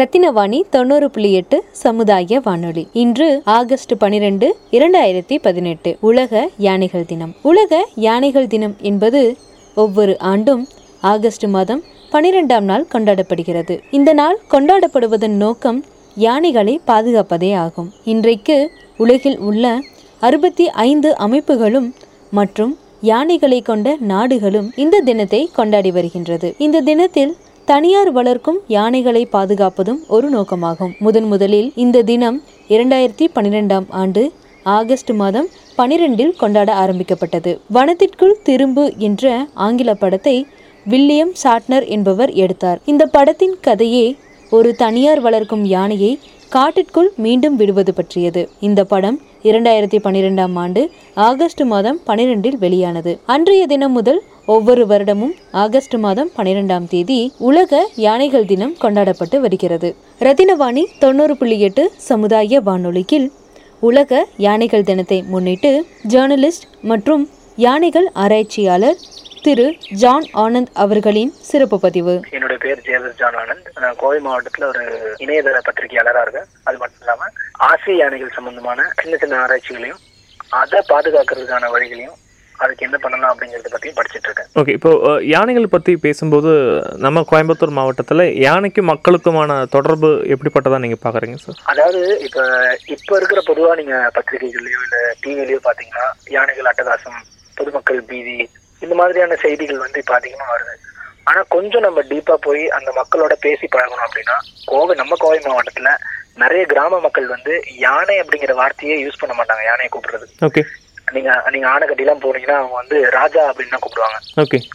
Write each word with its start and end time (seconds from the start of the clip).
ரத்தினவாணி 0.00 0.58
தொண்ணூறு 0.70 1.10
புள்ளி 1.10 1.30
எட்டு 1.32 1.56
சமுதாய 1.84 2.40
வானொலி. 2.44 2.82
இன்று 2.92 3.26
ஆகஸ்ட் 3.44 3.92
பனிரெண்டு 3.98 4.46
இரண்டாயிரத்தி 4.70 5.36
பதினெட்டு 5.42 5.90
உலக 6.00 6.42
யானைகள் 6.66 7.06
தினம். 7.06 7.32
உலக 7.42 7.80
யானைகள் 7.94 8.46
தினம் 8.46 8.76
என்பது 8.90 9.36
ஒவ்வொரு 9.74 10.14
ஆண்டும் 10.32 10.62
ஆகஸ்ட் 11.00 11.46
மாதம் 11.56 11.82
பனிரெண்டாம் 12.12 12.66
நாள் 12.70 12.86
கொண்டாடப்படுகிறது. 12.92 13.76
இந்த 13.90 14.12
நாள் 14.12 14.38
கொண்டாடப்படுவதன் 14.50 15.36
நோக்கம் 15.44 15.84
யானைகளை 16.14 16.80
பாதுகாப்பதே 16.86 17.52
ஆகும். 17.54 17.90
இன்றைக்கு 18.04 18.70
உலகில் 18.96 19.38
உள்ள 19.38 19.80
அறுபத்தி 20.20 20.68
ஐந்து 20.88 21.16
அமைப்புகளும் 21.26 21.90
மற்றும் 22.30 22.78
யானைகளை 23.00 23.62
கொண்ட 23.62 23.96
நாடுகளும் 24.00 24.72
இந்த 24.76 24.96
தினத்தை 25.00 25.48
கொண்டாடி 25.52 25.90
வருகின்றது. 25.90 26.54
இந்த 26.58 26.80
தினத்தில் 26.80 27.36
தனியார் 27.70 28.12
வளர்க்கும் 28.12 28.60
யானைகளை 28.66 29.28
பாதுகாப்பதும் 29.32 29.98
ஒரு 30.08 30.28
நோக்கமாகும். 30.30 30.92
முதன் 30.98 31.24
முதலில் 31.24 31.72
இந்த 31.74 32.02
தினம் 32.02 32.42
இரண்டாயிரத்தி 32.68 33.26
பன்னிரெண்டாம் 33.34 33.86
ஆண்டு 33.88 34.32
ஆகஸ்ட் 34.62 35.10
மாதம் 35.10 35.48
பனிரெண்டில் 35.78 36.36
கொண்டாட 36.38 36.74
ஆரம்பிக்கப்பட்டது. 36.74 37.60
வனத்திற்குள் 37.74 38.34
திரும்பு 38.42 38.92
என்ற 38.98 39.46
ஆங்கில 39.54 39.94
படத்தை 39.94 40.46
வில்லியம் 40.84 41.32
சாட்னர் 41.42 41.86
என்பவர் 41.86 42.30
எடுத்தார். 42.30 42.80
இந்த 42.84 43.06
படத்தின் 43.06 43.56
கதையே 43.60 44.16
ஒரு 44.50 44.74
தனியார் 44.74 45.20
வளர்க்கும் 45.20 45.64
யானையை 45.64 46.18
காட்டிற்குள் 46.48 47.12
மீண்டும் 47.16 47.56
விடுவது 47.56 47.94
பற்றியது. 47.94 48.48
இந்த 48.60 48.84
படம் 48.84 49.20
இரண்டாயிரத்தி 49.42 49.98
பன்னிரெண்டாம் 50.04 50.52
ஆண்டு 50.54 50.90
ஆகஸ்ட் 51.14 51.62
மாதம் 51.62 52.00
பனிரெண்டில் 52.06 52.58
வெளியானது. 52.58 53.18
அன்றைய 53.26 53.66
தினம் 53.66 53.92
முதல் 53.92 54.22
ஒவ்வொரு 54.52 54.82
வருடமும் 54.90 55.32
ஆகஸ்ட் 55.62 55.94
மாதம் 56.04 56.30
பனிரெண்டாம் 56.36 56.86
தேதி 56.92 57.18
உலக 57.48 57.80
யானைகள் 58.04 58.46
தினம் 58.52 58.76
கொண்டாடப்பட்டு 58.82 59.36
வருகிறது. 59.40 59.88
ரத்தினவாணி 60.20 60.82
தொண்ணூறு 61.02 61.34
புள்ளி 61.36 61.56
எட்டு 61.66 61.82
சமுதாய 62.08 62.60
வானொலியில் 62.68 63.28
உலக 63.88 64.20
யானைகள் 64.46 64.86
தினத்தை 64.90 65.18
முன்னிட்டு 65.32 65.70
ஜேர்னலிஸ்ட் 66.08 66.66
மற்றும் 66.90 67.24
யானைகள் 67.66 68.08
ஆராய்ச்சியாளர் 68.24 68.98
திரு 69.42 69.66
ஜான் 70.02 70.26
ஆனந்த் 70.44 70.72
அவர்களின் 70.84 71.32
சிறப்பு 71.50 71.78
பதிவு. 71.84 72.14
என்னுடைய 72.30 72.58
பேர் 72.64 72.82
ஜேவர் 72.88 73.14
ஜான் 73.20 73.38
ஆனந்த். 73.42 73.68
நான் 73.80 74.00
கோவை 74.02 74.18
மாவட்டத்துல 74.26 74.66
ஒரு 74.72 74.82
இணையதள 75.24 75.60
பத்திரிகையாளராக 75.68 76.24
இருக்கேன். 76.26 76.48
அது 76.68 76.78
மட்டும் 76.78 77.04
இல்லாம 77.04 77.30
ஆசிய 77.70 77.96
யானைகள் 78.02 78.36
சம்பந்தமான 78.38 78.88
சின்ன 79.02 79.16
சின்ன 79.16 79.40
ஆராய்ச்சிகளையும் 79.44 80.02
அதை 80.62 80.80
பாதுகாக்கிறதுக்கான 80.88 81.70
வழிகளையும் 81.76 82.18
அதுக்கு 82.60 82.86
என்ன 82.86 82.96
பண்ணலாம் 82.98 83.32
அப்படிங்கறத 83.32 83.70
பத்தியும் 83.72 83.96
படிச்சிட்டு 83.96 84.28
இருக்கேன். 84.28 84.48
ஓகே 84.60 84.74
இப்போ 84.78 84.90
யானைகள் 85.30 85.72
பற்றி 85.72 85.92
பேசும்போது 86.02 86.50
நம்ம 87.04 87.24
கோயம்புத்தூர் 87.30 87.76
மாவட்டத்தில் 87.78 88.24
யானைக்கும் 88.44 88.90
மக்களுக்குமான 88.90 89.58
தொடர்பு 89.74 90.10
எப்படிப்பட்டதா 90.34 90.82
நீங்கள் 90.84 91.02
பார்க்குறீங்க 91.02 91.38
சார் 91.42 91.58
அதாவது 91.72 92.02
இப்ப 92.26 92.40
இப்ப 92.94 93.10
இருக்கிற 93.16 93.42
பொதுவா 93.48 93.72
நீங்க 93.80 93.96
பத்திரிகைகள்லயோ 94.16 94.80
இல்ல 94.86 94.98
டிவிலயோ 95.22 95.60
பாத்தீங்கன்னா 95.66 96.06
யானைகள் 96.30 96.70
அட்டகாசம் 96.70 97.18
பொதுமக்கள் 97.56 98.02
பீதி 98.10 98.38
இந்த 98.82 98.94
மாதிரியான 98.94 99.36
செய்திகள் 99.42 99.84
வந்து 99.84 100.00
இப்ப 100.02 100.14
அதிகமா 100.14 100.46
வருது. 100.50 100.74
ஆனா 101.26 101.40
கொஞ்சம் 101.54 101.84
நம்ம 101.84 102.00
டீப்பா 102.10 102.34
போய் 102.44 102.62
அந்த 102.76 102.90
மக்களோட 102.96 103.34
பேசி 103.42 103.66
பழகணும் 103.66 104.06
அப்படின்னா 104.06 104.36
கோவை 104.70 104.94
நம்ம 105.00 105.16
கோவை 105.20 105.40
மாவட்டத்துல 105.42 105.90
நிறைய 106.36 106.62
கிராம 106.66 107.00
மக்கள் 107.00 107.26
வந்து 107.26 107.52
யானை 107.84 108.16
அப்படிங்கிற 108.20 108.52
வார்த்தையே 108.58 108.94
யூஸ் 109.00 109.20
பண்ண 109.20 109.34
மாட்டாங்க 109.34 109.64
யானையை 109.66 109.90
கூப்பிடுறது 109.90 110.26
ஓகே 110.48 110.62
நீங்க 111.14 111.30
நீங்க 111.54 111.66
ஆனைக்கட்டி 111.74 112.04
எல்லாம் 112.04 112.22
போனீங்கன்னா 112.24 112.58
அவங்க 112.60 112.76
வந்து 112.80 112.96
ராஜா 113.18 113.42
அப்படின்னு 113.50 113.74
தான் 113.74 113.84
கூப்பிடுவாங்க. 113.84 114.18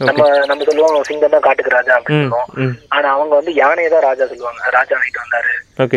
நம்ம 0.08 0.22
நம்ம 0.50 0.64
சொல்லுவோம் 0.68 1.06
சிங்கம் 1.08 1.34
தான் 1.34 1.46
காட்டுக்கு 1.46 1.76
ராஜா 1.78 1.94
அப்படின்னு 1.96 2.24
சொல்லுவோம். 2.24 2.74
ஆனா 2.96 3.08
அவங்க 3.16 3.32
வந்து 3.40 3.54
யானையை 3.62 3.90
தான் 3.94 4.06
ராஜா 4.08 4.26
சொல்லுவாங்க. 4.32 4.62
ராஜா 4.78 5.00
நைட்டு 5.02 5.24
வந்தாரு 5.24 5.52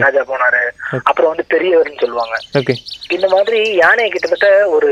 ராஜா 0.06 0.22
போனாரு. 0.30 0.62
அப்புறம் 1.10 1.32
வந்து 1.32 1.46
பெரியவர்னு 1.54 2.02
சொல்லுவாங்க. 2.04 2.36
இந்த 3.16 3.28
மாதிரி 3.34 3.60
யானையை 3.84 4.10
கிட்டத்தட்ட 4.10 4.48
ஒரு 4.76 4.90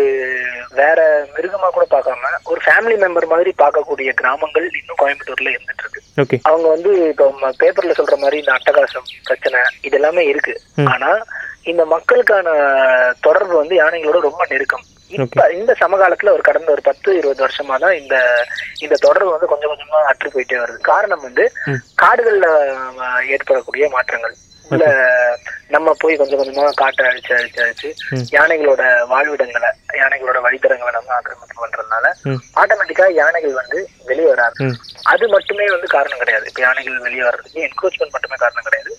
வேற 0.79 0.99
மிருகமா 1.35 1.67
கூட 1.75 1.85
பார்க்காம 1.93 2.31
ஒரு 2.51 2.59
ஃபேமிலி 2.65 2.95
மெம்பர் 3.03 3.31
மாதிரி 3.33 3.51
பார்க்கக்கூடிய 3.63 4.09
கிராமங்கள் 4.19 4.67
இன்னும் 4.79 4.99
கோயம்புத்தூர்ல 5.01 5.53
இருந்துட்டு 5.53 5.83
இருக்கு. 5.83 6.01
அவங்க 6.49 6.67
வந்து 6.75 6.91
இப்போ 7.11 7.25
பேப்பர்ல 7.63 7.95
சொல்ற 7.99 8.17
மாதிரி 8.23 8.41
இந்த 8.43 8.53
அட்டகாசம் 8.57 9.09
பிரச்சனை 9.29 9.61
இது 9.87 9.97
எல்லாமே 9.99 10.25
இருக்கு. 10.33 10.55
ஆனா 10.93 11.11
இந்த 11.71 11.83
மக்களுக்கான 11.95 12.49
தொடர்பு 13.25 13.55
வந்து 13.61 13.75
யானைகளோட 13.81 14.19
ரொம்ப 14.29 14.45
நெருக்கம். 14.51 14.85
இப்ப 15.11 15.49
இந்த 15.51 15.75
சமகாலத்துல 15.79 16.31
ஒரு 16.31 16.41
கடந்த 16.41 16.71
ஒரு 16.71 16.81
பத்து 16.81 17.17
இருபது 17.17 17.47
வருஷமா 17.47 17.79
தான் 17.79 17.97
இந்த 17.97 18.15
இந்த 18.79 18.95
தொடர்பு 18.95 19.31
வந்து 19.31 19.47
கொஞ்சம் 19.47 19.71
கொஞ்சமா 19.71 19.99
அற்று 20.05 20.29
போயிட்டே 20.29 20.57
வருது. 20.59 20.79
காரணம் 20.81 21.21
வந்து. 21.21 21.43
காடுகள்ல 22.01 22.47
ஏற்படக்கூடிய 23.29 23.89
மாற்றங்கள். 23.89 24.35
உள்ள 24.71 24.85
நம்ம 25.75 25.93
போய் 26.01 26.17
கொஞ்சம் 26.19 26.39
கொஞ்சமா 26.39 26.65
காட்டை 26.81 27.03
அழிச்சு 27.09 27.31
அழிச்சு 27.37 27.59
அழிச்சு. 27.65 27.89
யானைகளோட 28.35 28.81
வாழ்விடங்களை 29.11 29.69
யானைகளோட 30.01 30.37
வழித்தடங்களை 30.45 30.91
நம்ம 30.97 31.13
ஆக்கிரமிப்பு 31.17 31.61
பண்றதுனால. 31.63 32.05
ஆட்டோமேட்டிக்கா 32.61 33.07
யானைகள் 33.21 33.59
வந்து 33.61 33.79
வெளியே 34.09 34.29
வராது. 34.33 34.67
அது 35.13 35.27
மட்டுமே 35.35 35.67
வந்து 35.75 35.87
காரணம் 35.95 36.21
கிடையாது. 36.23 36.45
இப்ப 36.51 36.61
யானைகள் 36.67 37.05
வெளியே 37.07 37.25
வர்றதுக்கு 37.27 37.65
என்க்ரோச்மெண்ட் 37.67 38.15
மட்டுமே 38.15 38.39
காரணம் 38.43 38.67
கிடையாது. 38.67 38.91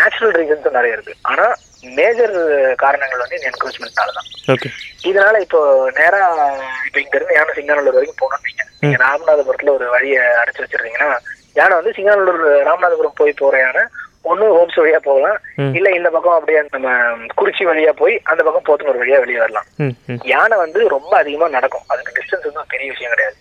நேச்சுரல் 0.00 0.36
ரீசன்ஸும் 0.40 0.78
நிறைய 0.78 0.96
இருக்கு. 0.98 1.14
ஆனா 1.32 1.46
மேஜர் 1.98 2.36
காரணங்கள் 2.84 3.22
வந்து 3.24 3.38
இந்த 3.38 3.50
என்க்ரோச்மெண்ட்னால 3.52 4.12
தான். 4.18 4.28
இதனால 5.10 5.36
இப்போ 5.46 5.60
நேரா 6.00 6.20
இப்ப 6.88 6.98
இங்க 7.04 7.16
இருந்து 7.18 7.36
யானை 7.38 7.54
சிங்கானல்லூர் 7.58 7.98
வரைக்கும் 7.98 8.22
போனோம் 8.22 8.44
நீங்க 8.48 8.62
நீங்க 8.82 8.96
ராமநாதபுரத்துல 9.04 9.74
ஒரு 9.76 9.86
வழியை 9.94 10.22
அடைச்சு 10.40 10.62
வச்சிருந்தீங்கன்னா 10.62 11.10
யானை 11.58 11.74
வந்து 11.78 11.94
சிங்கானல்லூர் 11.98 12.42
ராமநாதபுரம் 12.68 13.18
போய் 13.20 13.40
போற 13.42 13.56
யானை 13.64 13.84
ஒண்ணு 14.30 14.46
ஹோப்ஸ் 14.56 14.80
வழியா 14.80 14.96
போகலாம். 14.96 15.38
இல்ல 15.72 15.90
இந்த 15.90 16.10
பக்கம் 16.10 16.32
அப்படியே 16.32 16.62
நம்ம 16.70 16.88
குறிச்சி 17.40 17.64
வழியா 17.70 17.92
போய் 17.92 18.20
அந்த 18.22 18.42
பக்கம் 18.42 18.66
போத்தனூர் 18.68 19.02
வழியா 19.02 19.18
வெளியே 19.18 19.38
வரலாம். 19.38 19.66
யானை 20.24 20.58
வந்து 20.58 20.88
ரொம்ப 20.88 21.16
அதிகமா 21.16 21.48
நடக்கும். 21.48 21.86
அதுக்கு 21.86 22.14
டிஸ்டன்ஸ் 22.18 22.46
வந்து 22.48 22.64
பெரிய 22.68 22.90
விஷயம் 22.90 23.12
கிடையாது. 23.12 23.36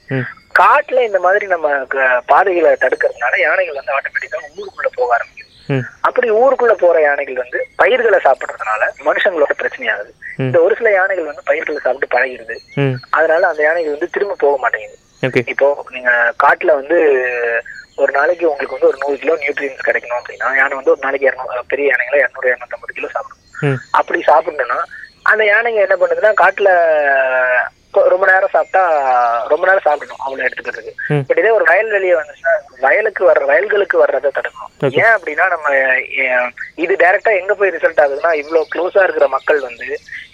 காட்டுல 0.59 1.05
இந்த 1.05 1.19
மாதிரி 1.19 1.45
நம்ம 1.45 1.69
பாதைகளை 2.25 2.71
தடுக்கிறதுனால 2.71 3.39
யானைகள் 3.39 3.75
வந்து 3.75 3.95
ஆட்டோமேட்டிக்கா 3.97 4.39
ஊருக்குள்ள 4.59 4.91
போக 4.95 5.13
ஆரம்பிக்கும் 5.13 5.43
அப்படி 6.01 6.31
ஊருக்குள்ள 6.31 6.73
போற 6.73 7.01
யானைகள் 7.01 7.33
வந்து 7.33 7.67
பயிர்களை 7.75 8.19
சாப்பிடுறதுனால 8.23 8.83
மனுஷங்களோட 9.05 9.53
பிரச்சனையாகுது. 9.61 10.11
இந்த 10.37 10.61
ஒரு 10.61 10.75
சில 10.75 10.91
யானைகள் 10.91 11.25
வந்து 11.25 11.41
பயிர்களை 11.45 11.81
சாப்பிட்டு 11.83 12.17
பழகிடுது. 12.17 12.55
ம். 12.75 12.95
அதனால 13.09 13.47
அந்த 13.47 13.63
யானைகள் 13.63 13.91
வந்து 13.91 14.09
திரும்ப 14.09 14.35
போக 14.39 14.57
மாட்டேங்குது. 14.57 15.43
இப்போ 15.45 15.85
நீங்க 15.89 16.33
காட்டுல 16.43 16.73
வந்து 16.73 16.97
ஒரு 17.97 18.11
நாளைக்கு 18.11 18.45
உங்களுக்கு 18.49 18.75
வந்து 18.77 18.89
ஒரு 18.91 18.97
நூறு 19.01 19.17
கிலோ 19.21 19.33
நியூட்ரியன்ஸ் 19.41 19.87
கிடைக்கணும் 19.87 20.19
அப்படின்னா 20.19 20.47
யானை 20.57 20.73
வந்து 20.77 20.93
ஒரு 20.93 21.01
நாளைக்கு 21.03 21.27
இரநூறு 21.29 21.63
பெரிய 21.73 21.85
யானைகளை 21.91 22.19
இரநூறு 22.23 22.49
இரநூத்தம்பது 22.51 22.95
கிலோ 22.97 23.09
சாப்பிடும். 23.15 23.41
அப்படி 23.99 24.19
சாப்பிடணும்னா 24.29 24.79
அந்த 25.31 25.43
யானைங்க 25.43 25.81
என்ன 25.85 25.95
பண்ணுதுன்னா 26.01 26.31
காட்டுல 26.41 26.71
ரொம்ப 28.13 28.25
நேரம் 28.31 28.53
சாப்பிட்டா 28.55 28.83
ரொம்ப 29.51 29.63
நேரம் 29.67 29.85
சாப்பிடணும் 29.87 30.23
அவங்கள 30.25 30.45
எடுத்துக்கிறதுக்கு. 30.47 30.93
பட் 31.27 31.39
இதே 31.41 31.51
ஒரு 31.57 31.65
வயல் 31.71 31.91
வெளியே 31.91 32.15
வந்துச்சுன்னா 32.19 32.53
வயலுக்கு 32.79 33.23
வர்ற 33.29 33.43
வயல்களுக்கு 33.51 33.97
வர்றதை 33.97 34.31
தடுக்கணும். 34.37 34.71
ஏன் 35.03 35.13
அப்படின்னா 35.17 35.45
நம்ம 35.53 35.67
இது 36.83 36.93
டைரக்டா 37.03 37.33
எங்க 37.41 37.53
போய் 37.53 37.73
ரிசல்ட் 37.75 38.01
ஆகுதுன்னா 38.03 38.33
இவ்வளவு 38.41 38.69
க்ளோஸா 38.75 39.03
இருக்கிற 39.03 39.27
மக்கள் 39.27 39.59
வந்து 39.59 39.87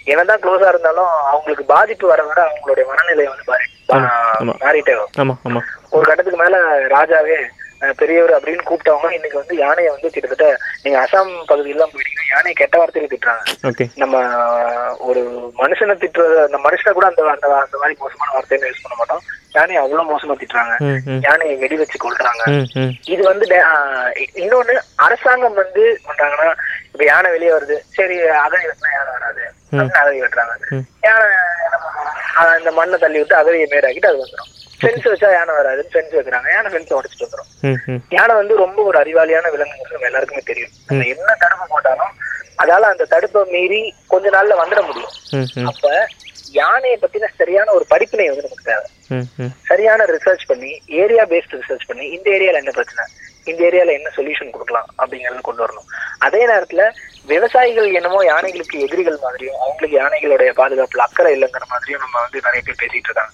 என்னதான் 0.04 0.42
க்ளோஸா 0.44 0.68
இருந்தாலும் 0.68 1.10
அவங்களுக்கு 1.32 1.64
பாதிப்பு 1.74 2.06
வர 2.06 2.22
வர 2.22 2.40
அவங்களுடைய 2.48 2.86
மனநிலை 2.90 3.26
வந்து. 3.26 3.44
மாறிட்டே 4.64 4.94
வரும் 4.94 5.62
ஒரு 5.90 6.04
கட்டத்துக்கு 6.08 6.42
மேல 6.42 6.56
ராஜாவே 6.94 7.38
பெரியவர் 8.00 8.34
அப்படின்னு 8.36 8.66
கூப்பிட்டவங்க 8.68 9.08
இன்னைக்கு 9.16 9.40
வந்து 9.40 9.54
யானையை 9.62 9.90
வந்து 9.94 10.12
கிட்டத்தட்ட 10.14 10.46
நீங்க 10.82 10.96
அசாம் 11.04 11.32
பகுதியெல்லாம் 11.50 11.92
போயிட்டீங்கன்னா 11.92 12.32
யானையை 12.32 12.54
கெட்ட 12.60 12.76
வார்த்தையில 12.80 13.10
திட்டுறாங்க. 13.12 13.44
நம்ம 14.02 14.16
ஒரு 15.08 15.22
மனுஷனை 15.62 15.96
திட்டுறது 16.02 16.36
அந்த 16.46 16.58
மனுஷனை 16.66 16.92
கூட 16.98 17.06
அந்த 17.10 17.22
அந்த 17.34 17.46
அந்த 17.64 17.76
மாதிரி 17.82 17.96
மோசமான 18.02 18.32
வார்த்தையில 18.36 18.70
யூஸ் 18.70 18.84
பண்ண 18.84 18.96
மாட்டோம். 19.00 19.24
யானையை 19.56 19.80
அவ்வளவு 19.82 20.10
மோசமா 20.12 20.34
திட்டுறாங்க. 20.42 20.74
யானையை 21.28 21.56
வெடி 21.62 21.76
வச்சு 21.80 21.98
கொள்றாங்க 22.04 22.44
இது 23.14 23.22
வந்து 23.30 23.46
இன்னொன்னு 24.42 24.76
அரசாங்கம் 25.06 25.60
வந்து 25.62 25.84
பண்றாங்கன்னா 26.08 26.48
இப்ப 26.92 27.02
யானை 27.12 27.28
வெளியே 27.34 27.52
வருது. 27.56 27.76
சரி 27.98 28.16
அகழி 28.44 28.64
வெட்டினா 28.68 28.94
யானை 28.96 29.12
வராது? 29.18 29.44
அப்படின்னு 29.74 30.24
வெட்டுறாங்க. 30.24 30.82
யானை 31.08 31.28
இந்த 32.60 32.70
மண்ணை 32.78 32.96
தள்ளி 32.98 33.18
விட்டு 33.20 33.40
அகழியை 33.40 33.66
மேடாக்கிட்டு 33.72 34.10
அது 34.10 34.22
வந்துடும் 34.22 34.50
ஃபென்ஸ் 34.82 35.06
வச்சா 35.12 35.28
யானை 35.36 35.52
வராதுன்னு 35.58 35.92
ஃபென்ஸ் 35.94 36.14
வைக்கிறாங்க. 36.18 36.48
யானை 36.54 36.68
ஃபென்ஸ் 36.72 36.96
உடச்சிட்டு 36.98 37.26
வந்துடும் 37.26 38.02
யானை 38.16 38.34
வந்து 38.40 38.54
ரொம்ப 38.64 38.78
ஒரு 38.90 38.98
அறிவாளியான 39.02 39.50
விலங்குங்கிறது 39.54 39.96
நம்ம 39.96 40.08
எல்லாருக்குமே 40.10 40.42
தெரியும். 40.50 40.72
நம்ம 40.88 41.06
என்ன 41.14 41.36
தடுப்பு 41.44 41.66
போட்டாலும் 41.74 42.12
அதால 42.62 42.88
அந்த 42.94 43.04
தடுப்பை 43.14 43.42
மீறி 43.54 43.80
கொஞ்ச 44.12 44.26
நாள்ல 44.36 44.56
வந்துட 44.62 44.80
முடியும். 44.88 45.14
அப்ப 45.70 45.86
யானையை 46.60 46.96
பத்தின 47.02 47.28
சரியான 47.40 47.72
ஒரு 47.76 47.84
படிப்பினை 47.92 48.24
வந்து 48.30 48.46
நமக்கு 48.46 48.68
தேவை. 48.70 48.88
சரியான 49.70 50.04
ரிசர்ச் 50.14 50.44
பண்ணி 50.50 50.72
ஏரியா 51.02 51.24
பேஸ்டு 51.30 51.60
ரிசர்ச் 51.60 51.88
பண்ணி 51.90 52.06
இந்த 52.16 52.28
ஏரியால 52.36 52.60
என்ன 52.62 52.72
பிரச்சனை? 52.78 53.04
இந்த 53.50 53.60
ஏரியால 53.68 53.92
என்ன 53.98 54.08
சொல்யூஷன் 54.16 54.52
கொடுக்கலாம் 54.56 54.88
அப்படிங்கறத 55.00 55.40
கொண்டு 55.48 55.64
வரணும். 55.64 55.88
அதே 56.26 56.42
நேரத்துல 56.50 56.82
விவசாயிகள் 57.32 57.88
என்னமோ 57.98 58.20
யானைகளுக்கு 58.32 58.76
எதிரிகள் 58.86 59.22
மாதிரியும் 59.24 59.58
அவங்களுக்கு 59.62 59.96
யானைகளுடைய 60.02 60.50
பாதுகாப்புல 60.60 61.06
அக்கறை 61.06 61.32
இல்லைங்கிற 61.36 61.66
மாதிரியும் 61.74 62.04
நம்ம 62.04 62.16
வந்து 62.24 62.44
நிறைய 62.46 62.62
பேர் 62.66 62.80
பேசிட்டு 62.82 63.08
இருக்காங்க. 63.10 63.32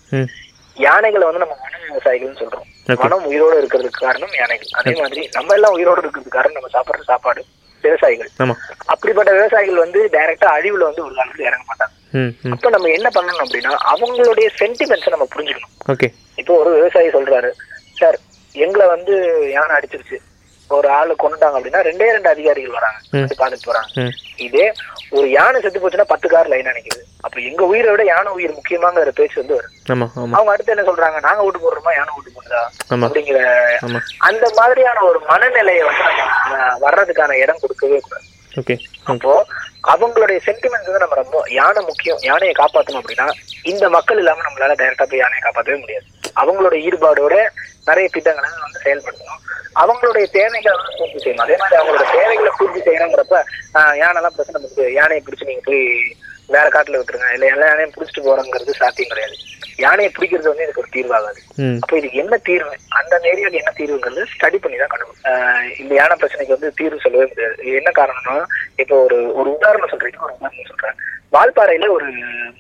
யானைகளை 0.87 1.25
வந்து 1.27 1.43
நம்ம 1.45 1.57
வன 1.65 1.77
விவசாயிகள்னு 1.91 2.41
சொல்றோம். 2.41 2.67
வனம் 3.03 3.27
உயிரோட 3.31 3.55
இருக்கிறதுக்கு 3.61 4.05
காரணம் 4.07 4.35
யானைகள். 4.41 4.71
அதே 4.81 4.93
மாதிரி 5.01 5.23
நம்ம 5.37 5.55
எல்லாம் 5.59 5.77
உயிரோட 5.79 5.99
இருக்கிறதுக்கு 6.03 6.37
காரணம் 6.37 6.59
நம்ம 6.59 6.71
சாப்பிடுற 6.77 7.05
சாப்பாடு 7.13 7.43
விவசாயிகள். 7.85 8.31
அப்படிப்பட்ட 8.93 9.31
விவசாயிகள் 9.39 9.83
வந்து 9.85 10.01
டைரக்டா 10.15 10.49
அழிவுல 10.59 10.89
வந்து 10.91 11.05
ஒரு 11.07 11.15
காலத்துல 11.19 11.49
இறங்க 11.49 11.65
மாட்டாங்க. 11.71 11.95
அப்ப 12.55 12.71
நம்ம 12.75 12.91
என்ன 12.99 13.09
பண்ணணும் 13.17 13.45
அப்படின்னா 13.45 13.73
அவங்களுடைய 13.93 14.49
சென்டிமெண்ட்ஸை 14.61 15.13
நம்ம 15.15 15.29
புரிஞ்சுக்கணும். 15.35 15.75
ஓகே 15.95 16.09
இப்போ 16.43 16.53
ஒரு 16.63 16.71
விவசாயி 16.79 17.11
சொல்றாரு 17.17 17.51
சார் 18.01 18.19
எங்களை 18.65 18.87
வந்து 18.95 19.15
யானை 19.57 19.73
அடிச்சிருச்சு. 19.79 20.19
ஒரு 20.77 20.89
ஆளு 20.99 21.13
கொண்டுட்டாங்க 21.23 21.57
அப்படின்னா 21.59 21.81
ரெண்டே 21.89 22.07
ரெண்டு 22.15 22.31
அதிகாரிகள் 22.35 22.77
வராங்க. 22.79 22.99
பார்த்துட்டு 23.41 23.69
போறாங்க. 23.69 24.09
இதே 24.47 24.67
ஒரு 25.13 25.27
யானை 25.31 25.59
செத்து 25.61 25.79
போச்சுன்னா 25.79 26.11
பத்து 26.11 26.27
கார் 26.29 26.51
லைனா 26.53 26.73
நிக்குது 26.77 27.03
அப்ப 27.25 27.37
எங்க 27.41 27.63
உயிரை 27.65 27.91
விட 27.91 28.03
யானை 28.05 28.31
உயிர் 28.33 28.57
முக்கியமாங்கிற 28.57 29.13
பேச்சு 29.19 29.41
வந்து 29.41 29.57
ஆமா 29.93 30.07
அவங்க 30.37 30.51
அடுத்து 30.53 30.75
என்ன 30.75 30.85
சொல்றாங்க? 30.89 31.19
நாங்க 31.21 31.47
ஓட்டு 31.47 31.59
போடுறோமா? 31.59 31.93
யானை 31.97 32.13
ஓட்டு 32.17 32.31
போடுதா? 32.31 32.61
அப்படிங்கிற 33.07 33.39
அந்த 34.29 34.47
மாதிரியான 34.59 35.03
ஒரு 35.03 35.21
மனநிலையை 35.31 35.85
வந்து 35.89 36.05
நம்ம 36.43 36.59
வர்றதுக்கான 36.85 37.39
இடம் 37.45 37.63
கொடுக்கவே 37.63 38.01
கூடாது. 38.01 38.27
அப்போ 39.13 39.33
அவங்களுடைய 39.93 40.39
சென்டிமெண்ட் 40.47 40.89
வந்து 40.89 41.03
நம்ம 41.03 41.19
ரொம்ப 41.23 41.43
யானை 41.59 41.83
முக்கியம் 41.83 42.23
யானையை 42.29 42.55
காப்பாற்றணும் 42.55 43.01
அப்படின்னா 43.03 43.27
இந்த 43.65 43.85
மக்கள் 43.89 44.21
இல்லாம 44.23 44.45
நம்மளால 44.47 44.77
டைரக்டா 44.81 45.07
போய் 45.11 45.23
யானையை 45.23 45.43
காப்பாற்றவே 45.43 45.79
முடியாது. 45.83 46.07
அவங்களோட 46.43 46.77
ஈடுபாடோட 46.87 47.35
நிறைய 47.89 48.07
திட்டங்களை 48.15 48.49
வந்து 48.67 48.85
செயல்படுத்தணும் 48.87 49.45
அவங்களுடைய 49.83 50.27
தேவைகளை 50.37 50.77
வந்து 50.79 50.97
பூர்த்தி 51.01 51.19
செய்யணும். 51.25 51.45
அதே 51.45 51.57
மாதிரி 51.61 51.77
அவங்களோட 51.81 52.05
தேவைகளை 52.17 52.53
பூர்த்தி 52.59 52.81
செய்யணுங்கிறப்ப 52.87 53.37
யானைலாம் 54.03 54.37
பிரச்சனை 54.37 54.59
பண்ணுது 54.63 54.87
யானையை 54.99 55.21
பிடிச்சி 55.27 55.51
நீங்க 55.51 55.65
போய் 55.69 55.85
வேற 56.55 56.67
காட்டுல 56.75 56.99
விட்டுருங்க. 56.99 57.29
இல்ல 57.37 57.47
எல்லா 57.55 57.67
யானையும் 57.71 57.95
பிடிச்சிட்டு 57.95 58.27
போறோங்கிறது 58.27 58.81
சாத்தியம் 58.81 59.13
கிடையாது. 59.13 59.37
யானையை 59.85 60.11
பிடிக்கிறது 60.15 60.51
வந்து 60.51 60.65
இதுக்கு 60.67 60.83
ஒரு 60.83 60.91
தீர்வாகாது. 60.95 61.41
அப்போ 61.83 61.95
இதுக்கு 61.99 62.21
என்ன 62.23 62.35
தீர்வு? 62.49 62.75
அந்த 62.99 63.21
ஏரியாவுக்கு 63.33 63.61
என்ன 63.63 63.73
தீர்வுங்கிறது 63.81 64.23
ஸ்டடி 64.33 64.59
பண்ணி 64.63 64.79
தான் 64.81 64.91
கண்டுபிடிக்கும் 64.93 65.77
இந்த 65.83 65.93
யானை 66.01 66.15
பிரச்சனைக்கு 66.23 66.57
வந்து 66.57 66.71
தீர்வு 66.81 67.05
சொல்லவே 67.05 67.27
முடியாது. 67.33 67.57
என்ன 67.81 67.93
காரணம்னா 68.01 68.37
இப்போ 68.83 68.97
ஒரு 69.07 69.19
ஒரு 69.39 69.49
உதாரணம் 69.57 69.93
சொல்றீங்க 69.93 70.27
ஒரு 70.29 70.35
உதாரணம் 70.39 70.71
சொல்றேன். 70.73 70.99
வால்பாறையில 71.37 71.89
ஒரு 71.97 72.09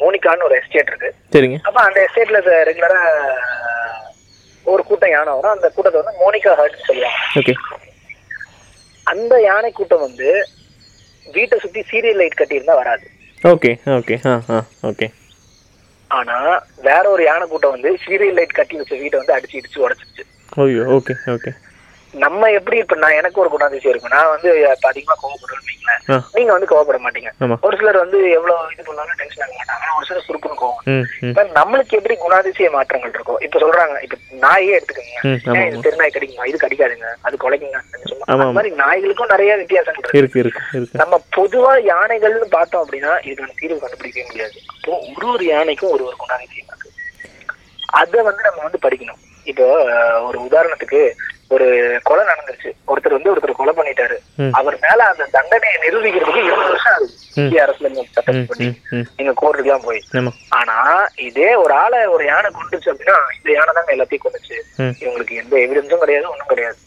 மோனிகான்னு 0.02 0.46
ஒரு 0.48 0.56
எஸ்டேட் 0.60 0.92
இருக்கு. 0.92 1.10
அப்ப 1.68 1.78
அந்த 1.88 1.98
எஸ்டேட்ல 2.06 2.40
ரெகுலரா 2.70 3.00
ஒரு 4.74 4.82
கூட்டம் 4.88 5.14
யானை 5.16 5.32
வரும். 5.34 5.54
அந்த 5.56 5.68
கூட்டத்தை 5.74 6.02
வந்து 6.02 6.20
மோனிகா 6.22 6.52
ஹர்ட் 6.60 6.86
சொல்லுவாங்க. 6.88 7.20
ஓகே. 7.34 7.54
அந்த 9.12 9.34
யானை 9.42 9.70
கூட்டம் 9.72 10.04
வந்து 10.06 10.30
வீட்டை 11.36 11.58
சுத்தி 11.58 11.80
சீரியல் 11.90 12.20
லைட் 12.20 12.40
கட்டியிருந்தா 12.40 12.74
வராது. 12.80 13.06
Okay 13.52 13.70
okay 13.98 14.16
okay. 14.90 15.08
ஆனா 16.16 16.36
வேற 16.88 17.04
ஒரு 17.10 17.22
யானை 17.24 17.46
கூட்டம் 17.48 17.70
வந்து 17.70 17.90
சீரியல் 18.06 18.36
லைட் 18.38 18.58
கட்டி 18.58 18.76
வச்ச 18.76 18.96
வீட்டை 18.96 19.20
வந்து 19.20 19.36
அடிச்சு 19.36 19.58
இடிச்சு 19.58 19.80
உடைச்சிருச்சு. 19.86 20.24
Okay 20.96 21.14
okay. 21.34 21.52
நம்ம 22.12 22.50
எப்படி 22.50 22.76
இப்ப 22.76 22.96
நான் 22.96 23.10
எனக்கு 23.10 23.40
ஒரு 23.40 23.50
குணாதிசயம் 23.58 23.88
இருக்கும் 23.88 24.10
நான் 24.10 24.28
வந்து 24.28 24.68
அதிகமா. 24.82 25.18
ஆ. 26.10 26.24
நீங்க 26.32 26.52
வந்து 26.52 26.66
கோவப்பட 26.66 26.96
மாட்டீங்க. 26.96 27.30
ஒரு 27.60 27.76
சிலர் 27.76 27.96
வந்து 27.96 28.30
எவ்வளவு 28.30 28.60
இது 28.72 28.82
பண்ணாலும் 28.82 29.14
டென்ஷன் 29.16 29.46
ஆக 29.46 29.52
மாட்டாங்க. 29.54 29.82
ஆனா 29.82 29.96
ஒரு 29.96 30.06
சிலர் 30.06 30.24
சுருக்குன்னு 30.28 30.62
கோவம். 30.62 30.90
நம்மளுக்கு 31.54 31.90
எப்படி 31.90 32.16
குணாதிசய 32.16 32.70
மாற்றங்கள் 32.70 33.10
இருக்கும் 33.10 33.38
இப்ப 33.38 33.58
சொல்றாங்க 33.58 34.02
இப்ப 34.02 34.16
நாயே 34.40 34.78
எடுத்துக்கோங்க. 34.78 35.32
இது 35.66 35.80
தெருநாய் 35.80 36.14
கடிக்குமா? 36.14 36.46
இது 36.46 36.66
கடிக்காதுங்க. 36.66 37.04
அது 37.20 37.36
குலைக்குங்க 37.36 37.80
அந்த 38.20 38.44
மாதிரி 38.44 38.74
நாய்களுக்கும் 38.74 39.28
நிறைய 39.28 39.56
வித்தியாசங்கள் 39.56 40.10
இருக்கு. 40.12 40.60
நம்ம 40.92 41.22
பொதுவா 41.36 41.84
யானைகள்னு 41.84 42.44
பார்த்தோம் 42.50 42.86
அப்படின்னா 42.86 43.12
இதுக்கான 43.22 43.48
தீர்வு 43.58 43.80
கண்டுபிடிக்கவே 43.86 44.26
முடியாது. 44.26 44.52
அப்போ 44.76 44.98
ஒரு 45.16 45.32
ஒரு 45.32 45.44
யானைக்கும் 45.44 45.90
ஒரு 45.90 46.04
ஒரு 46.04 46.16
குணாதிசயம் 46.26 46.66
இருக்கு. 46.68 46.90
அதை 47.92 48.22
வந்து 48.22 48.42
நம்ம 48.42 48.62
வந்து 48.62 48.78
படிக்கணும். 48.82 49.20
இப்போ 49.44 49.66
ஒரு 50.22 50.40
உதாரணத்துக்கு 50.40 51.14
ஒரு 51.50 51.66
கொலை 52.02 52.22
நடந்துருச்சு 52.24 52.70
ஒருத்தர் 52.86 53.14
வந்து 53.16 53.30
ஒருத்தர் 53.32 53.58
கொலை 53.58 53.72
பண்ணிட்டாரு. 53.76 54.16
அவர் 54.52 54.76
மேல 54.82 55.04
அந்த 55.04 55.28
தண்டனையை 55.36 55.76
நிரூபிக்கிறதுக்கு 55.84 56.42
இருபது 56.42 56.68
வருஷம் 56.68 56.92
ஆகுது? 56.92 57.14
இந்திய 57.34 57.64
அரசுல 57.64 57.86
இருந்து 57.86 58.04
சட்டம் 58.12 58.46
பண்ணி 58.46 58.66
நீங்க 59.16 59.32
கோர்ட்டுக்குலாம் 59.40 59.84
போய். 59.84 60.00
ஆமா. 60.18 60.32
ஆனா 60.48 60.76
இதே 61.28 61.54
ஒரு 61.54 61.74
ஆளை 61.74 62.06
ஒரு 62.06 62.24
யானை 62.24 62.50
கொண்டுச்சு 62.50 62.90
அப்படின்னா 62.92 63.16
இந்த 63.38 63.50
யானை 63.52 63.72
தாங்க 63.74 63.94
எல்லாத்தையும் 63.96 64.24
கொண்டுச்சு. 64.26 64.56
இவங்களுக்கு 65.02 65.40
எந்த 65.42 65.56
எவிடன்ஸும் 65.56 66.04
கிடையாது 66.04 66.30
ஒண்ணும் 66.30 66.52
கிடையாது. 66.52 66.78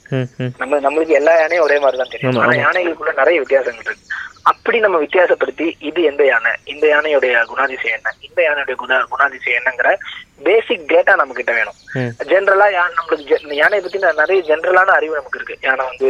நம்ம 0.58 0.80
நம்மளுக்கு 0.80 1.20
எல்லா 1.22 1.40
யானையும் 1.40 1.66
ஒரே 1.66 1.80
மாதிரி 1.80 1.98
தான் 1.98 2.14
தெரியும் 2.14 2.42
ஆனா. 2.44 2.54
யானைகளுக்குள்ள 2.66 3.14
நிறைய 3.14 3.40
வித்தியாசங்கள் 3.40 3.88
இருக்கு. 3.88 4.08
அப்படி 4.50 4.78
நம்ம 4.80 4.98
வித்தியாசப்படுத்தி 5.04 5.66
இது 5.90 6.02
எந்த 6.04 6.24
யானை? 6.26 6.52
இந்த 6.74 6.86
யானையுடைய 6.92 7.34
குணாதிசயம் 7.52 7.98
என்ன? 7.98 8.14
இந்த 8.28 8.40
யானையுடைய 8.46 8.76
குண 8.76 9.00
குணாதிசயம் 9.12 9.60
என்னங்கிற 9.60 9.90
பேசிக் 10.48 10.88
டேட்டா 10.92 11.14
நம்ம 11.20 11.34
கிட்ட 11.40 11.52
வேணும் 11.58 11.78
ஜென்ரலா 12.32 12.68
யானை 12.74 12.94
நம்மளுக்கு 13.00 13.60
யானையை 13.62 13.82
பத்தி 13.82 14.00
நிறைய 14.22 14.40
ஜென்ரலான 14.50 14.94
அறிவு 15.00 15.20
நமக்கு 15.20 15.40
இருக்கு. 15.40 15.58
யானை 15.68 15.86
வந்து 15.92 16.08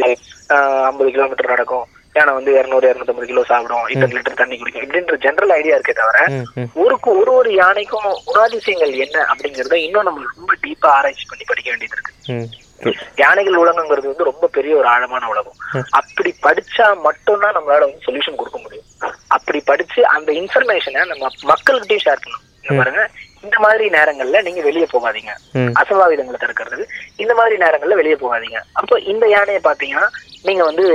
ஐம்பது 0.89 1.09
கிலோமீட்டர் 1.15 1.53
நடக்கும். 1.53 1.87
யானை 2.15 2.31
வந்து 2.37 2.51
இருநூறு 2.59 2.85
இருநூத்தம்பது 2.91 3.27
கிலோ 3.27 3.43
சாப்பிடும். 3.51 3.85
இத்தனை 3.91 4.15
லிட்டர் 4.15 4.39
தண்ணி 4.41 4.55
குடிக்கும். 4.57 4.83
இப்படின்ற 4.85 5.17
ஜென்ரல் 5.25 5.53
ஐடியா 5.59 5.75
இருக்கே 5.77 5.95
தவிர 5.99 6.19
ஒருக்கு 6.83 7.09
ஒரு 7.19 7.31
ஒரு 7.41 7.51
யானைக்கும் 7.61 8.09
குணாதிசயங்கள் 8.29 8.95
என்ன 9.05 9.17
அப்படிங்கறத 9.31 9.77
இன்னும் 9.87 10.07
நம்ம 10.09 10.25
ரொம்ப 10.39 10.55
டீப்பா 10.65 10.89
ஆராய்ச்சி 10.97 11.25
பண்ணி 11.29 11.45
படிக்க 11.51 11.69
வேண்டியது 11.71 11.97
இருக்கு. 11.97 12.13
யானைகள் 13.21 13.59
உலகங்கிறது 13.63 14.07
வந்து 14.11 14.29
ரொம்ப 14.29 14.45
பெரிய 14.57 14.75
ஒரு 14.75 14.87
ஆழமான 14.87 15.27
உலகம். 15.27 15.57
அப்படி 15.99 16.31
படிச்சா 16.45 16.87
மட்டும்தான் 17.07 17.55
நம்மளால 17.57 17.85
வந்து 17.87 18.05
சொல்யூஷன் 18.07 18.39
கொடுக்க 18.39 18.59
முடியும். 18.59 18.87
அப்படி 19.37 19.59
படிச்சு 19.71 20.07
அந்த 20.07 20.31
இன்ஃபர்மேஷனை 20.31 21.03
நம்ம 21.11 21.29
மக்கள்கிட்டயும் 21.51 22.05
ஷேர் 22.05 22.23
பண்ணணும். 22.23 22.47
பாருங்க 22.79 23.03
இந்த 23.43 23.57
மாதிரி 23.59 23.85
நேரங்கள்ல 23.89 24.41
நீங்க 24.47 24.61
வெளியே 24.61 24.87
போகாதீங்க. 24.93 25.31
அசம்பாவிதங்களை 25.81 26.39
தடுக்கிறது. 26.39 26.83
இந்த 27.23 27.33
மாதிரி 27.39 27.55
நேரங்கள்ல 27.63 27.95
வெளியே 28.01 28.17
போகாதீங்க. 28.23 28.59
அப்போ 28.79 28.95
இந்த 29.13 29.27
யானையை 29.35 29.61
பாத்தீங்கன்னா 29.69 30.07
நீங்க 30.47 30.63
வந்து 30.63 30.85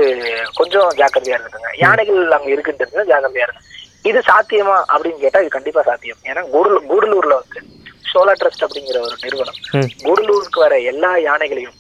கொஞ்சம் 0.58 0.88
ஜாக்கிரதையா 1.00 1.38
இருந்துங்க 1.38 1.72
யானைகள் 1.84 2.36
அங்க 2.36 2.48
இருக்குன்றது 2.54 3.10
ஜாக்கிரதையா 3.12 3.46
இருங்க. 3.48 3.62
இது 4.10 4.18
சாத்தியமா 4.30 4.76
அப்படின்னு 4.92 5.22
கேட்டா 5.22 5.40
இது 5.40 5.56
கண்டிப்பா 5.56 5.82
சாத்தியம். 5.82 6.20
ஏன்னா 6.30 6.42
கூடலூர் 6.54 6.88
கூடலூர்ல 6.90 7.36
வந்து 7.40 7.55
சோலா 8.16 8.34
ட்ரஸ்ட் 8.40 8.64
அப்படிங்கிற 8.66 8.98
ஒரு 9.06 9.16
நிறுவனம். 9.24 9.58
கூடலூருக்கு 10.06 10.60
வர 10.66 10.76
எல்லா 10.92 11.12
யானைகளையும் 11.28 11.76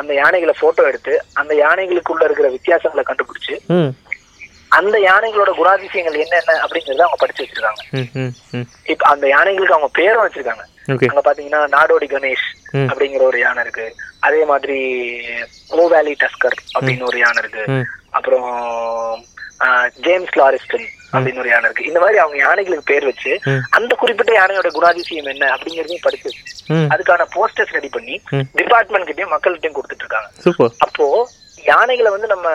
அந்த 0.00 0.12
யானைகளை 0.22 0.52
போட்டோ 0.60 0.82
எடுத்து 0.90 1.12
அந்த 1.40 1.52
யானைகளுக்குள்ள 1.64 2.22
இருக்கிற 2.26 2.48
வித்தியாசங்களை 2.56 3.02
கண்டுபிடிச்சு 3.08 3.54
அந்த 4.78 4.96
யானைகளோட 5.06 5.50
குணாதிசயங்கள் 5.58 6.22
என்னென்ன 6.24 6.56
அப்படிங்கறத 6.64 7.04
அவங்க 7.04 7.18
படிச்சு 7.20 7.42
வச்சிருக்காங்க. 7.44 7.82
இப்ப 8.92 9.04
அந்த 9.12 9.26
யானைகளுக்கு 9.34 9.76
அவங்க 9.76 9.88
பேரும் 9.98 10.24
வச்சிருக்காங்க. 10.24 10.64
அங்க 11.10 11.22
பாத்தீங்கன்னா 11.28 11.60
நாடோடி 11.76 12.06
கணேஷ் 12.12 12.46
அப்படிங்கிற 12.90 13.22
ஒரு 13.30 13.38
யானை 13.44 13.62
இருக்கு. 13.66 13.86
அதே 14.26 14.40
மாதிரி 14.50 14.78
ஓ 15.78 15.86
வேலி 15.94 16.14
டஸ்கர் 16.22 16.58
அப்படின்னு 16.76 17.08
ஒரு 17.10 17.18
யானை 17.24 17.42
இருக்கு. 17.44 17.64
அப்புறம் 18.18 18.48
ஜேம்ஸ் 20.06 20.34
லாரிஸ்டன் 20.38 20.86
அப்படின்னு 21.12 21.40
ஒரு 21.42 21.48
யானை 21.48 21.66
இருக்கு. 21.68 21.88
இந்த 21.90 22.00
மாதிரி 22.02 22.18
அவங்க 22.22 22.38
யானைகளுக்கு 22.46 22.90
பேர் 22.90 23.04
வச்சு. 23.04 23.32
அந்த 23.78 23.92
குறிப்பிட்ட 24.00 24.32
யானையோட 24.40 24.68
குணாதிசயம் 24.78 25.30
என்ன 25.34 25.46
அப்படிங்கறதையும் 25.54 26.06
படிச்சு 26.06 26.30
அதுக்கான 26.94 27.26
போஸ்டர்ஸ் 27.36 27.74
ரெடி 27.78 27.90
பண்ணி. 27.96 28.16
டிபார்ட்மெண்ட் 28.60 29.08
கிட்டயும் 29.10 29.34
மக்கள்கிட்டயும் 29.34 29.76
கொடுத்துட்டு 29.78 30.04
இருக்காங்க. 30.06 30.28
அப்போ 30.86 31.06
யானைகளை 31.64 32.10
வந்து 32.10 32.26
நம்ம 32.26 32.48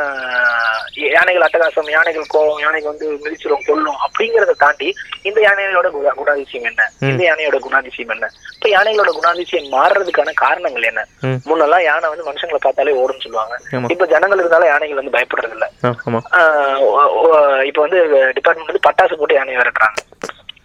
யானைகள் 0.96 1.48
அட்டகாசம் 1.48 1.90
யானைகள் 1.90 2.26
கோவம் 2.34 2.60
யானைகள் 2.60 2.90
வந்து 2.90 3.12
மிதிச்சிரும் 3.12 3.66
கொல்லும் 3.66 3.96
அப்படிங்கறத 3.96 4.52
தாண்டி 4.58 4.94
இந்த 5.22 5.42
யானைகளோட 5.42 5.90
குண- 5.90 6.14
குணாதிசயம் 6.18 6.62
என்ன? 6.62 6.90
இந்த 7.00 7.24
யானையோட 7.24 7.58
குணாதிசயம் 7.70 8.10
என்ன? 8.10 8.30
இப்ப 8.56 8.70
யானைகளோட 8.70 9.10
குணாதிசயம் 9.10 9.72
மாறுறதுக்கான 9.72 10.34
காரணங்கள் 10.34 10.82
என்ன? 10.82 11.06
முன்னெல்லாம் 11.22 11.84
யானை 11.84 12.10
வந்து 12.10 12.32
மனுஷங்களை 12.32 12.56
பார்த்தாலே 12.56 12.92
ஓடும்னு 12.92 13.22
சொல்லுவாங்க. 13.22 13.58
இப்ப 13.92 14.06
ஜனங்கள் 14.06 14.38
இருந்தாலும் 14.38 14.68
யானைகள் 14.68 15.04
வந்து 15.04 15.18
பயப்படுறது 15.18 15.52
இல்ல 15.52 15.70
இப்ப 17.66 17.82
வந்து 17.82 18.32
டிபார்ட்மெண்ட் 18.34 18.72
வந்து 18.72 18.90
பட்டாசு 18.90 19.18
போட்டு 19.18 19.34
யானை 19.34 19.56
விரட்டுறாங்க. 19.56 19.98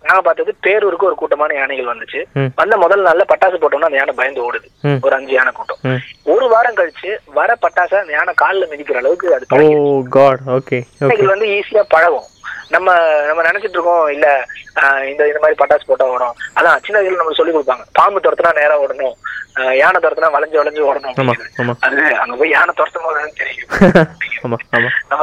நாங்க 0.09 0.23
பார்த்தது 0.27 0.51
பேரூருக்கு 0.67 1.09
ஒரு 1.09 1.17
கூட்டமான 1.21 1.55
யானைகள் 1.59 1.91
வந்துச்சு. 1.93 2.21
வந்த 2.61 2.75
முதல் 2.85 3.05
நாள்ல 3.09 3.25
பட்டாசு 3.33 3.57
போட்டோம்னா 3.63 3.89
அந்த 3.89 4.01
யானை 4.01 4.15
பயந்து 4.21 4.45
ஓடுது. 4.47 4.69
ஒரு 5.07 5.15
அஞ்சு 5.19 5.35
யானை 5.37 5.53
கூட்டம். 5.59 6.01
ஒரு 6.35 6.47
வாரம் 6.55 6.79
கழிச்சு 6.81 7.11
வர 7.39 7.57
பட்டாசை 7.65 7.99
அந்த 8.03 8.15
யானை 8.19 8.35
கால்ல 8.43 8.69
மிதிக்கிற 8.73 9.01
அளவுக்கு 9.03 9.35
அது 9.35 9.53
வந்து 11.35 11.49
ஈஸியா 11.59 11.85
பழகும். 11.95 12.29
நம்ம 12.75 12.95
நம்ம 13.27 13.43
நினைச்சிட்டு 13.49 13.77
இருக்கோம் 13.77 14.07
இல்ல 14.15 14.27
இந்த 15.11 15.23
இந்த 15.29 15.41
மாதிரி 15.43 15.59
பட்டாசு 15.61 15.89
போட்டா 15.91 16.07
ஓடும் 16.15 16.35
அதான் 16.59 16.83
சின்ன 16.87 16.97
வயசுல 16.99 17.21
நம்ம 17.21 17.37
சொல்லி 17.39 17.53
கொடுப்பாங்க. 17.55 17.85
பாம்பு 17.99 18.23
துரத்துனா 18.25 18.53
நேரா 18.61 18.75
ஓடணும். 18.83 19.17
யானை 19.79 19.99
துரத்துனா 19.99 20.31
வளைஞ்சு 20.35 20.59
வளைஞ்சு 20.59 20.83
ஓடணும் 20.87 21.17
அது 21.87 22.03
அங்க 22.23 22.35
போய் 22.37 22.53
யானை 22.53 22.73
துரத்தும் 22.75 23.07
போது 23.07 23.39
தெரியும். 23.39 23.67
நம்ம 24.43 24.57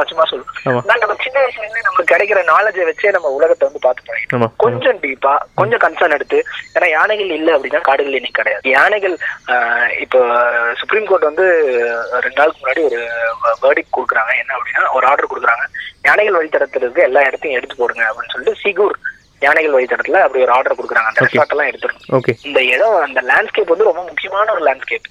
சும்மா. 0.08 0.24
சொல்லுவோம் 0.30 0.88
நம்ம 0.92 1.14
சின்ன 1.24 1.36
வயசுல 1.38 1.62
இருந்து 1.62 1.84
நமக்கு 1.86 2.10
கிடைக்கிற 2.10 2.40
நாலேஜை 2.48 2.84
வச்சே 2.88 3.12
நம்ம 3.14 3.28
உலகத்தை 3.36 3.64
வந்து 3.68 3.80
பார்த்து 3.84 4.06
பழகிட்டோம் 4.08 4.38
ஆமா. 4.38 4.48
கொஞ்சம் 4.64 4.98
டீப்பா 5.02 5.32
கொஞ்சம் 5.60 5.82
கன்சர்ன் 5.84 6.16
எடுத்து 6.16 6.38
ஏன்னா 6.74 6.88
யானைகள் 6.92 7.30
இல்ல 7.36 7.48
அப்படின்னா 7.56 7.80
காடுகள் 7.82 8.18
இன்னைக்கு 8.18 8.40
கிடையாது. 8.40 8.64
யானைகள் 8.74 9.14
இப்போ 10.04 10.20
சுப்ரீம் 10.80 11.08
கோர்ட் 11.08 11.28
வந்து 11.30 11.46
ரெண்டு 12.24 12.40
நாளுக்கு 12.40 12.62
முன்னாடி 12.62 12.82
ஒரு 12.88 13.00
வேர்டிக் 13.64 13.96
கொடுக்குறாங்க. 13.96 14.32
என்ன 14.42 14.54
அப்படின்னா 14.56 14.92
ஒரு 14.98 15.06
ஆர்டர் 15.06 15.32
கொடுக்குறாங்க. 15.32 15.66
யானைகள் 16.04 16.38
வழித்தடத்துல 16.38 16.84
இருக்க 16.84 17.02
எல்லா 17.02 17.22
இடத்தையும் 17.22 17.58
எடுத்து 17.58 17.76
போடுங்க 17.76 18.04
அப்படின்னு 18.08 18.34
சொல்லிட்டு 18.34 18.62
சிகூர் 18.62 18.96
யானைகள் 19.42 19.76
வழித்தடத்துல 19.76 20.20
அப்படி 20.24 20.42
ஒரு 20.44 20.52
ஆர்டர் 20.54 20.78
கொடுக்குறாங்க. 20.78 21.10
அந்த. 21.10 21.24
ரெசார்ட் 21.26 21.52
எல்லாம் 21.54 21.68
எடுத்துடணும். 21.70 22.06
ஓகே 22.18 22.32
இந்த 22.48 22.60
இடம் 22.74 22.96
அந்த 23.06 23.20
லேண்ட்ஸ்கேப் 23.30 23.72
வந்து 23.72 23.90
ரொம்ப 23.90 24.02
முக்கியமான 24.10 24.52
ஒரு 24.56 24.64
லேண்ட்ஸ்கேப் 24.68 25.06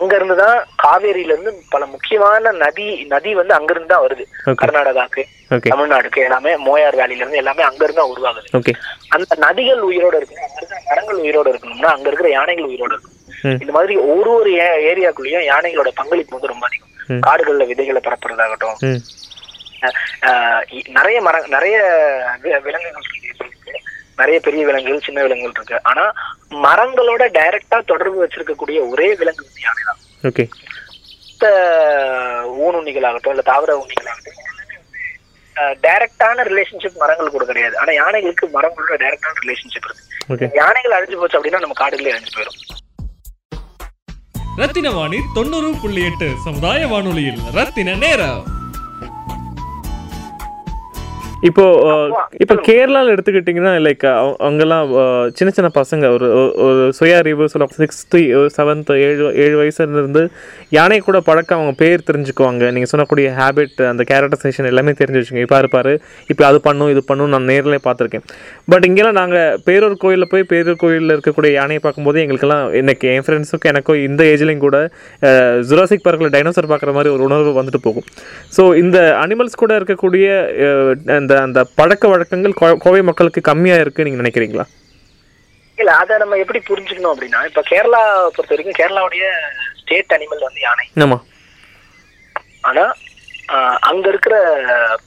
அங்க 0.00 0.14
இருந்து 0.18 0.34
தான் 0.40 0.56
காவேரியில 0.82 1.34
இருந்து 1.34 1.52
பல 1.74 1.84
முக்கியமான 1.92 2.50
நதி 2.62 2.86
நதி 3.12 3.30
வந்து 3.38 3.54
அங்க 3.58 3.70
இருந்து 3.74 3.92
தான் 3.92 4.02
வருது 4.04 4.24
கர்நாடகாக்கு 4.62 5.22
தமிழ்நாடுக்கு 5.70 6.24
எல்லாமே 6.26 6.52
மோயார் 6.66 6.98
வேலியில 7.00 7.22
இருந்து 7.22 7.40
எல்லாமே 7.42 7.62
அங்க 7.68 7.82
இருந்து 7.84 8.00
தான் 8.00 8.12
உருவாகுது 8.14 8.48
அந்த 9.16 9.32
நதிகள் 9.44 9.86
உயிரோட 9.88 10.14
இருக்கணும். 10.18 10.44
அங்க 10.48 10.58
இருக்கிற 10.60 10.80
மரங்கள் 10.90 11.22
உயிரோட 11.24 11.46
இருக்கணும்னா 11.52 11.92
அங்க 11.94 12.08
இருக்கிற 12.10 12.30
யானைகள் 12.38 12.68
உயிரோட 12.70 12.92
இருக்கணும். 12.94 13.14
இந்த 13.64 13.72
மாதிரி 13.78 13.96
ஒரு 14.14 14.30
ஒரு 14.38 14.50
ஏரியாக்குள்ளேயும் 14.90 15.48
யானைகளோட 15.52 15.92
பங்களிப்பு 16.00 16.36
வந்து 16.36 16.52
ரொம்ப 16.52 16.66
அதிகம். 16.68 16.92
காடுகள்ல 17.26 17.66
விதைகளை 17.70 18.00
பரப்புறதாகட்டும். 18.06 18.76
நிறைய 20.98 21.18
மர 21.26 21.42
நிறைய 21.54 21.76
விலங்குகள் 22.66 23.08
இருக்கு. 23.28 23.74
நிறைய 24.20 24.38
பெரிய 24.46 24.62
விலங்குகள் 24.68 25.06
சின்ன 25.06 25.22
விலங்குகள் 25.26 25.56
இருக்கு. 25.58 25.78
ஆனா 25.90 26.04
மரங்களோட 26.66 27.22
டைரக்டா 27.38 27.78
தொடர்பு 27.92 28.18
வச்சிருக்கக்கூடிய 28.24 28.78
ஒரே 28.92 29.08
விலங்கு 29.22 29.46
வந்து 29.46 29.66
யானை 29.66 29.82
தான் 29.90 30.00
ஓகே 30.30 30.46
மத்த 31.28 31.48
ஊனுண்ணிகளாகட்டும் 32.66 33.34
இல்ல 33.34 33.42
தாவர 33.52 33.72
உண்ணிகளாகட்டும் 33.82 34.42
டைரக்டான 35.84 36.44
ரிலேஷன்ஷிப் 36.48 36.98
மரங்கள் 37.02 37.34
கூட 37.34 37.44
கிடையாது. 37.50 37.74
ஆனா 37.82 37.92
யானைகளுக்கு 37.98 38.46
மரங்களோட 38.56 38.96
டைரக்டான 39.02 39.36
ரிலேஷன்ஷிப் 39.44 39.86
இருக்கு. 39.88 40.48
யானைகள் 40.60 40.96
அழிஞ்சு 40.96 41.20
போச்சு 41.20 41.38
அப்படின்னா 41.38 41.62
நம்ம 41.64 41.78
காடுகளே 41.82 42.14
அழிஞ்சு 42.16 42.34
போயிடும் 42.36 42.62
ரத்தின 44.60 44.90
வாணி 44.96 45.18
தொண்ணூறு 45.36 45.70
புள்ளி 45.80 46.02
எட்டு 46.08 46.28
சமுதாய 46.44 46.86
வானொலியில் 46.92 47.40
ரத்தின 47.56 47.96
நேரம். 48.04 48.44
இப்போ 51.40 51.64
இப்போ 52.40 52.54
கேரளாவில் 52.66 53.12
எடுத்துக்கிட்டிங்கன்னா 53.12 53.72
லைக் 53.84 54.04
அங்கெல்லாம் 54.46 54.84
அஹ், 54.96 55.26
சின்ன 55.30 55.50
சின்ன 55.50 55.68
பசங்க 55.74 56.04
ஒரு 56.14 56.28
ஒரு- 56.64 56.86
சுய 56.92 57.16
அறிவு 57.16 57.48
சொல்ல 57.48 57.66
சிக்ஸ்த்து 57.76 58.20
செவன்த்து 58.54 58.94
ஏழு 59.02 59.24
ஏழு 59.44 59.56
வயசுல 59.60 59.86
இருந்து 59.94 60.22
யானை 60.72 60.98
கூட 61.00 61.18
பழக்கம் 61.20 61.58
அவங்க 61.58 61.74
பேர் 61.78 62.06
தெரிஞ்சுக்குவாங்க. 62.08 62.62
நீங்கள் 62.70 62.90
சொன்னக்கூடிய 62.92 63.26
ஹேபிட் 63.38 63.82
அந்த 63.90 64.04
கேரக்டரைசேஷன் 64.10 64.70
எல்லாமே 64.70 64.94
தெரிஞ்சு 65.00 65.20
வச்சுங்க 65.20 65.44
இப்போ 65.44 65.58
இருப்பாரு 65.62 65.92
இப்போ 66.30 66.46
அது 66.46 66.60
பண்ணும் 66.60 66.90
இது 66.90 67.02
பண்ணும் 67.04 67.30
நான் 67.30 67.48
நேரில் 67.50 67.78
பார்த்துருக்கேன். 67.86 68.24
பட் 68.68 68.86
இங்கெல்லாம் 68.86 69.18
நாங்கள் 69.20 69.36
பேரூர் 69.66 69.96
கோயிலில் 69.98 70.30
போய் 70.32 70.48
பேரூர் 70.50 70.80
கோயிலில் 70.82 71.14
இருக்கக்கூடிய 71.16 71.52
யானையை 71.52 71.82
பார்க்கும்போது 71.82 72.20
எங்களுக்கெல்லாம் 72.22 72.74
எனக்கு 72.82 73.12
என் 73.12 73.26
ஃப்ரெண்ட்ஸுக்கும் 73.26 73.72
எனக்கும் 73.72 74.00
இந்த 74.06 74.22
ஏஜ்லேயும் 74.32 74.64
கூட 74.66 74.80
ஜுராசிக் 75.68 76.04
பார்க்கில் 76.04 76.34
டைனோசர் 76.34 76.70
பார்க்குற 76.70 76.92
மாதிரி 76.94 77.14
ஒரு 77.14 77.24
உணர்வு 77.24 77.54
வந்துட்டு 77.58 77.82
போகும். 77.82 78.08
ஸோ 78.56 78.74
இந்த 78.76 78.96
அனிமல்ஸ் 79.22 79.62
கூட 79.62 79.72
இருக்கக்கூடிய 79.78 80.26
அந்த 81.26 81.36
அந்த 81.42 81.60
பழக்க 81.78 82.04
வழக்கங்கள் 82.08 82.54
கோவை 82.84 83.00
மக்களுக்கு 83.02 83.40
கம்மியாக 83.48 83.82
இருக்குது 83.82 84.06
நீங்கள் 84.06 84.22
நினைக்கிறீங்களா? 84.22 84.64
இல்ல 85.78 85.90
அதை 86.00 86.14
நம்ம 86.18 86.36
எப்படி 86.42 86.60
புரிஞ்சுக்கணும் 86.68 87.12
அப்படின்னா 87.12 87.40
இப்ப 87.48 87.62
கேரளா 87.70 88.00
பொறுத்த 88.34 88.52
வரைக்கும் 88.52 88.78
கேரளாவுடைய 88.78 89.24
ஸ்டேட் 89.80 90.14
அனிமல் 90.16 90.46
வந்து 90.46 90.60
யானை. 90.60 90.86
ஆமாம் 91.04 91.24
ஆனா 92.62 92.84
ஆஹ் 93.48 93.76
அங்க 93.88 94.06
இருக்கிற 94.08 94.36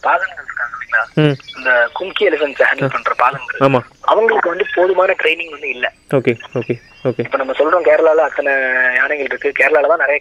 பாகன்கள் 0.03 0.45
இருக்காங்க 0.45 0.75
இல்லைங்களா? 0.75 1.01
இந்த 1.55 1.69
கும்கி 1.97 2.23
எலிஃபென்ட்ஸ் 2.27 2.61
ஹேண்டில் 2.63 2.93
பண்ற 2.93 3.13
பாகன்கள் 3.21 3.63
அவங்களுக்கு 4.11 4.51
வந்து 4.51 4.67
போதுமான 4.75 5.15
ட்ரைனிங் 5.21 5.55
வந்து 5.55 5.69
இல்ல. 5.69 5.87
Okay 6.17 6.33
okay 6.59 6.75
okay. 7.05 7.23
இப்ப 7.25 7.37
நம்ம 7.37 7.55
சொல்றோம் 7.59 7.87
கேரளால 7.89 8.23
அத்தனை 8.23 8.53
யானைகள் 8.99 9.25
இருக்கு. 9.25 9.51
கேரளால 9.59 9.91
தான் 9.93 10.03
நிறைய 10.05 10.19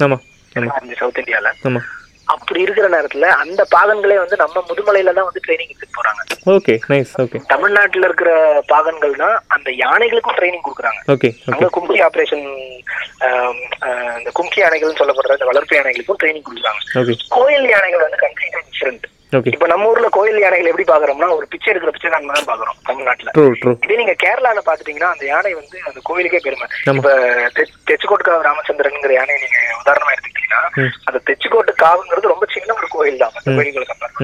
ஆமாம் 0.00 0.22
ஆமாம் 0.56 0.98
சவுத் 1.00 1.22
இந்தியால 1.22 1.48
ஆமாம் 1.64 1.86
அப்படி 2.26 2.60
இருக்கிற 2.60 2.86
நேரத்துல 2.88 3.28
அந்த 3.36 3.62
பாகன்களே 3.70 4.18
வந்து 4.18 4.36
நம்ம 4.36 4.62
முதுமலையில 4.68 5.12
தான் 5.12 5.24
வந்து 5.24 5.42
ட்ரைனிங் 5.44 5.70
எடுத்துட்டு 5.70 5.96
போறாங்க. 5.98 6.22
ஓகே 6.46 6.74
நைஸ் 6.88 7.12
ஓகே 7.22 7.38
தமிழ்நாட்டுல 7.46 8.08
இருக்கிற 8.08 8.30
பாகன்கள் 8.68 9.14
தான் 9.16 9.36
அந்த 9.48 9.68
யானைகளுக்கும் 9.76 10.38
ட்ரைனிங் 10.38 10.64
கொடுக்குறாங்க. 10.64 11.00
ஓகே 11.14 11.30
அங்க 11.52 11.68
கும்கி 11.76 11.98
ஆபரேஷன் 12.06 12.46
இந்த 14.18 14.30
கும்கி 14.34 14.60
யானைகள்னு 14.60 15.00
சொல்லப்படுற 15.00 15.36
இந்த 15.38 15.48
வளர்ப்பு 15.50 15.76
யானைகளுக்கும் 15.76 16.20
ட்ரைனிங் 16.20 16.46
கொடுக்குறாங்க. 16.46 16.80
கோயில் 17.36 17.68
யானைகள் 17.70 18.06
வந்து 18.06 18.22
கம்ப்ளீட்டா 18.24 18.62
டிஃபரெண்ட் 18.68 19.06
இப்ப 19.50 19.66
நம்ம 19.66 19.88
ஊர்ல 19.88 20.08
கோயில் 20.08 20.40
யானைகள் 20.40 20.68
எப்படி 20.68 20.84
பாக்குறோம்னா 20.86 21.28
ஒரு 21.36 21.46
பிச்சை 21.46 21.68
எடுக்கிற 21.72 21.90
பிச்சை 21.90 22.10
தான் 22.10 22.28
தான் 22.30 22.48
பாக்குறோம் 22.50 22.76
தமிழ்நாட்டுல. 22.84 23.30
இதே 23.84 23.96
நீங்க 23.96 24.14
கேரளால 24.22 24.60
பாத்துட்டீங்கன்னா 24.66 25.10
அந்த 25.10 25.24
யானை 25.26 25.52
வந்து 25.54 25.76
அந்த 25.86 26.00
கோயிலுக்கே 26.04 26.40
பெருமை. 26.44 26.66
இப்ப 26.92 27.10
தெ- 27.56 27.72
தெச்சுக்கோட்டுக்காவு 27.88 28.46
ராமச்சந்திரன்ங்கிற 28.48 29.12
யானை 29.12 29.36
நீங்க 29.42 29.58
உதாரணமா 29.80 30.14
ம். 30.78 30.92
அந்த 31.06 31.18
தெச்சுக்கோட்டு 31.26 31.72
காவுங்கிறது 31.82 32.32
ரொம்ப 32.32 32.46
சின்ன 32.54 32.74
ஒரு 32.74 32.88
கோயில் 32.88 33.18
தான். 33.18 33.32
மற்ற 33.34 33.54
கோயில்களை 33.56 33.86
கம்பேர் 33.86 34.14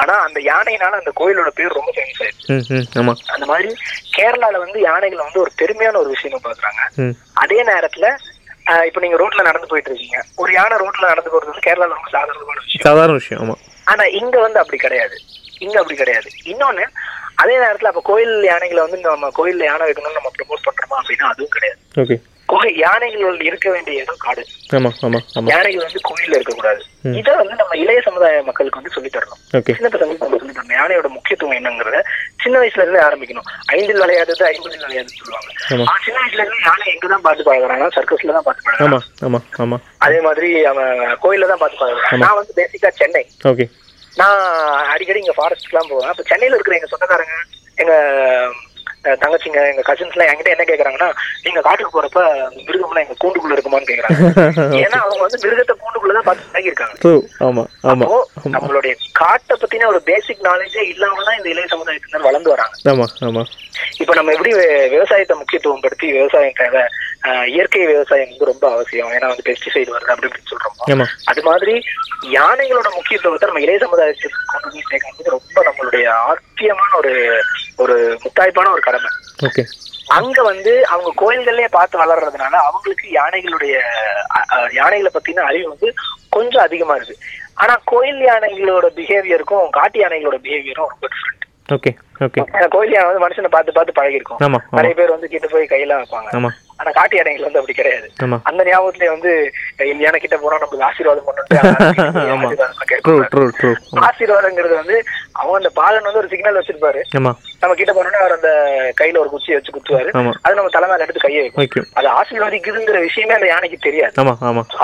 ஆனா 0.00 0.14
அந்த 0.22 0.38
யானையினால 0.48 0.98
அந்த 0.98 1.12
கோயிலோட 1.16 1.50
பேர் 1.54 1.76
ரொம்ப 1.78 1.90
ஃபேமஸ் 1.96 2.20
ஆயிடுச்சு. 2.22 2.48
அந்த 3.34 3.46
மாதிரி 3.46 3.70
கேரளால 4.16 4.58
வந்து 4.58 4.80
யானைகளை 4.82 5.22
வந்து 5.24 5.42
ஒரு 5.44 5.52
பெருமையான 5.60 5.98
ஒரு 5.98 6.10
விஷயமா 6.14 6.40
பாக்குறாங்க 6.46 6.82
அதே 7.36 7.60
நேரத்துல 7.70 8.06
இப்ப 8.86 9.00
நீங்க 9.00 9.16
ரோட்ல 9.16 9.42
நடந்து 9.42 9.68
போயிட்டு 9.68 9.90
இருக்கீங்க. 9.90 10.20
ஒரு 10.36 10.50
யானை 10.52 10.76
ரோட்ல 10.78 11.10
நடந்து 11.10 11.32
போறது 11.32 11.50
வந்து 11.50 11.66
கேரளால 11.66 11.94
ரொம்ப 11.94 12.10
சாதாரணமான 12.10 12.60
விஷயம். 12.62 12.84
சாதாரண 12.86 13.16
விஷயம் 13.18 13.42
ஆமாம் 13.42 13.60
ஆனா 13.86 14.04
இங்க 14.20 14.36
வந்து 14.40 14.58
அப்படி 14.58 14.78
கிடையாது. 14.78 15.16
இங்க 15.60 15.76
அப்படி 15.80 15.96
கிடையாது. 15.96 16.28
இன்னொன்னு 16.44 16.86
அதே 17.36 17.54
நேரத்துல 17.58 17.90
அப்ப 17.90 18.02
கோயில் 18.04 18.34
யானைகளை 18.44 18.80
வந்து 18.82 18.98
நம்ம 19.04 19.30
கோயில்ல 19.34 19.64
யானை 19.64 19.86
வைக்கணும்னு 19.86 20.18
நம்ம 20.18 20.32
ப்ரமோட் 20.36 20.66
பண்றோமா 20.66 20.96
அப்படின்னா 21.00 21.28
அதுவும் 21.32 21.54
கிடையாது. 21.56 21.80
கோயில் 22.50 22.76
யானைகள் 22.84 23.40
இருக்க 23.48 23.66
வேண்டிய 23.74 24.02
இடம் 24.02 24.20
காடு. 24.24 24.42
யானைகள் 25.52 25.84
வந்து 25.86 26.00
கோயில்ல 26.08 26.36
இருக்கக்கூடாது. 26.38 26.82
இதை 27.20 27.32
வந்து 27.40 27.54
நம்ம 27.60 27.76
இளைய 27.82 28.00
சமுதாய 28.06 28.42
மக்களுக்கு 28.48 28.80
வந்து 28.80 28.94
சொல்லி 28.96 29.10
தரணும். 29.16 29.40
சின்ன 29.78 29.88
பசங்களுக்கு 29.94 30.26
நம்ம 30.26 30.38
சொல்லி 30.42 30.54
தரணும். 30.58 30.76
யானையோட 30.80 31.08
முக்கியத்துவம் 31.16 31.56
என்னங்கிறத 31.58 32.00
சின்ன 32.44 32.56
வயசுல 32.62 32.84
இருந்தே 32.84 33.00
ஆரம்பிக்கணும். 33.06 33.48
ஐந்தில் 33.76 34.02
விளையாடுறது 34.04 34.44
ஐம்பதில் 34.52 34.84
விளையாடுன்னு 34.86 35.20
சொல்லுவாங்க. 35.22 35.48
ஆனா 35.88 35.98
சின்ன 36.06 36.18
வயசுல 36.22 36.42
இருந்து 36.42 36.64
யானை 36.68 36.86
எங்க 36.94 37.06
தான் 37.14 37.24
பார்த்து 37.26 37.48
பழகுறாங்க 37.48 37.88
சர்க்கஸ்ல 37.96 38.36
தான் 38.38 38.46
பார்த்து 38.48 38.66
பழகுறாங்க. 38.68 39.00
அதே 40.06 40.20
மாதிரி 40.28 40.50
அவன் 40.72 40.94
கோயில்ல 41.24 41.50
தான் 41.52 41.62
பார்த்து 41.64 41.82
பழகுறான். 41.82 42.22
நான் 42.26 42.38
வந்து 42.40 42.58
பேசிக்கா 42.60 42.92
சென்னை. 43.02 43.24
நான் 44.20 44.38
அடிக்கடி 44.92 45.22
இங்க 45.22 45.36
ஃபாரஸ்ட்லாம் 45.38 45.90
போவேன். 45.92 46.10
அப்ப 46.12 46.22
சென்னையில 46.32 46.56
இருக்கிற 46.56 46.78
எங்க 46.78 46.90
சொந்தக்காரங்க 46.92 47.36
எங்க 47.82 47.94
தங்கச்சிங்க 49.16 49.60
எங்க 49.70 49.82
கசின்ஸ் 49.82 50.14
எல்லாம் 50.14 50.30
என்கிட்ட 50.30 50.54
என்ன 50.54 50.64
கேக்குறாங்கன்னா 50.64 51.08
நீங்க 51.42 51.60
காட்டுக்கு 51.60 51.92
போறப்ப 51.92 52.20
மிருகம்லாம் 52.66 53.04
எங்க 53.04 53.16
கூண்டுக்குள்ள 53.18 53.56
இருக்குமான்னு 53.56 53.90
கேக்குறாங்க. 53.90 54.20
ஏன்னா 54.82 54.98
அவங்க 55.02 55.20
வந்து 55.22 55.42
மிருகத்தை 55.44 55.74
கூண்டுக்குள்ளதான் 55.76 56.28
பார்த்து 56.28 56.48
பழகிருக்காங்க 56.48 56.96
அப்போ 58.04 58.18
நம்மளுடைய 58.56 58.92
காட்டை 59.20 59.56
பத்தின 59.56 59.86
ஒரு 59.86 60.00
பேசிக் 60.02 60.46
நாலேஜே 60.46 60.84
இல்லாம 60.92 61.22
தான் 61.22 61.38
இந்த 61.38 61.48
இளைய 61.48 61.68
சமுதாயத்தினர் 61.72 62.26
வளர்ந்து 62.28 62.52
வராங்க. 62.54 62.74
இப்ப 64.02 64.14
நம்ம 64.18 64.32
எப்படி 64.36 64.52
விவசாயத்தை 64.94 65.34
முக்கியத்துவம் 65.38 65.84
படுத்தி 65.84 66.06
விவசாயம் 66.18 66.58
தேவை 66.60 66.84
இயற்கை 67.54 67.84
விவசாயம் 67.92 68.30
வந்து 68.30 68.50
ரொம்ப 68.50 68.64
அவசியம். 68.74 69.10
ஏன்னா 69.16 69.30
வந்து 69.32 69.46
பெஸ்டிசைடு 69.48 69.94
வருது 69.94 70.12
அப்படி 70.14 70.28
இப்படின்னு 70.28 70.52
சொல்றோம். 70.52 71.06
அது 71.30 71.42
மாதிரி 71.48 71.74
யானைகளோட 72.36 72.88
முக்கியத்துவத்தை 72.98 73.48
நம்ம 73.48 73.64
இளைய 73.64 73.80
சமுதாயத்துக்கு 73.84 74.50
கொண்டு 74.52 74.68
போய் 74.74 74.88
சேர்க்கறது 74.90 75.36
ரொம்ப 75.36 75.64
நம்மளுடைய 75.68 76.06
ஆத்தியமான 76.30 76.92
ஒரு 77.00 77.14
ஒரு 77.84 77.96
முத்தாய்ப்பான 78.24 78.70
ஒரு 78.76 78.82
கடமை. 78.88 79.10
ஓகே. 79.48 79.64
அங்க 80.18 80.38
வந்து 80.50 80.72
அவங்க 80.92 81.10
கோயில்கள்லயே 81.22 81.68
பார்த்து 81.76 81.96
வளர்றதுனால 82.02 82.54
அவங்களுக்கு 82.66 83.06
யானைகளுடைய 83.20 83.74
யானைகளை 84.78 85.10
பத்தின 85.14 85.46
அறிவு 85.48 85.66
வந்து 85.72 85.88
கொஞ்சம் 86.36 86.66
அதிகமா 86.66 86.94
இருக்கு. 86.98 87.16
ஆனா 87.62 87.74
கோயில் 87.92 88.22
யானைகளோட 88.30 88.86
பிஹேவியருக்கும் 88.98 89.74
காட்டு 89.76 89.98
யானைகளோட 90.02 90.38
பிஹேவியரும் 90.46 90.90
ரொம்ப 90.92 91.08
டிஃப்ரெண்ட் 91.12 91.45
ஓகே 91.74 91.90
ஓகே 92.24 92.40
கோயில் 92.74 92.92
யானை 92.94 93.06
வந்து 93.08 93.22
மனுஷனை 93.24 93.48
பார்த்து 93.54 93.72
பார்த்து 93.72 93.96
பழகிருக்கும் 93.98 94.40
நிறைய 94.78 94.94
பேர் 94.98 95.14
வந்து 95.14 95.28
கிட்ட 95.28 95.46
போய் 95.52 95.70
கையெல்லாம் 95.72 96.02
வைப்பாங்க. 96.02 96.28
ஆனா 96.78 96.90
காட்டு 96.90 97.16
யானைகள் 97.16 97.46
வந்து 97.46 97.60
அப்படி 97.60 97.76
கிடையாது. 97.76 98.06
அந்த 98.48 98.64
ஞாபகத்துல 98.68 99.08
வந்து 99.12 99.30
யானை 100.02 100.18
கிட்ட 100.20 100.36
போனா 100.36 100.58
நம்மளுக்கு 100.62 100.88
ஆசீர்வாதம் 100.88 101.26
பண்ணிட்டு 101.26 101.54
ஆமா. 102.32 102.48
ஆசீர்வாதங்கிறது 104.08 104.74
வந்து 104.80 104.96
அவன் 105.40 105.58
அந்த 105.60 105.70
பாலன் 105.78 106.06
வந்து 106.08 106.20
ஒரு 106.22 106.30
சிக்னல் 106.32 106.58
வச்சிருப்பாரு. 106.58 107.00
நம்ம 107.60 107.74
கிட்ட 107.74 107.92
போனோம்னா 107.92 108.22
அவர் 108.24 108.36
அந்த 108.38 108.50
கையில 109.00 109.18
ஒரு 109.18 109.32
குச்சியை 109.34 109.56
வச்சு 109.58 109.74
குத்துவாரு. 109.76 110.10
அது 110.42 110.58
நம்ம 110.58 110.72
தலை 110.76 110.88
மேல 110.90 111.04
எடுத்து 111.06 111.24
கையை 111.26 111.42
வைக்கும். 111.42 111.88
அது 111.94 112.08
ஆசீர்வாதிக்குதுங்கிற 112.18 113.00
விஷயமே 113.06 113.36
அந்த 113.38 113.46
யானைக்கு 113.46 113.78
தெரியாது. 113.78 114.14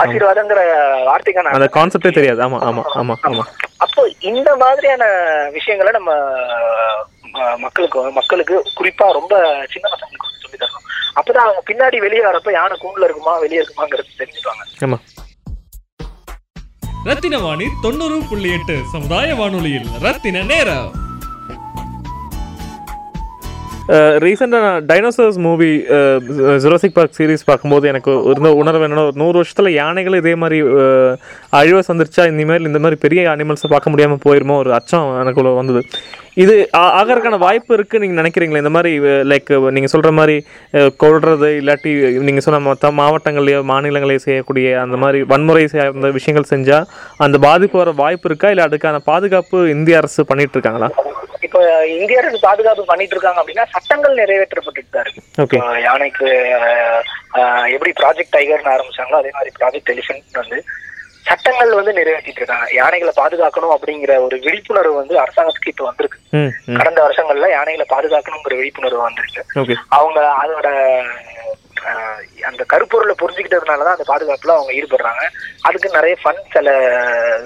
ஆசீர்வாதங்கிற 0.03 0.63
வார்த்தைக்கான 1.11 1.55
அந்த 1.59 1.69
கான்செப்டே 1.79 2.13
தெரியாது. 2.19 2.43
ஆமாம் 2.43 2.65
ஆமாம் 2.71 2.89
ஆமாம் 2.95 3.21
ஆமாம் 3.31 3.51
அப்போ 3.79 4.03
இந்த 4.31 4.57
மாதிரியான 4.57 5.05
விஷயங்களை 5.51 5.93
நம்ம 5.93 6.11
மக்களுக்கு 7.59 8.01
மக்களுக்கு 8.13 8.55
குறிப்பா 8.79 9.07
ரொம்ப 9.13 9.35
சின்ன 9.73 9.87
பசங்களுக்கு 9.93 10.43
சொல்லி 10.43 10.59
தரணும். 10.59 10.87
அப்பதான் 11.15 11.47
அவங்க 11.47 11.63
பின்னாடி 11.71 11.97
வெளியே 11.99 12.25
வரப்ப 12.25 12.53
யானை 12.53 12.79
கூண்டுல 12.83 13.05
இருக்குமா 13.05 13.39
வெளியே 13.39 13.63
இருக்குமாங்கிறது 13.63 14.19
தெரிஞ்சுப்பாங்க. 14.19 14.99
ரத்தின 17.05 17.39
வாணி 17.39 17.67
தொண்ணூறு 17.83 18.23
புள்ளி 18.31 18.53
எட்டு 18.53 18.81
சமுதாய 18.93 19.35
வானொலியில் 19.35 19.89
ரத்தின 20.01 20.43
நேரம். 20.43 21.02
ரீசெண்டாக 24.19 24.63
நான் 24.63 24.87
dinosaurs 24.87 25.39
movie 25.39 25.69
Jurassic 26.59 26.95
Park 26.95 27.17
series 27.19 27.45
பார்க்கும்போது 27.45 27.89
எனக்கு 27.89 28.23
இருந்த 28.25 28.55
உணர்வு 28.55 28.87
என்னன்னா 28.87 29.05
ஒரு 29.05 29.17
நூறு 29.17 29.33
வருஷத்தில் 29.33 29.73
யானைகள் 29.73 30.15
இதே 30.15 30.35
மாதிரி 30.35 30.63
uh, 30.63 31.11
அழிவாக 31.51 31.59
அழிவை 31.59 31.83
சந்திரிச்சா? 31.89 32.27
இனிமேல் 32.27 32.67
இந்த 32.67 32.79
மாதிரி 32.79 33.01
பெரிய 33.01 33.29
அனிமல்ஸை 33.29 33.69
பார்க்க 33.69 33.91
முடியாமல் 33.91 34.23
போயிருமோ? 34.25 34.57
ஒரு 34.57 34.75
அச்சம் 34.75 35.21
எனக்குள்ள 35.21 35.51
வந்தது. 35.51 35.81
இது 36.35 36.69
ஆ- 36.77 36.93
ஆகறதுக்கான 36.99 37.39
வாய்ப்பு 37.39 37.77
இருக்குது 37.77 37.99
நீங்கள் 37.99 38.21
நினைக்கிறீங்களா? 38.23 38.57
இந்த 38.57 38.71
மாதிரி 38.71 38.93
uh, 39.01 39.23
லைக் 39.25 39.51
uh, 39.51 39.71
நீங்கள் 39.71 39.89
சொல்கிற 39.89 40.13
மாதிரி 40.13 40.37
அஹ், 40.75 40.93
இல்லாட்டி 41.61 41.93
நீங்கள் 42.21 42.41
சொன்ன 42.41 42.61
மற்ற 42.61 42.91
மாவட்டங்கள்லையோ 42.93 43.63
மாநிலங்களையோ 43.69 44.17
செய்யக்கூடிய 44.19 44.81
அந்த 44.81 44.97
மாதிரி 44.97 45.23
வன்முறை 45.25 45.67
சார்ந்த 45.67 46.11
விஷயங்கள் 46.11 46.51
செஞ்சால் 46.51 46.89
அந்த 47.17 47.39
பாதிப்பு 47.39 47.79
வர 47.79 47.91
வாய்ப்பு 47.97 48.29
இருக்கா? 48.29 48.51
இல்லை 48.51 48.65
அதுக்கான 48.65 48.97
பாதுகாப்பு 49.05 49.71
இந்திய 49.71 49.97
அரசு 49.97 50.25
பண்ணிகிட்டு 50.29 50.59
இருக்காங்களா? 50.59 50.91
இப்போ 51.47 51.61
இந்திய 51.97 52.21
அரசு 52.21 52.39
பாதுகாப்பு 52.47 52.85
பண்ணிட்டு 52.91 53.15
இருக்காங்க 53.17 53.41
அப்படின்னா 53.43 53.65
சட்டங்கள் 53.75 54.21
நிறைவேற்றப்பட்டுட்டு 54.21 54.95
தான் 54.95 55.05
இருக்கு. 55.07 55.59
யானைக்கு 55.89 56.29
எப்படி 57.75 57.93
ப்ராஜெக்ட் 58.01 58.35
டைகர்னு 58.37 58.75
ஆரம்பிச்சாங்களோ 58.77 59.21
அதே 59.23 59.33
மாதிரி 59.37 59.53
ப்ராஜெக்ட் 59.59 59.93
எலிஃபென்ட் 59.95 60.41
வந்து 60.43 60.59
சட்டங்கள் 61.27 61.79
வந்து 61.79 61.93
நிறைவேற்றிட்டு 61.99 62.41
இருக்காங்க. 62.43 62.67
யானைகளை 62.79 63.13
பாதுகாக்கணும் 63.19 63.75
அப்படிங்கிற 63.75 64.13
ஒரு 64.27 64.37
விழிப்புணர்வு 64.47 64.95
வந்து 65.01 65.15
அரசாங்கத்துக்கு 65.25 65.73
இப்போ 65.73 65.85
வந்திருக்கு. 65.89 66.19
கடந்த 66.81 66.99
வருஷங்கள்ல 67.05 67.51
யானைகளை 67.57 67.87
பாதுகாக்கணுங்கிற 67.95 68.57
விழிப்புணர்வு 68.61 69.03
வந்திருக்கு 69.09 69.77
அவங்க 69.99 70.21
அதோட 70.43 70.69
அந்த 72.49 72.63
கருப்பொருளை 72.73 73.15
புரிஞ்சுக்கிட்டதுனால 73.21 73.85
தான் 73.87 73.97
அந்த 73.97 74.07
பாதுகாப்புல 74.11 74.57
அவங்க 74.57 74.73
ஈடுபடுறாங்க. 74.79 75.23
அதுக்கு 75.69 75.89
நிறைய 75.97 76.15
ஃபண்ட் 76.23 76.53
செல 76.57 76.69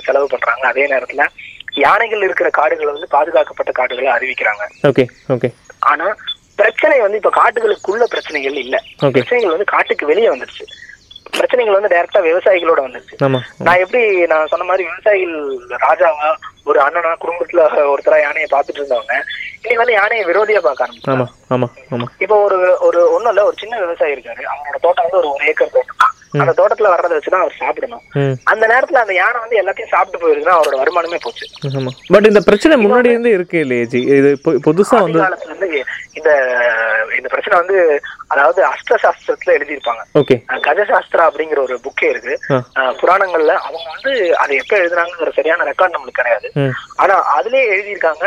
செலவு 0.06 0.26
பண்றாங்க. 0.32 0.64
அதே 0.72 0.84
நேரத்துல 0.92 1.24
யானைகள் 1.76 2.22
இருக்கிற 2.22 2.50
காடுகளை 2.50 2.92
வந்து 2.92 3.08
பாதுகாக்கப்பட்ட 3.08 3.72
காடுகளை 3.72 4.10
அறிவிக்கிறாங்க. 4.12 4.64
ஓகே 4.88 5.04
ஓகே 5.28 5.50
ஆனா 5.78 6.16
பிரச்சனை 6.54 7.00
வந்து 7.00 7.16
இப்ப 7.16 7.30
காட்டுகளுக்குள்ள 7.30 8.04
பிரச்சனைகள் 8.04 8.54
இல்ல. 8.54 8.82
பிரச்சனைகள் 8.98 9.50
வந்து 9.50 9.64
காட்டுக்கு 9.64 10.06
வெளியே 10.06 10.28
வந்துருச்சு. 10.28 10.64
பிரச்சனைகள் 11.38 11.78
வந்து 11.78 11.92
டைரக்டா 11.92 12.20
விவசாயிகளோட 12.26 12.80
வந்துருச்சு 12.84 13.24
ஆமாம் 13.26 13.46
நான் 13.66 13.82
எப்படி 13.84 14.02
நான் 14.32 14.50
சொன்ன 14.52 14.66
மாதிரி 14.70 14.86
விவசாயிகள் 14.88 15.36
ராஜாவா 15.86 16.28
ஒரு 16.70 16.78
அண்ணனா 16.84 17.12
குடும்பத்துல 17.22 17.62
ஒருத்தரா 17.92 18.18
யானையை 18.22 18.48
பார்த்துட்டு 18.52 18.80
இருந்தவங்க 18.80 19.16
இன்னைக்கு 19.56 19.82
வந்து 19.82 19.98
யானையை 19.98 20.24
விரோதியா 20.28 20.60
பார்க்க 20.66 20.86
ஆரம்பிச்சாங்க 20.86 21.68
இப்போ 22.24 22.36
ஒரு 22.46 22.56
ஒரு 22.88 23.00
ஒண்ணும் 23.14 23.32
இல்ல 23.32 23.42
ஒரு 23.48 23.56
சின்ன 23.62 23.80
விவசாயி 23.84 24.14
இருக்காரு. 24.14 24.42
அவனோட 24.52 24.78
தோட்டம் 24.84 25.06
வந்து 25.06 25.20
ஒரு 25.22 25.28
ஒரு 25.34 25.44
ஏக்கர் 25.50 25.74
தோட்டம். 25.76 26.02
அந்த 26.42 26.52
தோட்டத்துல 26.58 26.90
வர்றதை 26.92 27.14
வச்சுதான் 27.16 27.44
அவர் 27.44 27.60
சாப்பிடணும். 27.60 28.02
அந்த 28.52 28.64
நேரத்துல 28.72 29.02
அந்த 29.02 29.14
யானை 29.18 29.38
வந்து 29.42 29.60
எல்லாத்தையும் 29.60 29.92
சாப்பிட்டு 29.94 30.20
போயிருக்குன்னா 30.22 30.56
அவரோட 30.56 30.76
வருமானமே 30.80 31.20
போச்சு. 31.24 31.46
பட் 32.14 32.28
இந்த 32.30 32.40
பிரச்சனை 32.48 32.76
முன்னாடி 32.82 33.12
இருந்தே 33.12 33.32
இருக்கு 33.36 33.58
இல்லையே 33.64 33.84
இது 34.18 34.32
புதுசா 34.66 34.98
வந்து 35.06 35.22
இந்த 36.18 36.30
இந்த 37.18 37.28
பிரச்சனை 37.34 37.54
வந்து 37.62 37.78
அதாவது 38.32 38.60
அஷ்ட 38.70 38.96
சாஸ்திரத்துல 39.02 39.56
எழுதியிருப்பாங்க 39.58 40.02
கஜசாஸ்திரா 40.66 41.24
அப்படிங்கிற 41.28 41.60
ஒரு 41.66 41.74
புக்கே 41.84 42.08
இருக்கு. 42.12 42.34
புராணங்கள்ல 43.00 43.54
அவங்க 43.66 43.86
வந்து 43.94 44.12
அதை 44.42 44.56
எப்ப 44.62 44.74
எழுதுனாங்கிற 44.82 45.32
சரியான 45.38 45.66
ரெக்கார்ட் 45.70 45.96
நம்மளுக்கு 45.96 46.20
கிடையாது. 46.20 46.48
ஆனா 47.02 47.16
அதுலயே 47.38 47.64
எழுதியிருக்காங்க 47.74 48.26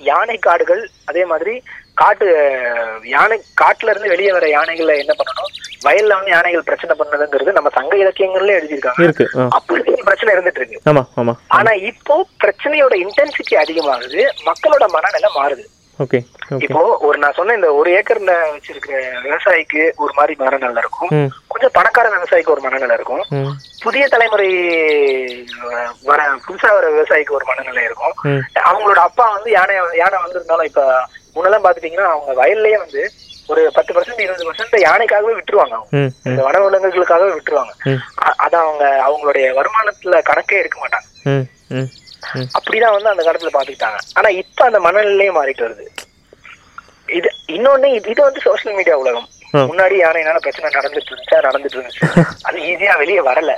யானை 0.00 0.36
காடுகள் 0.38 0.82
அதே 1.10 1.22
மாதிரி 1.30 1.54
காட்டு 2.00 2.26
யானை 3.14 3.36
காட்டுல 3.60 3.92
இருந்து 3.92 4.12
வெளியே 4.12 4.32
வர 4.34 4.48
யானைகளை 4.48 4.94
என்ன 5.02 5.12
பண்ணணும்? 5.20 5.54
வயல்ல 5.86 6.16
வந்து 6.18 6.32
யானைகள் 6.34 6.66
பிரச்சனை 6.68 6.94
பண்ணதுங்கிறது 7.00 7.56
நம்ம 7.56 7.70
சங்க 7.78 7.96
இலக்கியங்கள்ல 8.02 8.54
எழுதியிருக்காங்க. 8.58 9.00
அப்படி 9.56 9.80
பிரச்சனை 10.08 10.30
இருந்துட்டு 10.34 10.60
இருக்கு. 10.62 10.78
ஆனா 11.58 11.72
இப்போ 11.90 12.16
பிரச்சனையோட 12.44 12.94
இன்டென்சிட்டி 13.04 13.56
அதிகமாகுது 13.64 14.22
மக்களோட 14.48 14.86
மனநிலை 14.96 15.30
மாறுது. 15.38 15.64
ஓகே 15.98 16.26
இப்போ 16.58 16.96
ஒரு 17.00 17.18
நான் 17.18 17.32
சொன்ன 17.32 17.54
இந்த 17.54 17.74
ஒரு 17.74 17.90
ஏக்கர்ல 17.90 18.36
வச்சிருக்கிற 18.54 19.02
விவசாயிக்கு 19.24 19.92
ஒரு 19.96 20.12
மாதிரி 20.14 20.34
மனநிலை 20.38 20.74
இருக்கும். 20.76 21.08
ம். 21.10 21.32
கொஞ்சம் 21.46 21.70
பணக்கார 21.72 22.08
விவசாயிக்கு 22.08 22.50
ஒரு 22.50 22.60
மனநிலை 22.60 22.94
இருக்கும். 22.94 23.24
புதிய 23.82 24.08
தலைமுறை 24.08 24.48
வர 26.02 26.22
புதுசா 26.48 26.72
வர 26.72 26.90
விவசாயிக்கு 26.90 27.30
ஒரு 27.30 27.44
மனநிலை 27.44 27.84
இருக்கும். 27.84 28.12
அவங்களோட 28.54 28.98
அப்பா 28.98 29.30
வந்து 29.30 29.50
யானை 29.50 29.76
யானை 29.94 30.18
வந்திருந்தாலும் 30.22 30.66
இப்ப 30.66 31.08
முன்னெல்லாம் 31.34 31.64
பாத்துட்டீங்கன்னா 31.64 32.04
அவங்க 32.04 32.46
வயல்லயே 32.46 32.78
வந்து 32.78 33.10
ஒரு 33.46 33.70
பத்து 33.74 33.94
பர்சன்ட் 33.94 34.20
இருபது 34.20 34.52
பர்சன்ட் 34.52 34.80
யானைக்காகவே 34.80 35.40
விட்டுருவாங்க 35.40 35.70
அவங்க. 35.70 36.08
இந்த 36.24 36.42
வனவிலங்குகளுக்காகவே 36.42 37.38
விட்டுருவாங்க. 37.38 37.70
ம். 37.84 38.24
அ- 38.26 38.34
அத 38.36 38.58
அவங்க 38.58 39.04
அவங்களுடைய 39.06 39.44
வருமானத்துல 39.44 40.22
கணக்கே 40.30 40.58
எடுக்க 40.58 40.86
மாட்டாங்க. 40.86 41.30
அப்படிதான் 42.58 42.94
வந்து 42.96 43.10
அந்த 43.10 43.22
காலத்துல 43.22 43.52
பாத்துக்கிட்டாங்க. 43.54 43.98
ஆனா 44.14 44.28
இப்ப 44.42 44.64
அந்த 44.64 44.78
மனநிலையே 44.78 45.32
மாறிட்டு 45.38 45.66
வருது. 45.66 45.86
இது 47.08 47.28
இன்னொன்னு 47.56 47.88
இது 47.98 48.22
வந்து 48.22 48.40
சோஷியல் 48.40 48.76
மீடியா 48.76 48.96
உலகம். 48.96 49.28
முன்னாடி 49.68 49.94
யானைனால 50.00 50.38
பிரச்சனை 50.44 50.70
நடந்துட்டு 50.76 51.10
இருந்துச்சா 51.10 51.38
நடந்துட்டு 51.46 51.76
இருந்துச்சு. 51.76 52.02
அது 52.48 52.58
ஈஸியா 52.70 52.94
வெளியே 52.98 53.20
வரல. 53.20 53.52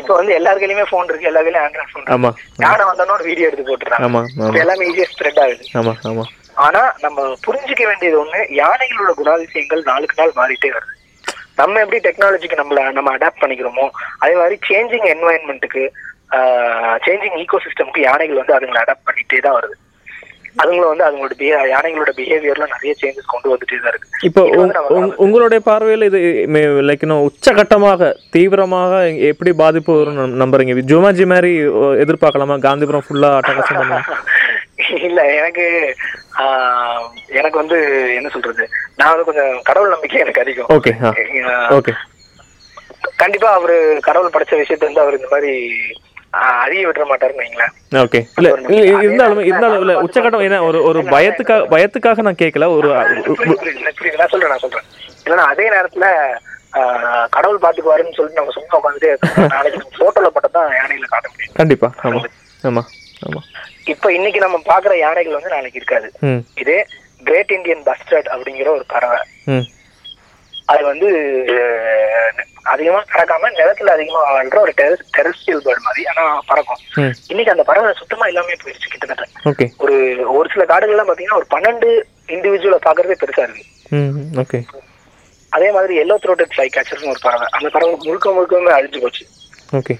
இப்ப 0.00 0.14
வந்து 0.14 0.32
எல்லார் 0.34 0.60
கையிலுமே 0.60 0.84
போன் 0.90 1.08
இருக்கு 1.08 1.30
எல்லா 1.30 1.40
கையிலும் 1.40 1.64
ஆண்ட்ராய்ட் 1.64 1.94
போன் 1.94 2.36
யானை 2.64 2.84
வந்தோன்னு 2.90 3.16
ஒரு 3.16 3.24
வீடியோ 3.24 3.48
எடுத்து 3.48 3.70
போட்டுறாங்க 3.70 4.58
எல்லாமே 4.62 4.86
ஈஸியா 4.90 5.08
ஸ்ப்ரெட் 5.14 5.40
ஆகுது. 5.44 5.64
ஆனா 6.66 6.92
நம்ம 7.00 7.24
புரிஞ்சுக்க 7.46 7.82
வேண்டியது 7.86 8.16
ஒண்ணு 8.22 8.38
யானைகளோட 8.62 9.12
குணாதிசயங்கள் 9.22 9.82
நாளுக்கு 9.90 10.20
நாள் 10.20 10.38
மாறிட்டே 10.38 10.70
வருது. 10.76 10.94
நம்ம 11.56 11.80
எப்படி 11.80 11.98
டெக்னாலஜிக்கு 12.06 12.60
நம்மள 12.60 12.80
நம்ம 12.92 13.12
அடாப்ட் 13.16 13.42
பண்ணிக்கிறோமோ 13.42 13.86
அதே 14.18 14.34
மாதிரி 14.34 14.58
சேஞ்சிங் 14.70 15.08
என்வாயன்மெண்ட்டுக்கு 15.14 15.84
சேஞ்சிங் 17.04 17.38
ஈகோ 17.38 17.58
சிஸ்டம்க்கு 17.58 18.00
யானைகள் 18.00 18.36
வந்து 18.36 18.56
அதுங்களை 18.56 18.80
அடாப்ட் 18.80 19.06
பண்ணிட்டே 19.06 19.38
தான் 19.38 19.56
வருது. 19.58 19.76
அதுங்களும் 20.56 20.90
வந்து 20.90 21.04
அதுங்களோட 21.04 21.34
beha- 21.38 21.66
யானைகளோட 21.68 22.10
பிஹேவியர்ல 22.16 22.66
நிறைய 22.66 22.94
சேஞ்சஸ் 23.00 23.26
கொண்டு 23.26 23.48
வந்துட்டே 23.50 23.76
தான் 23.76 23.92
இருக்கு. 23.92 24.08
இப்போ 24.22 24.42
உங்களுடைய 25.16 25.60
பார்வையில் 25.60 26.02
இது 26.02 26.20
லைக் 26.88 27.00
இன்னும் 27.00 27.24
உச்சகட்டமாக 27.24 28.00
தீவிரமாக 28.30 28.92
எப்படி 29.28 29.52
பாதிப்பு 29.54 29.92
வரும்னு 29.92 30.20
நம்- 30.20 30.36
நம்புறீங்க? 30.42 30.74
ஜுமாஜி 30.90 31.26
மாதிரி 31.26 31.52
எதிர்பார்க்கலாமா? 32.04 32.56
காந்திபுரம் 32.58 33.06
ஃபுல்லா 33.06 33.30
அட்டகாசம் 33.38 33.94
இல்ல 35.06 35.20
எனக்கு 35.34 35.64
எனக்கு 37.32 37.56
வந்து 37.56 37.78
என்ன 38.14 38.28
சொல்றது? 38.28 38.64
நான் 38.96 39.10
வந்து 39.10 39.24
கொஞ்சம் 39.24 39.62
கடவுள் 39.62 39.88
நம்பிக்கை 39.88 40.20
எனக்கு 40.20 40.40
அதிகம். 40.40 40.68
ஓகே 40.68 40.92
ஓகே 41.70 41.94
கண்டிப்பா 43.16 43.48
அவரு 43.52 43.76
கடவுள் 44.00 44.34
படைச்ச 44.34 44.54
விஷயத்த 44.56 44.84
வந்து 44.84 45.00
அவர் 45.00 45.16
இந்த 45.16 45.28
மாதிரி 45.30 45.52
அறிய 46.32 46.86
விட்டுற 46.86 47.04
மாட்டாருன்னு 47.04 47.42
வைங்களேன். 47.42 47.72
ஓகே. 48.00 48.20
இல்ல 48.38 48.48
இருந்தாலும் 49.02 49.44
இருந்தாலும் 49.44 49.80
இல்ல 49.80 49.94
உச்சகட்டம் 50.02 50.44
என்ன 50.44 50.58
ஒரு 50.64 50.78
ஒரு 50.84 51.00
பயத்துக்காக 51.08 51.68
பயத்துக்காக 51.70 52.22
நான் 52.22 52.42
கேட்கல 52.42 52.68
ஒரு. 52.72 52.88
நான் 52.92 54.30
சொல்றேன் 54.32 54.52
நான் 54.52 54.64
சொல்றேன். 54.64 54.86
இல்லைன்னா 55.24 55.46
அதே 55.48 55.66
நேரத்துல 55.70 56.06
ஆஹ், 56.72 57.26
கடவுள் 57.30 57.62
பாத்துக்குவாருன்னு 57.62 58.16
சொல்லிட்டு 58.16 58.40
நம்ம 58.40 58.52
சும்மா 58.52 58.78
உட்காந்துட்டே. 58.78 59.12
நாளைக்கு 59.52 59.78
போட்டோல 59.98 60.28
பட்டதான் 60.28 60.74
யானைகளை 60.74 61.08
காட்ட 61.08 61.28
முடியும். 61.28 61.54
கண்டிப்பா 61.54 61.88
ஆமா 62.02 62.20
ஆமா 62.64 62.82
ஆமா. 63.26 63.40
இப்ப 63.86 64.12
இன்னைக்கு 64.12 64.40
நம்ம 64.40 64.60
பாக்குற 64.66 64.92
யானைகள் 64.98 65.36
வந்து 65.36 65.50
நாளைக்கு 65.50 65.78
இருக்காது. 65.78 66.08
இதே 66.56 66.78
கிரேட் 67.22 67.52
இந்தியன் 67.52 67.82
பஸ்டர்ட் 67.86 68.28
அப்படிங்கிற 68.28 68.68
ஒரு 68.68 68.84
பறவை. 68.88 69.20
அது 70.72 70.82
வந்து 70.84 71.08
அதிகமா 72.72 72.98
பறக்காம 73.12 73.50
நிலத்துல 73.58 73.92
அதிகமா 73.96 74.20
வாழ்ற 74.30 74.58
ஒரு 74.64 74.72
டெரஸ்டியல் 75.16 75.62
பேர்டு 75.66 75.86
மாதிரி 75.86 76.02
ஆனா 76.06 76.22
பறக்கும். 76.46 76.80
இன்னைக்கு 77.28 77.54
அந்த 77.54 77.62
பறவை 77.62 77.92
சுத்தமா 78.00 78.26
இல்லாம 78.26 78.56
போயிருச்சு 78.62 78.92
கிட்டத்தட்ட. 78.92 79.24
ஒரு 79.78 79.96
ஒரு 80.38 80.48
சில 80.54 80.64
காடுகள்லாம் 80.64 81.08
பாத்தீங்கன்னா 81.10 81.40
ஒரு 81.40 81.48
பன்னெண்டு 81.54 81.88
இண்டிவிஜுவலை 82.36 82.80
பாக்குறதே 82.86 83.16
பெருசா 83.22 83.44
இருக்கு. 83.46 83.64
அதே 85.52 85.70
மாதிரி 85.70 85.94
எல்லோ 86.02 86.16
த்ரோட்டட் 86.24 86.52
ஃப்ளை 86.54 86.68
கேச்சர்னு 86.74 87.12
ஒரு 87.14 87.22
பறவை. 87.22 87.46
அந்த 87.50 87.68
பறவை 87.68 87.94
முழுக்க 88.06 88.30
முழுக்கமே 88.30 88.72
அழிஞ்சு 88.78 89.00
போச்சு. 89.00 89.24
ஓகே. 89.72 89.94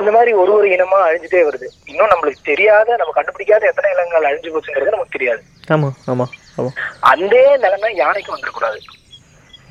இந்த 0.00 0.10
மாதிரி 0.10 0.32
ஒரு 0.32 0.52
ஒரு 0.52 0.68
இனமா 0.68 0.98
அழிஞ்சுட்டே 1.08 1.42
வருது. 1.48 1.66
இன்னும் 1.84 2.10
நம்மளுக்கு 2.12 2.42
தெரியாத 2.42 2.96
நம்ம 2.96 3.14
கண்டுபிடிக்காத 3.16 3.66
எத்தனை 3.70 3.90
இனங்கள் 3.92 4.28
அழிஞ்சு 4.30 4.52
போச்சுங்கிறது 4.54 4.94
நமக்கு 4.96 5.16
தெரியாது. 5.18 5.42
ஆமா 5.74 5.88
ஆமா 6.06 6.26
ஆமா. 6.58 6.70
அந்த 7.12 7.34
நிலைமை 7.64 7.90
யானைக்கு 7.96 8.34
வந்துடக்கூடாது. 8.34 8.78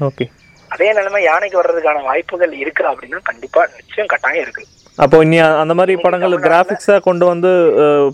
ஓகே. 0.07 0.25
அதே 0.71 0.87
நிலைமை 0.93 1.19
யானைக்கு 1.23 1.59
வர்றதுக்கான 1.61 2.01
வாய்ப்புகள் 2.07 2.53
இருக்கா 2.61 2.85
அப்படின்னா 2.91 3.19
கண்டிப்பா 3.29 3.61
நிச்சயம் 3.75 4.09
கட்டாயம் 4.13 4.43
இருக்கு. 4.45 4.63
அப்போ 5.03 5.17
இனி 5.23 5.37
அந்த 5.61 5.73
மாதிரி 5.79 5.93
படங்கள் 6.03 6.35
கிராஃபிக்ஸாக 6.45 7.05
கொண்டு 7.07 7.25
வந்து 7.31 7.51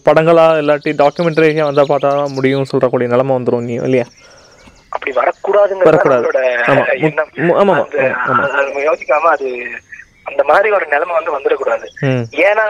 படங்களா 0.08 0.46
இல்லாட்டி 0.62 0.92
டாக்குமெண்ட்ரியாக 1.02 1.68
வந்தால் 1.70 1.92
பார்த்தா 1.92 2.12
முடியும் 2.36 2.70
சொல்கிறக்கூடிய 2.72 3.10
நிலமை 3.14 3.34
வந்துடும் 3.38 3.68
நீ 3.70 3.76
இல்லையா? 3.88 4.06
அப்படி 4.96 5.12
வரக்கூடாதுங்கிறது 5.20 6.44
யோசிக்காம 8.90 9.32
அது 9.36 9.50
அந்த 10.30 10.42
மாதிரி 10.50 10.70
ஒரு 10.78 10.86
நிலைமை 10.94 11.14
வந்து 11.20 11.36
வந்துடக்கூடாது. 11.36 11.86
ஏன்னா 12.48 12.66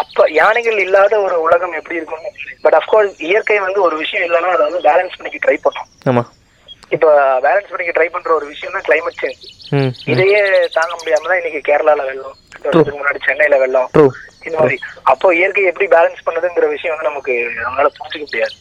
அப்ப 0.00 0.26
யானைகள் 0.40 0.78
இல்லாத 0.86 1.14
ஒரு 1.26 1.36
உலகம் 1.46 1.76
எப்படி 1.78 1.98
இருக்கும் 2.00 2.26
பட் 2.64 2.76
அஃப்கோர்ஸ் 2.80 3.14
இயற்கை 3.28 3.58
வந்து 3.66 3.80
ஒரு 3.82 3.96
விஷயம் 3.96 4.26
இல்லைன்னா 4.26 4.50
அதை 4.56 4.64
வந்து 4.66 4.82
பேலன்ஸ் 4.88 5.16
பண்ணிக்க 5.16 5.38
ட்ரை 5.46 5.56
பண்ணும் 5.64 5.88
இப்ப 6.90 7.06
பேலன்ஸ் 7.40 7.70
பண்ணிக்க 7.70 7.92
ட்ரை 7.92 8.08
பண்ற 8.08 8.30
ஒரு 8.34 8.46
விஷயம் 8.46 8.72
தான் 8.72 8.86
கிளைமேட் 8.86 9.20
சேஞ்ச் 9.22 9.44
இதையே 10.06 10.40
தாங்க 10.72 10.92
முடியாம 10.94 11.28
தான் 11.28 11.36
இன்னைக்கு 11.36 11.60
கேரளால 11.68 12.04
வெள்ளம் 12.04 12.36
முன்னாடி 12.92 13.20
சென்னையில 13.24 13.58
வெள்ளம் 13.58 13.88
இந்த 14.44 14.56
மாதிரி. 14.58 14.76
அப்போ 15.02 15.34
இயற்கை 15.34 15.64
எப்படி 15.64 15.86
பேலன்ஸ் 15.86 16.24
பண்ணுதுங்கிற 16.26 16.66
விஷயம் 16.68 16.94
வந்து 16.94 17.08
நமக்கு 17.08 17.32
நம்மளால 17.58 17.90
புரிஞ்சுக்க 17.96 18.24
முடியாது. 18.24 18.54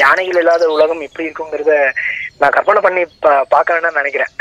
யானைகள் 0.00 0.36
இல்லாத 0.36 0.68
உலகம் 0.68 1.00
எப்படி 1.00 1.26
இருக்குங்கிறத 1.26 1.74
நான் 2.38 2.50
கற்பனை 2.50 2.80
பண்ணி 2.80 3.02
பா- 3.22 3.42
பார்க்க 3.48 3.74
வேண்டாம்னு 3.74 4.00
நினைக்கிறேன். 4.00 4.32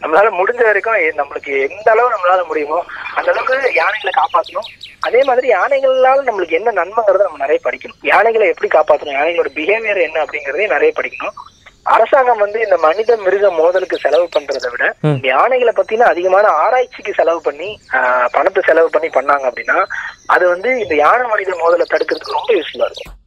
நம்மளால 0.00 0.30
முடிஞ்ச 0.32 0.62
வரைக்கும் 0.62 1.00
நம்மளுக்கு 1.18 1.52
எந்த 1.68 1.90
அளவு 1.90 2.14
நம்மளால 2.14 2.46
முடியுமோ 2.46 2.78
அந்த 3.14 3.28
அளவுக்கு 3.30 3.74
யானைகளை 3.74 4.12
காப்பாற்றணும் 4.14 4.70
அதே 5.06 5.22
மாதிரி 5.22 5.48
யானைகளால 5.48 6.24
நம்மளுக்கு 6.26 6.50
என்ன 6.50 6.70
நன்மைங்கிறத 6.70 7.22
நம்ம 7.22 7.38
நிறைய 7.38 7.60
படிக்கணும். 7.64 8.00
யானைகளை 8.02 8.48
எப்படி 8.48 8.68
காப்பாற்றணும் 8.76 9.16
யானைகளோட 9.18 9.50
பிஹேவியர் 9.54 10.00
என்ன 10.02 10.24
அப்படிங்கறதையும் 10.24 10.74
நிறைய 10.76 10.92
படிக்கணும். 10.96 11.34
அரசாங்கம் 11.82 12.38
வந்து 12.38 12.60
இந்த 12.60 12.76
மனித 12.76 13.16
மிருக 13.16 13.50
மோதலுக்கு 13.50 13.96
செலவு 13.98 14.28
பண்றதை 14.36 14.70
விட. 14.70 14.94
யானைகளை 15.22 15.72
பத்தின 15.76 15.98
அதிகமான 15.98 16.48
ஆராய்ச்சிக்கு 16.48 17.12
செலவு 17.14 17.40
பண்ணி 17.42 17.80
ஆஹ் 17.92 18.28
பணத்தை 18.32 18.62
செலவு 18.66 18.90
பண்ணி 18.90 19.08
பண்ணாங்க 19.08 19.48
அப்படின்னா 19.50 19.84
அது 20.26 20.48
வந்து 20.48 20.80
இந்த 20.80 20.94
யானை 20.94 21.28
மனித 21.28 21.50
மோதலை 21.62 21.86
தடுக்கிறதுக்கு 21.94 22.38
ரொம்ப 22.38 22.52
யூஸ்ஃபுல்லா 22.54 22.88
இருக்கும். 22.90 23.18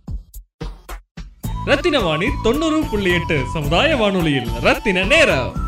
ரத்தின 1.66 2.00
வாணி 2.00 2.28
தொண்ணூறு 2.44 2.80
புள்ளி 2.92 3.14
எட்டு 3.14 3.40
சமுதாய 3.54 3.96
வானொலியில் 3.96 4.50
ரத்தின 4.62 5.04
நேரம். 5.04 5.65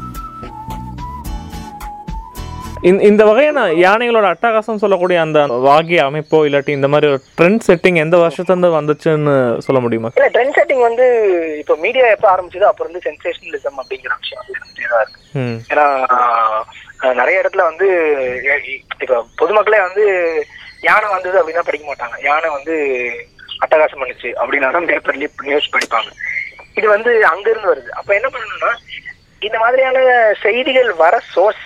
இந்த 2.85 3.21
வகையான 3.27 3.59
யானைகளோட 3.83 4.25
அட்டகாசம் 4.33 4.81
சொல்லக்கூடிய 4.81 5.17
அந்த 5.25 5.39
வாகிய 5.67 5.99
அமைப்போ 6.07 6.39
இல்லாட்டி 6.47 6.71
இந்த 6.77 6.87
மாதிரி 6.93 7.07
ஒரு 7.11 7.19
ட்ரெண்ட் 7.37 7.63
செட்டிங் 7.67 7.97
எந்த 8.03 8.15
வருஷத்துலேருந்து 8.23 8.69
வந்துச்சுன்னு 8.77 9.35
சொல்ல 9.65 9.79
முடியுமா? 9.85 10.09
இல்ல 10.17 10.27
ட்ரெண்ட் 10.35 10.55
செட்டிங் 10.57 10.83
வந்து 10.87 11.05
இப்போ 11.61 11.75
மீடியா 11.85 12.07
எப்ப 12.15 12.27
ஆரம்பிச்சதோ 12.33 12.67
அப்ப 12.69 12.83
இருந்து 12.85 13.01
சென்சேஷனலிசம் 13.07 13.79
அப்படிங்கிற 13.81 14.13
விஷயம் 14.23 14.43
வந்து 14.43 14.91
தான் 14.93 15.03
இருக்கு. 15.05 15.21
ஏன்னா 15.71 15.85
நிறைய 17.21 17.41
இடத்துல 17.41 17.65
வந்து 17.69 17.87
இப்ப 19.03 19.23
பொதுமக்களே 19.41 19.79
வந்து 19.87 20.05
யானை 20.89 21.07
வந்தது 21.15 21.39
அப்படின்னா 21.39 21.67
படிக்க 21.69 21.85
மாட்டாங்க. 21.87 22.17
யானை 22.29 22.49
வந்து 22.57 22.75
அட்டகாசம் 23.63 24.01
பண்ணுச்சு 24.03 24.31
அப்படின்னா 24.41 24.69
தான் 24.75 24.89
பேப்பர்லயே 24.91 25.29
நியூஸ் 25.49 25.73
படிப்பாங்க. 25.75 26.11
இது 26.79 26.87
வந்து 26.95 27.11
அங்க 27.31 27.47
இருந்து 27.51 27.71
வருது. 27.73 27.89
அப்ப 27.99 28.09
என்ன 28.19 28.29
பண்ணணும்னா 28.35 28.71
இந்த 29.41 29.57
மாதிரியான 29.63 29.97
செய்திகள் 30.43 30.91
வர 31.01 31.15
சோர்ஸ் 31.33 31.65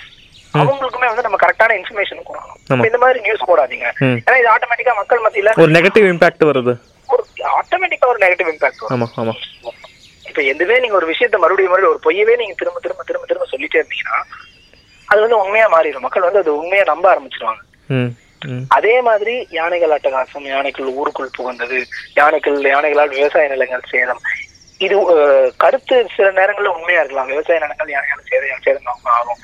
அவங்களுக்குமே 0.60 1.08
வந்து 1.12 1.26
நம்ம 1.26 1.38
கரெக்டான 1.44 1.76
இன்ஃபர்மேஷன் 1.80 2.24
கொடுக்கணும். 2.28 2.58
ஆமா. 2.74 2.86
இந்த 2.90 3.00
மாதிரி 3.04 3.20
நியூஸ் 3.26 3.48
போடாதீங்க. 3.50 3.88
ஏன்னா 4.26 4.38
இது 4.42 4.50
ஆட்டோமேட்டிக்கா 4.54 4.96
மக்கள் 5.02 5.24
மத்தியில 5.26 5.54
ஒரு 5.66 5.74
நெகட்டிவ் 5.78 6.08
இம்பேக்ட் 6.14 6.48
வருது. 6.50 6.74
ஒரு 7.10 7.24
ஆட்டோமேட்டிக்கா 7.60 8.10
ஒரு 8.14 8.20
நெகட்டிவ் 8.26 8.52
இம்பாக்ட் 8.54 8.84
ஆமாம் 8.96 9.14
ஆமாம் 9.22 9.40
இப்ப 10.30 10.42
எதுவே 10.54 10.76
நீங்க 10.82 10.96
ஒரு 11.00 11.08
விஷயத்த 11.12 11.38
மறுபடியும் 11.44 11.72
மறுபடியும் 11.72 11.94
ஒரு 11.96 12.04
பொய்யவே 12.08 12.36
நீங்க 12.42 12.56
திரும்ப 12.60 12.80
திரும்ப 12.84 13.04
திரும்ப 13.08 13.26
திரும்ப 13.30 13.48
சொல்லிட்டே 13.54 13.80
இருந்தீங்கன்னா 13.80 14.20
அது 15.08 15.22
வந்து 15.24 15.40
உண்மையா 15.44 15.68
மாறிடும். 15.76 16.06
மக்கள் 16.06 16.28
வந்து 16.28 16.42
அது 16.44 16.52
உண்மையா 16.60 16.84
நம்ப 16.92 17.06
ஆரம்பிச்சிருவாங்க. 17.14 17.62
அதே 18.76 18.94
மாதிரி 19.08 19.34
யானைகள் 19.58 19.94
அட்டகாசம் 19.96 20.46
யானைகள் 20.52 20.88
ஊருக்குள் 21.00 21.36
புகுந்தது 21.38 21.80
யானைகள் 22.20 22.58
யானைகளால் 22.74 23.14
விவசாய 23.16 23.50
நிலங்கள் 23.54 23.90
சேதம் 23.92 24.22
இது 24.86 24.96
கருத்து 25.64 25.96
சில 26.16 26.28
நேரங்கள்ல 26.38 26.76
உண்மையா 26.78 27.02
இருக்கலாம். 27.02 27.32
விவசாய 27.32 27.60
நிலங்கள் 27.64 27.94
யானையால் 27.96 28.30
சேதம் 28.30 28.64
சேதம் 28.68 29.12
ஆகும். 29.18 29.42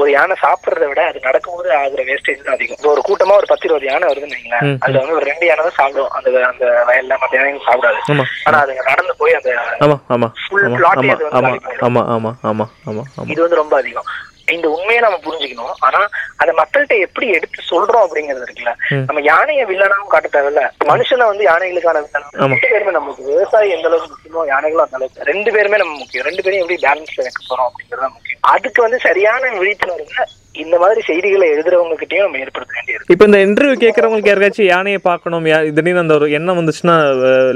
ஒரு 0.00 0.10
யானை 0.10 0.34
சாப்பிடுறத 0.42 0.84
விட 0.90 1.00
அது 1.10 1.18
நடக்கும்போது 1.26 1.68
ஆகுற 1.78 2.02
வேஸ்டேஜ் 2.08 2.44
தான் 2.46 2.56
அதிகம். 2.56 2.76
இப்போ 2.78 2.90
ஒரு 2.94 3.02
கூட்டமா 3.08 3.34
ஒரு 3.40 3.48
பத்து 3.50 3.66
இருபது 3.68 3.86
யானை 3.88 4.08
வருதுன்னு 4.10 4.36
வைங்களேன். 4.36 4.78
அதுல 4.84 5.00
வந்து 5.02 5.16
ஒரு 5.18 5.26
ரெண்டு 5.30 5.46
யானை 5.46 5.62
தான் 5.66 5.78
சாப்பிடும். 5.80 6.12
அந்த 6.18 6.28
அந்த 6.50 6.64
வயல்ல 6.88 7.18
மத்த 7.22 7.38
யானைகள் 7.38 7.68
சாப்பிடாது. 7.68 8.00
ஆமா. 8.12 8.26
ஆனா 8.46 8.58
அதுங்க 8.64 8.84
நடந்து 8.90 9.14
போய் 9.20 9.38
அந்த 9.40 9.50
வந்து. 9.50 11.26
ஆமாம் 11.38 11.48
ஆமாம் 11.88 12.08
ஆமாம் 12.16 12.38
ஆமாம் 12.50 12.70
ஆமாம் 12.90 13.30
இது 13.34 13.40
வந்து 13.46 13.60
ரொம்ப 13.62 13.76
அதிகம். 13.82 14.08
இந்த 14.50 14.68
உண்மையை 14.70 15.00
நம்ம 15.04 15.18
புரிஞ்சுக்கணும். 15.26 15.74
ஆனா 15.78 16.00
அதை 16.36 16.54
மக்கள்கிட்ட 16.60 16.98
எப்படி 16.98 17.28
எடுத்து 17.28 17.62
சொல்றோம் 17.70 18.04
அப்படிங்கிறது 18.04 18.44
இருக்குல்ல. 18.46 18.72
நம்ம 19.06 19.20
யானையை 19.20 19.64
வில்லனாவும் 19.64 20.12
காட்ட 20.14 20.28
தேவையில்ல. 20.36 20.64
மனுஷனை 20.84 21.26
வந்து 21.32 21.44
யானைகளுக்கான 21.44 22.02
வில்லனா. 22.04 22.30
ரெண்டு 22.46 22.68
பேருமே 22.70 22.90
நமக்கு 22.90 23.24
விவசாயி 23.24 23.70
எந்த 23.70 23.88
அளவுக்கு 23.88 24.14
முக்கியமோ 24.14 24.46
யானைகளும் 24.46 24.84
அந்த 24.84 24.96
அளவுக்கு. 24.96 25.28
ரெண்டு 25.32 25.52
பேருமே 25.52 25.76
நம்ம 25.76 25.96
முக்கியம். 25.98 26.26
ரெண்டு 26.26 26.42
பேரும் 26.42 26.60
எப்படி 26.60 26.80
பேலன்ஸ் 26.86 27.16
வைக்க 27.16 27.40
போறோம் 27.50 27.68
அப்படிங்கிறது 27.70 28.14
முக்கியம். 28.16 28.38
அதுக்கு 28.40 28.82
வந்து 28.82 28.98
சரியான 28.98 29.48
விழிப்புணர்வு 29.58 30.26
இந்த 30.54 30.76
மாதிரி 30.78 31.00
செய்திகளை 31.06 31.46
எழுதுறவங்க 31.52 31.96
கிட்டயும் 31.98 32.26
நம்ம 32.26 32.38
ஏற்படுத்த 32.38 32.72
வேண்டியது 32.76 33.04
இப்போ 33.12 33.24
இந்த 33.28 33.38
இன்டர்வியூ 33.44 33.74
கேட்குறவங்களுக்கு 33.76 34.30
யாருக்காச்சும் 34.30 34.70
யானையை 34.70 35.00
பார்க்கணும் 35.04 35.46
திடீர்னு 35.76 36.02
அந்த 36.02 36.14
ஒரு 36.14 36.26
எண்ணம் 36.38 36.58
வந்துச்சுன்னா 36.60 36.96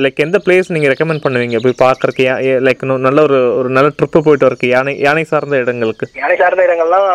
லைக் 0.05 0.25
எந்த 0.27 0.39
பிளேஸ் 0.45 0.73
நீங்கள் 0.75 0.93
ரெக்கமெண்ட் 0.93 1.25
பண்ணுவீங்க? 1.25 1.59
போய் 1.65 1.83
பார்க்கறக்கு 1.83 2.27
லைக் 2.67 2.85
நல்ல 3.07 3.19
ஒரு 3.23 3.39
ஒரு 3.59 3.69
நல்ல 3.69 3.91
ட்ரிப்பு 3.99 4.25
போயிட்டு 4.27 4.49
வரக்கு 4.49 4.69
யானை 4.69 4.95
யானை 5.01 5.25
சார்ந்த 5.25 5.63
இடங்களுக்கு. 5.65 6.07
யானை 6.15 6.37
சார்ந்த 6.37 6.67
இடங்கள்லாம் 6.69 7.09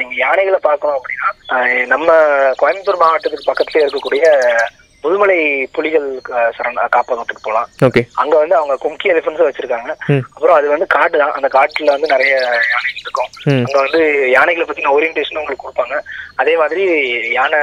நீங்க 0.00 0.14
யானைகளை 0.18 0.60
பார்க்கணும் 0.60 0.98
அப்படின்னா 0.98 1.30
நம்ம 1.86 2.08
கோயம்புத்தூர் 2.62 3.02
மாவட்டத்துக்கு 3.04 3.50
பக்கத்துலயே 3.50 3.84
இருக்கக்கூடிய 3.84 4.24
முதுமலை 5.04 5.66
புலிகள் 5.72 6.20
சரண 6.56 6.88
காப்பகத்துக்கு 6.88 7.42
போகலாம் 7.42 7.68
அங்க 8.14 8.38
வந்து 8.38 8.56
அவங்க 8.56 8.88
கும்கி 8.88 9.12
எலிஃபன்ஸும் 9.12 9.48
வச்சிருக்காங்க. 9.48 9.90
அப்புறம் 10.34 10.56
அது 10.56 10.68
வந்து 10.68 10.86
காடு 10.86 11.18
தான். 11.18 11.32
அந்த 11.32 11.48
காட்டுல 11.52 11.84
வந்து 11.84 12.06
நிறைய 12.06 12.34
யானைகள் 12.72 13.00
இருக்கும். 13.00 13.30
அங்க 13.64 13.80
வந்து 13.80 14.30
யானைகளை 14.30 14.66
பத்தின 14.68 14.94
ஓரியன்டேஷன் 14.98 15.36
உங்களுக்கு 15.36 15.66
கொடுப்பாங்க. 15.66 16.02
அதே 16.36 16.56
மாதிரி 16.56 16.84
யானை 17.30 17.58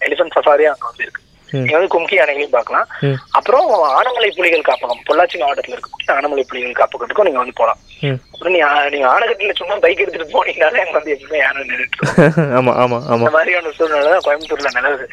எலிஃபன்ட் 0.00 0.36
சஃபாரி 0.38 0.64
அங்க 0.64 0.86
வந்து 0.86 1.02
இருக்கு. 1.02 1.20
நீங்க 1.48 1.78
வந்து 1.78 1.92
கும்கி 1.94 2.14
யானைகளையும் 2.14 2.56
பார்க்கலாம். 2.56 2.88
ம். 3.00 3.16
அப்புறம் 3.30 3.84
ஆனமலை 3.98 4.30
புலிகள் 4.36 4.60
காப்பகம். 4.60 5.02
பொள்ளாச்சி 5.04 5.36
மாவட்டத்துல 5.38 5.76
இருக்கக்கூடிய 5.76 6.08
ஆனமலை 6.08 6.42
புலிகள் 6.42 6.72
காப்பகத்துக்கும் 6.72 7.24
நீங்க 7.24 7.38
வந்து 7.38 7.52
போகலாம் 7.54 7.76
ம் 7.76 7.93
அப்புறம் 8.12 8.54
நீங்க 8.54 8.68
நீங்க 8.92 9.06
ஆனகட்டில 9.12 9.54
சும்மா 9.58 9.74
பைக் 9.84 10.02
எடுத்துட்டு 10.02 10.34
போனீங்கனாலே 10.34 10.82
அங்க 10.82 10.96
வந்து 10.98 11.14
எப்பவுமே 11.14 11.38
யானை 11.42 11.62
நின்றுட்டு 11.70 11.98
ஆமாம் 12.58 12.76
ஆமாம் 12.82 13.04
ஆமாம் 13.10 13.22
இந்த 13.22 13.32
மாதிரியான 13.36 13.72
சூழ்நிலை 13.78 14.10
தான் 14.14 14.24
கோயம்புத்தூர்ல 14.26 14.72
நிலவுது. 14.76 15.06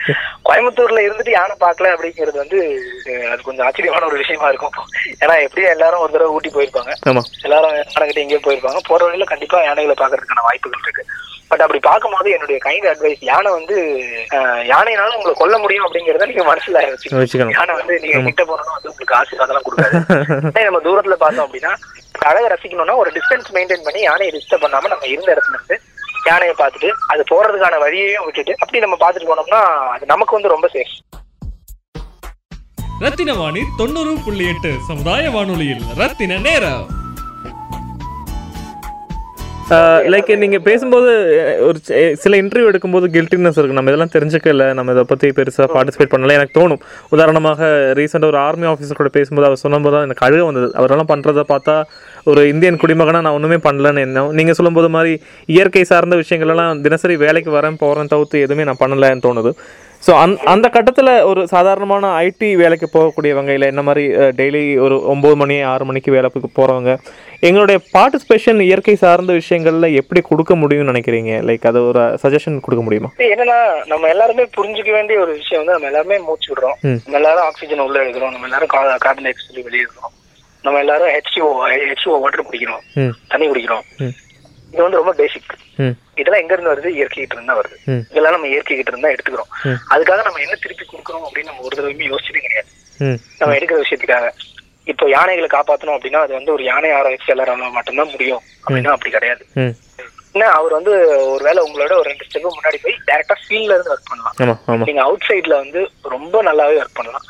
கோயம்புத்தூர்ல 0.48 1.06
இருந்துட்டு 1.06 1.36
யானை 1.38 1.56
பார்க்கல 1.66 1.94
அப்படிங்கிறது 1.96 2.38
வந்து 2.44 2.60
அது 3.32 3.42
கொஞ்சம் 3.48 3.66
ஆச்சரியமான 3.68 4.08
ஒரு 4.12 4.18
விஷயமா 4.24 4.50
இருக்கும். 4.52 4.76
ஏன்னா 5.24 5.36
எப்படியும் 5.46 5.74
எல்லாரும் 5.76 6.04
ஒரு 6.06 6.14
தடவை 6.16 6.34
ஊட்டி 6.38 6.52
போயிருப்பாங்க. 6.58 6.94
எல்லாரும் 7.48 7.76
யானைகிட்ட 7.78 8.24
எங்கேயோ 8.26 8.44
போயிருப்பாங்க. 8.48 8.82
போற 8.90 9.02
வழியில 9.08 9.28
கண்டிப்பா 9.34 9.60
யானைகளை 9.70 9.98
பாக்குறதுக்கான 10.02 10.46
வாய்ப்புகள் 10.50 10.86
இருக்கு. 10.88 11.06
பட் 11.52 11.64
அப்படி 11.64 11.80
பார்க்கும்போது 11.88 12.30
என்னுடைய 12.36 12.58
கைண்ட் 12.66 12.86
அட்வைஸ் 12.92 13.24
யானை 13.30 13.50
வந்து 13.56 13.78
யானைனால 14.74 15.16
உங்களை 15.18 15.34
கொல்ல 15.40 15.56
முடியும் 15.64 15.86
அப்படிங்கறத 15.88 16.28
நீங்க 16.30 16.46
மனசுல 16.52 16.84
வச்சுக்கணும். 17.22 17.56
யானை 17.58 17.74
வந்து 17.80 17.96
நீங்க 18.04 18.20
கிட்ட 18.30 18.44
போறதும் 18.52 18.78
வந்து 18.78 18.92
உங்களுக்கு 18.92 19.18
ஆசீர்வாதம் 19.22 19.66
கொடுக்காது. 19.68 19.98
நம்ம 20.68 20.82
தூரத்துல 20.88 21.18
பார்த்தோம் 21.24 21.46
அப்படின்னா 21.48 21.74
அழகை 22.22 22.48
ரசிக்கணும்னா 22.52 22.96
ஒரு 22.96 23.10
டிஸ்டன்ஸ் 23.12 23.50
மெயின்டைன் 23.56 23.86
பண்ணி 23.86 24.02
யானையை 24.02 24.32
டிஸ்டர்ப் 24.34 24.64
பண்ணாம 24.66 24.90
நம்ம 24.90 25.08
இருந்த 25.08 25.30
இடத்துல 25.34 25.58
இருந்து 25.58 25.78
யானையை 26.26 26.56
பார்த்துட்டு 26.56 26.90
அது 27.08 27.22
போறதுக்கான 27.32 27.80
வழியையும் 27.80 28.26
விட்டுட்டு 28.26 28.54
அப்படி 28.60 28.80
நம்ம 28.80 28.98
பார்த்துட்டு 29.02 29.32
போனோம்னா 29.32 29.62
அது 29.94 30.06
நமக்கு 30.06 30.36
வந்து 30.36 30.54
ரொம்ப 30.56 30.70
சேஃப் 30.74 30.98
ரத்தின 33.02 33.34
வாணி 33.34 33.62
தொண்ணூறு 33.78 34.12
புள்ளி 34.26 34.46
எட்டு 34.48 34.72
சமுதாய 34.88 35.30
வானொலியில் 35.30 35.86
ரத்தின 35.98 36.38
நேரம். 36.40 36.84
லைக் 40.14 40.30
நீங்கள் 40.42 40.64
பேசும்போது 40.68 41.12
ஒரு 41.68 41.78
சில 42.24 42.38
இன்டர்வியூ 42.42 42.70
எடுக்கும்போது 42.72 43.06
கில்ட்டினஸ் 43.16 43.58
இருக்கு. 43.60 43.76
நம்ம 43.78 43.92
இதெல்லாம் 43.92 44.14
தெரிஞ்சுக்கல. 44.16 44.66
நம்ம 44.78 44.94
இதை 44.96 45.04
பற்றி 45.12 45.28
பெருசாக 45.38 45.68
பார்ட்டிசிபேட் 45.76 46.12
பண்ணல. 46.14 46.36
எனக்கு 46.40 46.56
தோணும். 46.60 46.82
உதாரணமாக 47.16 47.70
ரீசெண்டாக 48.00 48.32
ஒரு 48.32 48.40
ஆர்மி 48.46 48.68
ஆஃபீஸர் 48.72 49.00
கூட 49.02 49.12
பேசும்போது 49.18 49.48
அவர் 49.50 49.62
சொன்னபோது 49.64 49.96
தான் 49.96 50.06
எனக்கு 50.08 50.26
அழுக 50.28 50.44
வந்தது. 50.50 50.68
அவரெல்லாம் 50.80 51.12
பண்ணுறத 51.14 51.46
பார்த்தா 51.54 51.76
ஒரு 52.32 52.42
இந்தியன் 52.54 52.82
குடிமகனாக 52.82 53.26
நான் 53.28 53.38
ஒன்றுமே 53.40 53.60
பண்ணலன்னு 53.68 54.04
என்ன 54.08 54.26
நீங்கள் 54.40 54.58
சொல்லும்போது 54.60 54.90
மாதிரி 54.98 55.14
இயற்கை 55.56 55.86
சார்ந்த 55.92 56.18
விஷயங்கள்லாம் 56.24 56.82
தினசரி 56.88 57.16
வேலைக்கு 57.26 57.54
வரேன் 57.60 57.80
போகிறேன் 57.84 58.12
தவிர்த்து 58.16 58.44
எதுவுமே 58.48 58.66
நான் 58.70 58.82
பண்ணலைன்னு 58.84 59.26
தோணுது. 59.28 59.54
ஸோ 60.06 60.12
அந் 60.22 60.32
அந்த 60.52 60.68
கட்டத்தில் 60.76 61.10
ஒரு 61.30 61.42
சாதாரணமான 61.52 62.06
ஐடி 62.28 62.48
வேலைக்கு 62.62 62.88
போகக்கூடியவங்க 62.94 63.52
இல்லை 63.56 63.68
என்ன 63.72 63.82
மாதிரி 63.88 64.04
டெய்லி 64.40 64.62
ஒரு 64.86 64.96
ஒம்பது 65.14 65.36
மணி 65.42 65.56
ஆறு 65.72 65.84
மணிக்கு 65.90 66.16
வேலைக்கு 66.16 66.50
போகிறவங்க 66.60 66.94
எங்களுடைய 67.48 67.78
பார்ட்டிசிபேஷன் 67.96 68.60
இயற்கை 68.68 68.96
சார்ந்த 69.04 69.34
விஷயங்களில் 69.40 69.96
எப்படி 70.02 70.22
கொடுக்க 70.30 70.56
முடியும்னு 70.62 70.92
நினைக்கிறீங்க? 70.92 71.34
லைக் 71.50 71.68
அது 71.72 71.80
ஒரு 71.90 72.02
சஜஷன் 72.24 72.58
கொடுக்க 72.66 72.84
முடியுமா? 72.88 73.12
என்னன்னா 73.34 73.60
நம்ம 73.92 74.10
எல்லாருமே 74.14 74.46
புரிஞ்சுக்க 74.58 74.92
வேண்டிய 74.98 75.20
ஒரு 75.26 75.32
விஷயம் 75.42 75.62
வந்து 75.62 75.76
நம்ம 75.76 75.90
எல்லாருமே 75.92 76.20
மூச்சு 76.28 76.50
விடுறோம். 76.52 76.78
நம்ம 77.06 77.20
எல்லாரும் 77.22 77.46
ஆக்சிஜன் 77.50 77.86
உள்ள 77.86 77.98
எடுக்கிறோம் 78.04 78.34
நம்ம 78.36 78.50
எல்லாரும் 78.50 78.74
கார்பன் 79.06 79.26
டை 79.28 79.34
ஆக்சைடு 79.34 79.68
வெளியே 79.70 79.86
எடுக்கிறோம் 79.86 80.16
நம்ம 80.66 80.80
எல்லாரும் 80.86 81.14
ஹெச்ஓ 81.16 81.48
ஹெச்ஓ 81.92 82.18
வாட்டர் 82.24 82.48
குடிக்கிறோம். 82.50 82.84
தண்ணி 83.32 83.46
குடிக்கிறோம். 83.52 83.86
இது 84.74 84.82
வந்து 84.84 85.00
ரொம்ப 85.00 85.14
பேசிக் 85.20 85.54
இதெல்லாம் 86.22 86.42
எங்க 86.44 86.54
இருந்து 86.56 86.72
வருது? 86.74 86.90
இயற்கை 86.98 87.20
கிட்ட 87.20 87.36
இருந்தா 87.38 87.56
வருது. 87.60 87.78
இதெல்லாம் 88.12 88.36
நம்ம 88.36 88.48
இயற்கை 88.54 88.76
கிட்ட 88.78 88.92
இருந்தா 88.94 89.12
எடுத்துக்கிறோம். 89.14 89.52
அதுக்காக 89.94 90.24
நம்ம 90.28 90.42
என்ன 90.46 90.56
திருப்பி 90.64 90.86
கொடுக்குறோம் 90.86 91.26
அப்படின்னு 91.28 91.52
நம்ம 91.52 91.64
ஒரு 91.68 91.76
தடவையுமே 91.78 92.10
யோசிச்சதே 92.14 92.44
கிடையாது. 92.48 92.70
நம்ம 93.40 93.56
எடுக்கிற 93.60 93.78
விஷயத்துக்காக. 93.84 94.28
இப்போ 94.92 95.06
யானைகளை 95.10 95.48
காப்பாத்தணும் 95.54 95.96
அப்படின்னா 95.98 96.22
அது 96.26 96.34
வந்து 96.38 96.54
ஒரு 96.56 96.64
யானை 96.72 96.92
ஆராய்ச்சியாளரால 97.00 97.72
மட்டும்தான் 97.78 98.14
முடியும். 98.16 98.44
அப்படின்னா 98.66 98.94
அப்படி 98.96 99.12
கிடையாது. 99.16 99.44
என்ன 100.34 100.50
அவர் 100.58 100.74
வந்து 100.78 100.92
ஒருவேளை 101.32 101.62
உங்களோட 101.68 101.94
ஒரு 102.02 102.08
ரெண்டு 102.10 102.26
ஸ்டெப் 102.28 102.58
முன்னாடி 102.58 102.78
போய் 102.84 102.96
டேரக்டா 103.10 103.36
ஃபீல்ட்ல 103.42 103.76
இருந்து 103.76 103.94
ஒர்க் 103.94 104.12
பண்ணலாம். 104.12 104.86
நீங்க 104.90 105.02
அவுட் 105.08 105.28
சைட்ல 105.30 105.56
வந்து 105.64 105.82
ரொம்ப 106.14 106.44
நல்லாவே 106.50 106.78
ஒர்க் 106.84 107.00
பண்ணலாம். 107.00 107.26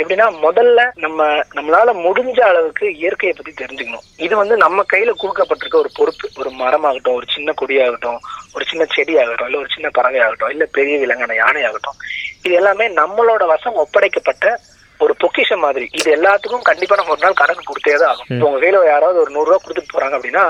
எப்படின்னா 0.00 0.26
முதல்ல 0.44 0.80
நம்ம 0.94 1.24
நம்மளால 1.56 1.92
முடிஞ்ச 2.06 2.40
அளவுக்கு 2.40 2.86
இயற்கையை 2.96 3.34
பத்தி 3.36 3.52
தெரிஞ்சுக்கணும். 3.60 4.06
இது 4.16 4.36
வந்து 4.36 4.56
நம்ம 4.56 4.84
கையில 4.92 5.14
கொடுக்கப்பட்டிருக்க 5.22 5.76
ஒரு 5.84 5.90
பொறுப்பு. 5.98 6.28
ஒரு 6.40 6.50
மரமாகட்டும் 6.62 7.18
ஒரு 7.18 7.26
சின்ன 7.34 7.54
கொடியாகட்டும் 7.60 8.18
ஒரு 8.54 8.64
சின்ன 8.70 8.84
செடி 8.94 9.18
ஆகட்டும் 9.22 9.46
இல்ல 9.46 9.58
ஒரு 9.58 9.70
சின்ன 9.74 9.88
பறவை 9.90 10.20
ஆகட்டும் 10.20 10.52
இல்ல 10.54 10.64
பெரிய 10.78 10.96
விலங்கான 11.02 11.34
யானை 11.34 11.64
ஆகட்டும் 11.64 11.98
இது 12.44 12.54
எல்லாமே 12.54 12.88
நம்மளோட 13.00 13.46
வசம் 13.46 13.78
ஒப்படைக்கப்பட்ட 13.84 14.56
ஒரு 15.00 15.14
பொக்கிஷம் 15.22 15.62
மாதிரி. 15.64 15.86
இது 15.98 16.08
எல்லாத்துக்கும் 16.16 16.66
கண்டிப்பா 16.68 16.96
நம்ம 16.96 17.12
ஒரு 17.14 17.22
நாள் 17.24 17.40
கணக்கு 17.40 17.62
கொடுத்தே 17.70 17.94
தான் 17.96 18.10
ஆகும் 18.12 18.28
இப்போ 18.28 18.46
உங்க 18.48 18.60
கையில 18.62 18.78
யாராவது 18.86 19.18
ஒரு 19.22 19.30
நூறு 19.30 19.48
ரூபா 19.48 19.58
கொடுத்துட்டு 19.64 19.94
போறாங்க 19.94 20.14
அப்படின்னா 20.18 20.44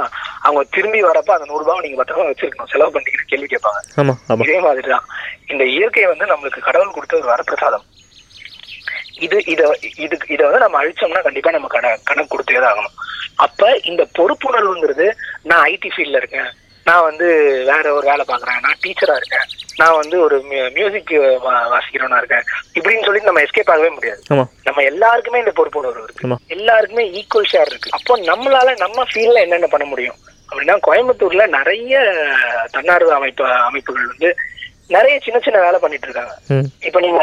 அவங்க 0.46 0.62
திரும்பி 0.74 1.00
வரப்ப 1.02 1.30
அந்த 1.36 1.48
நூறு 1.50 1.62
ரூபாவை 1.62 1.80
நீங்க 1.84 1.98
பத்திரமா 2.00 2.26
வச்சிருக்கணும். 2.28 2.70
செலவு 2.72 2.94
பண்ணிக்கிட்டு 2.94 3.30
கேள்வி 3.32 3.48
கேட்பாங்க. 3.52 3.80
இதே 4.44 4.58
மாதிரிதான். 4.60 5.06
இந்த 5.46 5.64
இயற்கை 5.64 6.06
வந்து 6.06 6.26
நம்மளுக்கு 6.32 6.66
கடவுள் 6.68 6.94
கொடுத்த 6.96 7.16
ஒரு 7.16 7.28
வரப்பிரசாதம். 7.32 7.84
இது 9.24 9.36
இத 9.52 9.62
இது 10.04 10.16
இத 10.34 10.40
வந்து 10.44 10.62
நம்ம 10.64 10.78
அழிச்சோம்னா 10.82 11.22
கண்டிப்பா 11.26 11.50
நம்ம 11.56 11.68
கண 11.74 11.86
கணக்கு 12.08 12.32
கொடுத்தே 12.32 12.60
தான் 12.60 12.72
ஆகணும். 12.72 12.96
அப்ப 13.46 13.72
இந்த 13.90 14.02
பொறுப்புணர்வுங்கிறது 14.18 15.06
நான் 15.50 15.64
ஐடி 15.72 15.90
ஃபீல்ட்ல 15.94 16.20
இருக்கேன். 16.22 16.50
நான் 16.88 17.06
வந்து 17.08 17.28
வேற 17.70 17.84
ஒரு 17.98 18.04
வேலை 18.10 18.24
பாக்குறேன் 18.28 18.60
நான் 18.66 18.82
டீச்சரா 18.84 19.14
இருக்கேன். 19.20 19.46
நான் 19.80 19.98
வந்து 20.00 20.16
ஒரு 20.26 20.36
மியூசிக் 20.76 21.12
வாசிக்கிறவனா 21.72 22.20
இருக்கேன். 22.22 22.46
இப்படின்னு 22.78 23.06
சொல்லி 23.06 23.28
நம்ம 23.28 23.42
எஸ்கேப் 23.46 23.72
ஆகவே 23.74 23.90
முடியாது. 23.96 24.22
நம்ம 24.68 24.82
எல்லாருக்குமே 24.90 25.42
இந்த 25.44 25.54
பொறுப்புணர்வு 25.58 26.06
இருக்கு. 26.06 26.38
எல்லாருக்குமே 26.56 27.04
ஈக்குவல் 27.20 27.50
ஷேர் 27.52 27.70
இருக்கு. 27.72 27.94
அப்போ 27.98 28.16
நம்மளால 28.30 28.76
நம்ம 28.84 29.06
ஃபீல்ட்ல 29.12 29.44
என்னென்ன 29.46 29.68
பண்ண 29.74 29.86
முடியும்? 29.92 30.18
அப்படின்னா 30.50 30.76
கோயம்புத்தூர்ல 30.86 31.44
நிறைய 31.58 31.94
தன்னார்வ 32.74 33.14
அமைப்பு 33.14 33.44
அமைப்புகள் 33.68 34.10
வந்து 34.12 34.28
நிறைய 34.94 35.14
சின்ன 35.24 35.38
சின்ன 35.44 35.58
வேலை 35.64 35.78
பண்ணிட்டு 35.82 36.06
இருக்காங்க. 36.08 36.34
இப்ப 36.88 36.98
நீங்க 37.04 37.22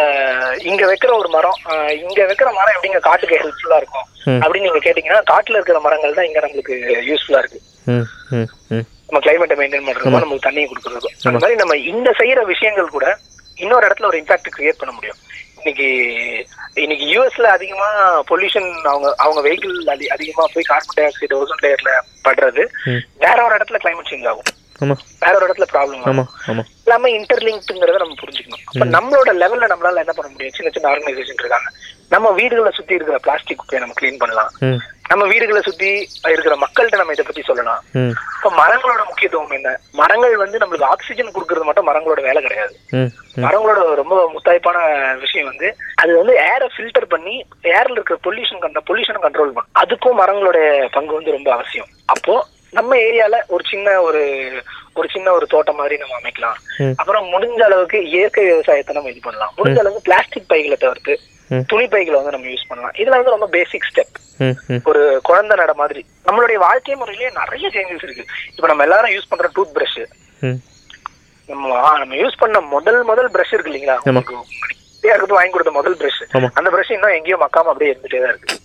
இங்க 0.71 0.83
வைக்கிற 0.89 1.11
ஒரு 1.19 1.29
மரம் 1.35 1.59
இங்க 2.05 2.21
வைக்கிற 2.29 2.49
மரம் 2.57 2.75
எப்படிங்க 2.75 2.99
காட்டுக்கு 3.09 3.39
ஹெல்ப்ஃபுல்லா 3.43 3.77
இருக்கும். 3.81 4.07
அப்படின்னு 4.43 4.67
நீங்க 4.67 4.81
கேட்டீங்கன்னா 4.85 5.21
காட்டுல 5.31 5.57
இருக்கிற 5.59 5.79
மரங்கள் 5.85 6.17
தான் 6.17 6.27
இங்க 6.29 6.39
நம்மளுக்கு 6.45 6.75
யூஸ்ஃபுல்லா 7.09 7.41
இருக்கு. 7.43 7.61
நம்ம 9.07 9.21
கிளைமேட்டை 9.25 9.55
மெயின்டைன் 9.59 9.85
பண்றதுக்கும் 9.87 10.25
நமக்கு 10.25 10.47
தண்ணியை 10.47 10.67
கொடுக்கறதுக்கும். 10.71 11.15
அந்த 11.29 11.41
மாதிரி 11.43 11.61
நம்ம 11.61 11.77
இந்த 11.93 12.09
செய்யற 12.21 12.43
விஷயங்கள் 12.53 12.95
கூட 12.95 13.07
இன்னொரு 13.63 13.87
இடத்துல 13.87 14.09
ஒரு 14.11 14.19
இம்பாக்ட் 14.21 14.55
கிரியேட் 14.57 14.81
பண்ண 14.81 14.93
முடியும். 14.97 15.19
இன்னைக்கு 15.59 15.87
இன்னைக்கு 16.83 17.05
யூஎஸ்ல 17.13 17.47
அதிகமா 17.57 17.87
பொல்யூஷன் 18.29 18.69
அவங்க 18.91 19.07
அவங்க 19.25 19.41
வெஹிக்கிள் 19.47 19.75
அதி 19.93 20.05
அதிகமா 20.15 20.43
போய் 20.53 20.69
கார்பன் 20.71 20.97
டை 20.97 21.05
ஆக்சைடு 21.09 21.37
ஓசோன் 21.41 21.63
லேயர்ல 21.65 21.91
படுறது. 22.27 22.63
வேற 23.25 23.37
ஒரு 23.47 23.55
இடத்துல 23.57 23.79
கிளைமேட் 23.83 24.11
சேஞ்ச் 24.11 24.29
ஆகும். 24.31 24.49
வேற 25.23 25.33
ஒரு 25.39 25.47
இடத்துல 25.47 25.67
ப்ராப்ளம் 25.73 26.07
ஆமா. 26.11 26.63
எல்லாமே 26.85 27.09
இன்டர்லிங்க்ங்கிறத 27.17 27.99
நம்ம 28.01 28.15
புரிஞ்சுக்கணும். 28.21 28.63
அப்ப 28.69 28.85
நம்மளோட 28.95 29.31
லெவல்ல 29.41 29.67
நம்மளால 29.73 30.01
என்ன 30.03 30.13
பண்ண 30.15 30.29
முடியும்? 30.31 30.55
சின்ன 30.57 30.71
சின்ன 30.73 30.89
ஆர்கனைசேஷன் 30.91 31.41
இருக்காங்க. 31.43 31.69
நம்ம 32.13 32.31
வீடுகளை 32.39 32.71
சுத்தி 32.77 32.97
இருக்கிற 32.97 33.17
பிளாஸ்டிக் 33.25 33.59
குப்பையை 33.59 33.79
நம்ம 33.83 33.95
க்ளீன் 33.99 34.19
பண்ணலாம். 34.23 34.49
நம்ம 35.11 35.23
வீடுகளை 35.31 35.61
சுத்தி 35.67 35.89
இருக்கிற 36.33 36.55
மக்கள்கிட்ட 36.63 36.99
நம்ம 36.99 37.15
இதை 37.15 37.25
பத்தி 37.25 37.41
சொல்லலாம். 37.49 37.81
இப்ப 38.37 38.51
மரங்களோட 38.59 39.01
முக்கியத்துவம் 39.09 39.55
என்ன? 39.57 39.71
மரங்கள் 40.01 40.35
வந்து 40.43 40.57
நம்மளுக்கு 40.63 40.89
ஆக்சிஜன் 40.93 41.33
கொடுக்கறது 41.35 41.67
மட்டும் 41.69 41.89
மரங்களோட 41.89 42.21
வேலை 42.27 42.41
கிடையாது. 42.45 42.75
மரங்களோட 43.45 43.79
ரொம்ப 44.01 44.15
முத்தாய்ப்பான 44.35 44.77
விஷயம் 45.23 45.49
வந்து 45.51 45.69
அது 46.03 46.11
வந்து 46.21 46.35
ஏரை 46.51 46.67
ஃபில்டர் 46.75 47.11
பண்ணி 47.15 47.35
ஏர்ல 47.77 47.97
இருக்கிற 47.97 48.17
பொல்யூஷன் 48.27 48.69
அந்த 48.69 48.83
பொல்யூஷனை 48.89 49.21
கண்ட்ரோல் 49.25 49.55
பண்ணும் 49.57 49.81
அதுக்கும் 49.83 50.19
மரங்களோட 50.23 50.59
பங்கு 50.97 51.19
வந்து 51.19 51.37
ரொம்ப 51.37 51.51
அவசியம். 51.57 51.91
அப்போ 52.15 52.35
நம்ம 52.77 52.95
ஏரியால 53.07 53.35
ஒரு 53.47 53.63
சின்ன 53.71 53.87
ஒரு 54.01 54.21
ஒரு 54.99 55.07
சின்ன 55.13 55.27
ஒரு 55.37 55.45
தோட்டம் 55.53 55.79
மாதிரி 55.81 55.95
நம்ம 56.01 56.15
அமைக்கலாம். 56.19 56.57
அப்புறம் 57.01 57.25
முடிஞ்ச 57.33 57.61
அளவுக்கு 57.67 57.99
இயற்கை 58.15 58.43
விவசாயத்தை 58.49 58.95
நம்ம 58.95 59.11
இது 59.13 59.21
பண்ணலாம். 59.27 59.53
முடிஞ்ச 59.59 59.79
அளவுக்கு 59.83 60.07
பிளாஸ்டிக் 60.09 60.49
பைகளை 60.51 60.77
தவிர்த்து. 60.83 61.15
துணி 61.71 61.85
பைகளை 61.93 62.15
வந்து 62.17 62.33
நம்ம 62.35 62.49
யூஸ் 62.53 62.69
பண்ணலாம். 62.69 62.93
இதுல 63.01 63.17
வந்து 63.19 63.35
ரொம்ப 63.35 63.47
பேசிக் 63.55 63.87
ஸ்டெப் 63.89 64.19
ஒரு 64.89 65.01
குழந்தை 65.29 65.55
நட 65.61 65.73
மாதிரி. 65.81 66.01
நம்மளுடைய 66.27 66.59
வாழ்க்கை 66.65 66.95
முறையிலேயே 67.01 67.31
நிறைய 67.41 67.65
சேஞ்சஸ் 67.75 68.05
இருக்கு. 68.07 68.25
இப்ப 68.55 68.67
நம்ம 68.71 68.85
எல்லாரும் 68.87 69.13
யூஸ் 69.15 69.29
பண்ற 69.31 69.49
டூத் 69.57 69.75
பிரஷ் 69.77 70.03
நம்ம 71.49 71.69
நம்ம 72.01 72.15
யூஸ் 72.23 72.41
பண்ண 72.41 72.59
முதல் 72.75 72.99
முதல் 73.11 73.31
பிரஷ் 73.31 73.53
இருக்கு 73.55 73.71
இல்லைங்களா? 73.71 73.97
இருக்கிறது 75.05 75.37
வாங்கி 75.37 75.53
கொடுத்த 75.53 75.73
முதல் 75.79 75.97
பிரஷ். 76.01 76.21
அந்த 76.59 76.69
பிரஷ் 76.75 76.93
இன்னும் 76.97 77.15
எங்கேயோ 77.17 77.37
மக்காம 77.41 77.71
அப்படியே 77.71 77.91
இருந்துட்டே 77.93 78.21
தான் 78.23 78.33
இருக்கு. 78.33 78.57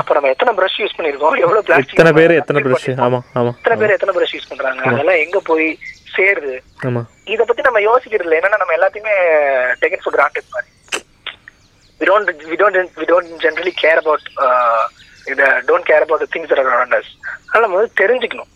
அப்ப 0.00 0.14
நம்ம 0.14 0.30
எத்தனை 0.34 0.52
பிரஷ் 0.58 0.78
யூஸ் 0.82 0.96
பண்ணிருக்கோம் 0.96 1.36
எவ்வளவு 1.44 1.64
பிளாஸ்டிக் 1.66 1.94
எத்தனை 1.96 2.12
பேர் 2.18 2.38
எத்தனை 2.40 2.62
ப்ரஷ் 2.64 2.88
ஆமா 3.06 3.20
ஆமா 3.38 3.52
எத்தனை 3.58 3.76
பேர் 3.80 3.94
எத்தனை 3.96 4.14
பிரஷ் 4.16 4.34
யூஸ் 4.36 4.50
பண்றாங்க? 4.50 4.82
அதெல்லாம் 4.90 5.20
எங்க 5.24 5.40
போய் 5.40 5.78
சேருது? 6.16 6.56
ஆமா. 6.88 7.02
இத 7.34 7.44
பத்தி 7.44 7.62
நம்ம 7.68 7.80
யோசிக்கிறது 7.80 8.26
இல்லை. 8.26 8.38
என்னன்னா 8.40 8.60
நம்ம 8.62 8.74
எல்லாத்தையுமே 8.78 9.14
டேக்கன் 9.82 10.04
ஃபார் 10.04 10.16
கிராண்டட் 10.18 10.52
மாதிரி. 10.56 10.72
We 12.00 12.06
don't 12.08 12.28
we 12.50 12.56
don't 12.60 12.76
we 13.00 13.06
don't 13.12 13.30
generally 13.44 13.72
care 13.84 13.98
about 14.02 14.22
uh, 14.44 14.84
இத 15.32 15.62
don't 15.70 15.84
care 15.90 16.02
about 16.04 16.20
the 16.24 16.28
things 16.34 16.46
that 16.50 16.60
are 16.62 16.68
around 16.74 16.92
us. 16.98 17.08
அதனால 17.46 17.62
நம்ம 17.64 17.78
வந்து 17.78 17.98
தெரிஞ்சுக்கணும். 18.02 18.50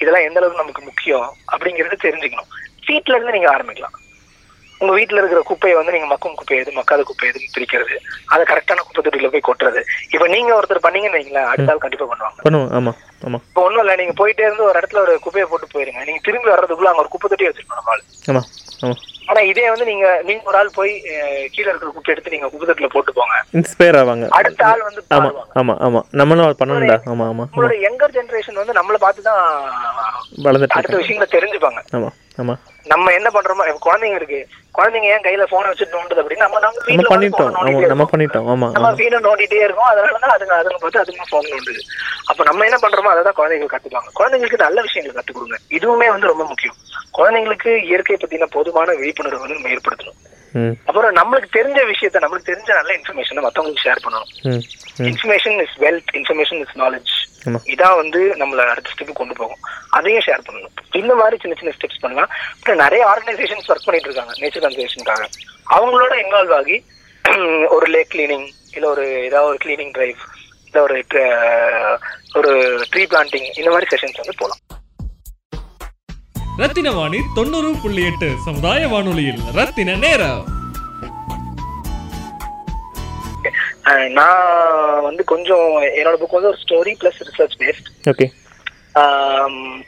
இதெல்லாம் 0.00 0.26
எந்த 0.28 0.38
அளவுக்கு 0.40 0.62
நமக்கு 0.62 0.82
முக்கியம் 0.88 1.28
அப்படிங்கறது 1.52 1.96
தெரிஞ்சுக்கணும். 2.06 2.50
வீட்ல 2.88 3.16
இருந்து 3.16 3.36
நீங்க 3.36 3.48
ஆரம்பிக்கலாம். 3.56 3.96
உங்க 4.80 4.92
வீட்ல 4.92 5.20
இருக்கிற 5.20 5.40
குப்பையை 5.42 5.76
வந்து 5.78 5.94
நீங்க 5.94 6.06
மக்கும் 6.06 6.36
குப்பை 6.38 6.56
எது 6.58 6.78
மக்காத 6.78 7.02
குப்பை 7.02 7.28
எதுன்னு 7.28 7.54
பிரிக்கிறது. 7.54 7.94
அதை 8.32 8.42
கரெக்டான 8.44 8.84
குப்பை 8.86 9.02
தொட்டியில 9.02 9.30
போய் 9.30 9.48
கொட்டுறது. 9.48 9.80
இப்ப 10.14 10.26
நீங்க 10.34 10.50
ஒருத்தர் 10.58 10.84
பண்ணீங்கன்னு 10.86 11.18
வைங்களேன் 11.18 11.50
அடுத்த 11.52 11.72
ஆள் 11.72 11.82
கண்டிப்பா 11.84 12.08
பண்ணுவாங்க. 12.10 12.38
இப்போ 13.42 13.62
ஒண்ணும் 13.66 13.82
இல்ல 13.84 13.96
நீங்க 13.96 14.14
போயிட்டே 14.20 14.46
இருந்து 14.46 14.68
ஒரு 14.68 14.78
இடத்துல 14.80 15.02
ஒரு 15.06 15.14
குப்பையை 15.20 15.46
போட்டு 15.48 15.72
போயிருங்க. 15.74 16.02
நீங்க 16.04 16.20
திரும்பி 16.24 16.52
வர்றதுக்குள்ள 16.54 16.92
அங்க 16.92 17.04
ஒரு 17.04 17.12
குப்பை 17.14 17.28
தொட்டி 17.28 17.48
வச்சிருக்கணும் 17.48 18.04
நம்ம 18.28 18.94
ஆனா 19.28 19.40
இதே 19.50 19.64
வந்து 19.70 19.86
நீங்க 19.88 20.06
நீங்க 20.22 20.42
ஒரு 20.44 20.56
ஆள் 20.58 20.76
போய் 20.76 20.92
கீழ 21.54 21.66
இருக்கிற 21.70 21.90
குப்பை 21.94 22.12
எடுத்து 22.12 22.34
நீங்க 22.34 22.48
குப்பை 22.50 22.66
தொட்டில 22.68 22.88
போட்டு 22.92 23.12
போங்க. 23.12 23.36
இன்ஸ்பயர் 23.58 23.98
ஆவாங்க. 24.00 24.26
அடுத்த 24.38 24.62
ஆள் 24.66 24.84
வந்து 24.88 25.00
ஆமா 25.16 25.30
ஆமா 25.60 25.74
ஆமா. 25.86 26.00
நம்மளும் 26.12 26.60
பண்ணணும்டா. 26.60 26.98
ஆமா 27.12 27.24
ஆமா 27.32 27.44
உங்களோட 27.46 27.76
யங்கர் 27.86 28.14
ஜெனரேஷன் 28.18 28.60
வந்து 28.60 28.76
நம்மள 28.78 28.98
பார்த்து 28.98 29.22
தான் 29.22 29.42
வளர்ந்துட்டு 30.46 30.78
அடுத்த 30.80 31.00
விஷயங்களை 31.02 31.28
தெரிஞ்சுப்பாங்க. 31.32 31.82
ஆமா 31.92 32.10
ஆமா. 32.38 32.56
நம்ம 32.92 33.12
என்ன 33.12 33.28
பண்றோமோ 33.34 33.64
குழந்தைங்க 33.86 34.18
இருக்கு. 34.20 34.40
குழந்தைங்க 34.76 35.08
ஏன் 35.14 35.24
கையில 35.26 35.44
போனை 35.50 35.68
வச்சுட்டு 35.70 35.96
நோண்டுது 35.96 36.20
அப்படின்னு 36.22 36.44
நம்ம 36.46 36.58
நம்ம 36.64 36.82
வீட்டுல 36.88 37.10
பண்ணிட்டோம். 37.12 37.52
நம்ம 37.92 38.06
பண்ணிட்டோம். 38.12 38.48
ஆமா 38.52 38.68
நம்ம 38.76 38.90
நோண்டிட்டே 39.26 39.60
இருக்கோம். 39.66 39.90
அதனாலதான் 39.92 40.34
அதுங்க 40.36 40.54
அதுங்க 40.60 40.78
பார்த்து 40.82 41.02
அதுங்க 41.02 41.26
போன் 41.30 41.50
நோண்டுது. 41.52 41.82
அப்ப 42.30 42.44
நம்ம 42.44 42.64
என்ன 42.64 42.78
பண்றோமோ 42.82 43.12
அதை 43.12 43.22
தான் 43.22 43.38
குழந்தைங்களுக்கு 43.40 43.76
கத்துப்பாங்க. 43.76 44.10
குழந்தைங்களுக்கு 44.20 44.64
நல்ல 44.66 44.80
விஷயங்களை 44.80 45.16
கத்துக் 45.18 45.38
கொடுங்க. 45.38 45.58
இதுவுமே 45.78 46.08
வந்து 46.14 46.30
ரொம்ப 46.32 46.44
முக்கியம். 46.44 46.76
குழந்தைங்களுக்கு 47.18 47.72
இயற்கை 47.90 48.16
பத்தின 48.22 48.48
போதுமான 48.56 48.94
விழிப்புணர்வு 49.02 49.42
வந்து 49.44 49.58
நம்ம 49.58 49.74
ஏற்படுத்தணும். 49.76 50.18
அப்புறம் 50.88 51.16
நம்மளுக்கு 51.18 51.48
தெரிஞ்ச 51.58 51.80
விஷயத்த 51.92 52.22
நம்மளுக்கு 52.24 52.50
தெரிஞ்ச 52.52 52.70
நல்ல 52.74 52.90
இன்ஃபர்மேஷனை 52.98 53.42
மத்தவங்களுக்கு 53.44 53.84
ஷேர் 53.86 54.02
பண்ணணும். 54.04 54.30
Information 55.10 55.58
is 55.64 55.76
wealth 55.84 56.12
information 56.20 56.60
is 56.64 56.76
knowledge 56.82 57.12
இதான் 57.72 57.96
வந்து 57.96 58.20
நம்மள 58.40 58.66
அடுத்த 58.72 58.92
ஸ்டெப் 58.94 59.18
கொண்டு 59.20 59.34
போகும். 59.34 59.62
அதையும் 59.90 60.24
ஷேர் 60.26 60.46
பண்ணணும். 60.46 60.74
இந்த 61.00 61.14
மாதிரி 61.14 61.36
சின்ன 61.42 61.56
சின்ன 61.58 61.74
ஸ்டெப்ஸ் 61.76 62.02
பண்ணலாம். 62.02 62.30
அப்புறம் 62.54 62.82
நிறைய 62.84 63.02
ஆர்கனைசேஷன்ஸ் 63.12 63.68
ஒர்க் 63.72 63.86
பண்ணிட்டு 63.86 64.08
இருக்காங்க 64.10 64.34
நேச்சர் 64.42 64.64
கன்சர்வேஷனுக்காக 64.66 65.26
அவங்களோட 65.76 66.14
இன்வால்வ் 66.24 66.56
ஆகி 66.60 66.78
ஒரு 67.76 67.86
லேக் 67.86 68.12
கிளீனிங் 68.14 68.46
இல்ல 68.72 68.86
ஒரு 68.88 69.04
ஏதாவது 69.28 69.48
ஒரு 69.48 69.58
கிளீனிங் 69.64 69.90
டிரைவ் 69.90 70.20
இல்ல 70.66 70.78
ஒரு 70.82 70.96
ஒரு 72.38 72.52
ட்ரீ 72.92 73.04
பிளான்டிங் 73.12 73.48
இந்த 73.60 73.70
மாதிரி 73.70 73.90
செஷன்ஸ் 73.92 74.20
வந்து 74.22 74.40
போகலாம் 74.42 74.62
ரத்தின 76.56 76.90
வாணி 76.90 77.18
தொண்ணூறு 77.34 77.72
புள்ளி 77.82 78.04
எட்டு 78.04 78.34
சமுதாய 78.44 78.88
வானொலியில். 78.88 79.40
ரத்தின 79.52 79.94
நேரம். 79.94 80.44
அஹ் 83.84 84.08
நான் 84.08 85.02
வந்து 85.02 85.24
கொஞ்சம் 85.24 85.82
என்னோட 85.82 86.14
புக் 86.14 86.32
வந்து 86.32 86.48
ஒரு 86.48 86.58
story 86.68 86.94
plus 87.00 87.20
research 87.20 87.56
based 87.58 88.10
okay 88.10 88.32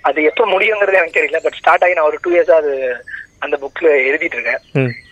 அது 0.02 0.22
எப்போ 0.22 0.46
முடியுங்கிறது 0.46 0.94
எனக்கு 0.94 1.20
தெரியல 1.20 1.42
பட் 1.42 1.52
ஸ்டார்ட் 1.52 1.83
ஆகி 1.83 1.92
நான் 1.92 2.04
ஒரு 2.04 2.18
டூ 2.22 2.31
இயர்ஸா 2.31 2.50
அது 2.50 2.96
அந்த 3.42 3.57
புக்ல 3.57 3.88
எழுதிட்டு 4.09 4.37
இருக்கேன் 4.38 4.62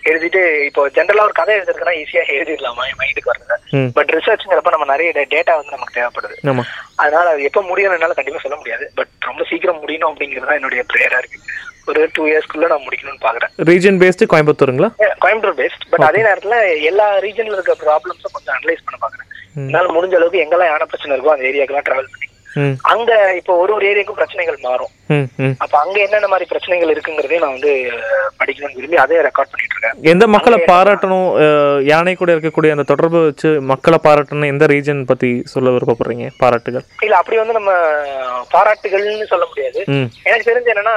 எழுதிட்டு 0.05 0.41
இப்போ 0.67 0.83
ஜென்ரலா 0.97 1.27
ஒரு 1.29 1.33
கதை 1.33 1.53
எழுதுறதுனா 1.59 1.93
ஈஸியா 2.01 2.23
எழுதிடலாமா? 2.35 2.83
என் 2.91 2.99
மைண்டுக்கு 3.01 3.31
வருது 3.33 3.57
ம். 3.79 3.89
பட் 3.97 4.11
ரிசர்ச்ங்கிறப்ப 4.17 4.71
நம்ம 4.71 4.87
நிறைய 4.93 5.11
டேட்டா 5.35 5.53
வந்து 5.57 5.75
நமக்கு 5.77 5.97
தேவைப்படுது. 5.99 6.37
அதனால 6.97 7.27
அது 7.31 7.43
எப்போ 7.43 7.61
முடியும் 7.62 7.95
என்னால 7.97 8.17
கண்டிப்பா 8.19 8.41
சொல்ல 8.43 8.57
முடியாது. 8.57 8.85
பட் 8.99 9.12
ரொம்ப 9.23 9.45
சீக்கிரம் 9.51 9.81
முடியணும் 9.83 10.11
அப்படிங்கிறது 10.11 10.49
தான் 10.51 10.59
என்னுடைய 10.61 10.83
ப்ரேயரா 10.93 11.19
இருக்கு. 11.19 11.41
ஒரு 11.89 12.01
டூ 12.15 12.23
இயர்ஸ்க்குள்ள 12.31 12.69
நான் 12.69 12.87
முடிக்கணும்னு 12.87 13.25
பாக்குறேன். 13.25 13.51
ரீஜன் 13.69 14.01
பேஸ்டு 14.03 14.31
கோயம்புத்தூருங்களா? 14.33 14.91
கோயம்புத்தூர் 15.25 15.59
பேஸ்ட் 15.61 15.85
பட் 15.93 16.07
அதே 16.11 16.23
நேரத்துல 16.29 16.57
எல்லா 16.91 17.07
ரீஜன்ல 17.27 17.57
இருக்க 17.59 17.77
ப்ராப்ளம்ஸும் 17.85 18.35
கொஞ்சம் 18.37 18.57
அனலைஸ் 18.57 18.87
பண்ண 18.87 18.99
பாக்குறேன். 19.05 19.29
என்னால 19.67 19.93
முடிஞ்ச 19.97 20.15
அளவுக்கு 20.19 20.43
எங்கெல்லாம் 20.45 20.71
யானை 20.71 20.87
பிரச்சனை 20.87 21.15
இருக்கோ 21.17 21.35
அந்த 21.35 21.47
ஏரியாக்கெல்லாம் 21.51 21.87
டிராவல் 21.89 22.11
பண்ணி 22.12 22.27
அங்க 22.93 23.11
இப்போ 23.39 23.53
ஒரு 23.63 23.73
ஒரு 23.77 23.85
ஏரியாவுக்கும் 23.89 24.19
பிரச்சனைகள் 24.19 24.59
மாறும். 24.67 24.93
அப்ப 25.65 25.75
அங்க 25.83 25.97
என்னென்ன 26.05 26.29
மாதிரி 26.33 26.47
பிரச்சனைகள் 26.53 26.93
இருக்குங்கிறதையும் 26.95 27.45
நான் 27.45 27.57
வந்து 27.57 27.73
படிக்கணும்னு 28.41 28.79
விரும்பி 28.79 28.99
அதே 29.03 29.19
ரெக்கார்ட் 29.27 29.53
பண்ணிட்டு 29.53 29.75
இருக்கேன். 29.77 29.99
எந்த 30.13 30.27
மக்களை 30.35 30.59
பாராட்டணும் 30.71 31.29
யானை 31.91 32.15
கூட 32.15 32.31
இருக்கக்கூடிய 32.35 32.77
அந்த 32.77 32.87
தொடர்பு 32.93 33.21
வச்சு 33.27 33.51
மக்களை 33.73 34.01
பாராட்டணும் 34.07 34.53
எந்த 34.53 34.67
ரீஜன் 34.75 35.03
பத்தி 35.13 35.31
சொல்ல 35.55 35.75
விருப்பப்படுறீங்க 35.77 36.29
பாராட்டுகள்? 36.43 36.87
இல்ல 37.07 37.17
அப்படி 37.21 37.39
வந்து 37.43 37.59
நம்ம 37.59 37.73
பாராட்டுகள்னு 38.55 39.31
சொல்ல 39.35 39.47
முடியாது. 39.53 39.81
எனக்கு 40.29 40.49
தெரிஞ்சு 40.51 40.73
என்னன்னா 40.75 40.97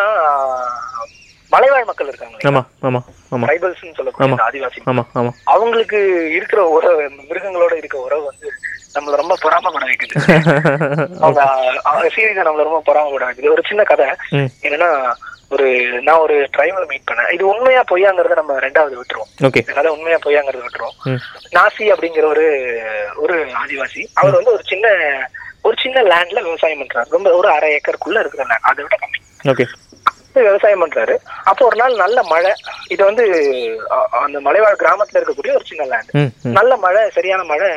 மலைவாழ் 1.51 1.87
மக்கள் 1.87 2.09
இருக்காங்க 2.09 2.47
ஆமா 2.49 2.61
ஆமா 2.87 2.99
ஆமா. 3.35 3.45
ட்ரைபல்ஸ் 3.47 3.79
சொல்லக்கூடிய 3.99 4.43
ஆதிவாசி 4.47 4.81
ஆமா 4.91 5.03
ஆமா. 5.19 5.31
அவங்களுக்கு 5.53 5.99
இருக்கிற 6.35 6.61
உறவு 6.75 7.05
மிருகங்களோட 7.29 7.73
இருக்க 7.77 7.97
உறவு 8.07 8.23
வந்து 8.27 8.49
நம்மள 8.93 9.15
ரொம்ப 9.21 9.35
பொறாமப்பட 9.43 9.85
வைக்குது. 9.89 10.13
அவங்க 11.81 12.07
சீரியஸா 12.15 12.45
நம்மள 12.49 12.67
ரொம்ப 12.69 12.81
பொறாமப்பட 12.85 13.23
வைக்குது. 13.29 13.51
ஒரு 13.51 13.61
சின்ன 13.67 13.83
கதை. 13.83 14.05
என்னன்னா 14.61 14.89
ஒரு 15.49 15.67
நான் 16.01 16.17
ஒரு 16.17 16.35
டிரைவரை 16.57 16.87
மீட் 16.87 17.07
பண்ணேன். 17.11 17.33
இது 17.33 17.47
உண்மையா 17.47 17.83
பொய்யாங்கிறத 17.91 18.35
நம்ம 18.39 18.59
ரெண்டாவது 18.59 18.95
விட்டுருவோம். 18.99 19.31
இந்த 19.55 19.73
கதை 19.73 19.91
உண்மையா 19.91 20.17
பொய்யாங்கிறத 20.25 20.61
விட்டுருவோம். 20.65 21.17
நாசி 21.55 21.85
அப்படிங்கிற 21.93 22.25
ஒரு 22.33 22.45
ஒரு 23.15 23.37
ஆதிவாசி. 23.63 24.01
அவர் 24.13 24.33
வந்து 24.33 24.51
ஒரு 24.51 24.63
சின்ன 24.65 24.87
ஒரு 25.61 25.75
சின்ன 25.81 26.01
லேண்ட்ல 26.01 26.41
விவசாயம் 26.41 26.81
பண்றாரு. 26.81 27.09
ரொம்ப 27.09 27.29
ஒரு 27.33 27.49
அரை 27.49 27.69
ஏக்கருக்குள்ள 27.71 28.19
இருக்கிற 28.19 28.43
லேண்ட் 28.43 28.67
அதை 28.71 28.83
விட 28.83 28.95
கம்மி. 29.01 29.19
ஓகே. 29.47 29.65
விவசாயம் 30.33 30.83
பண்றாரு. 30.85 31.15
அப்போ 31.43 31.65
ஒரு 31.65 31.75
நாள் 31.75 31.95
நல்ல 31.95 32.23
மழை. 32.23 32.51
இது 32.87 33.03
வந்து 33.05 33.25
அந்த 34.25 34.39
மலைவாழ் 34.39 34.79
கிராமத்துல 34.79 35.17
இருக்கக்கூடிய 35.17 35.53
ஒரு 35.53 35.63
சின்ன 35.65 35.83
லேண்ட் 35.85 36.31
நல்ல 36.43 36.77
மழை 36.77 37.09
சரியான 37.09 37.43
மழை 37.43 37.69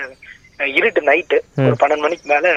இருட்டு 0.60 1.02
நைட்டு 1.02 1.36
ஒரு 1.62 1.76
பன்னெண்டு 1.80 2.04
மணிக்கு 2.04 2.26
மேல 2.28 2.56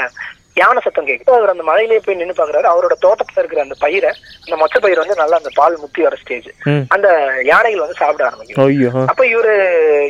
யானை 0.57 0.81
சத்தம் 0.81 1.07
கேக்குது. 1.07 1.31
அவர் 1.31 1.51
அந்த 1.53 1.63
மழையிலேயே 1.63 2.01
போய் 2.03 2.15
நின்னு 2.15 2.33
பாக்குறாரு. 2.33 2.67
அவரோட 2.67 2.93
தோட்டத்துல 3.01 3.41
இருக்கிற 3.41 3.61
அந்த 3.61 3.75
பயிரை 3.81 4.09
அந்த 4.43 4.55
மொச்ச 4.55 4.79
பயிர் 4.79 5.01
வந்து 5.01 5.15
நல்லா 5.15 5.35
அந்த 5.35 5.51
பால் 5.55 5.75
முத்தி 5.81 6.01
வர 6.05 6.17
ஸ்டேஜ் 6.21 6.47
அந்த 6.95 7.07
யானைகள் 7.49 7.83
வந்து 7.83 7.97
சாப்பிட 7.99 8.23
ஆரம்பிக்கும். 8.27 8.61
அப்ப 9.11 9.25
இவரு 9.27 9.53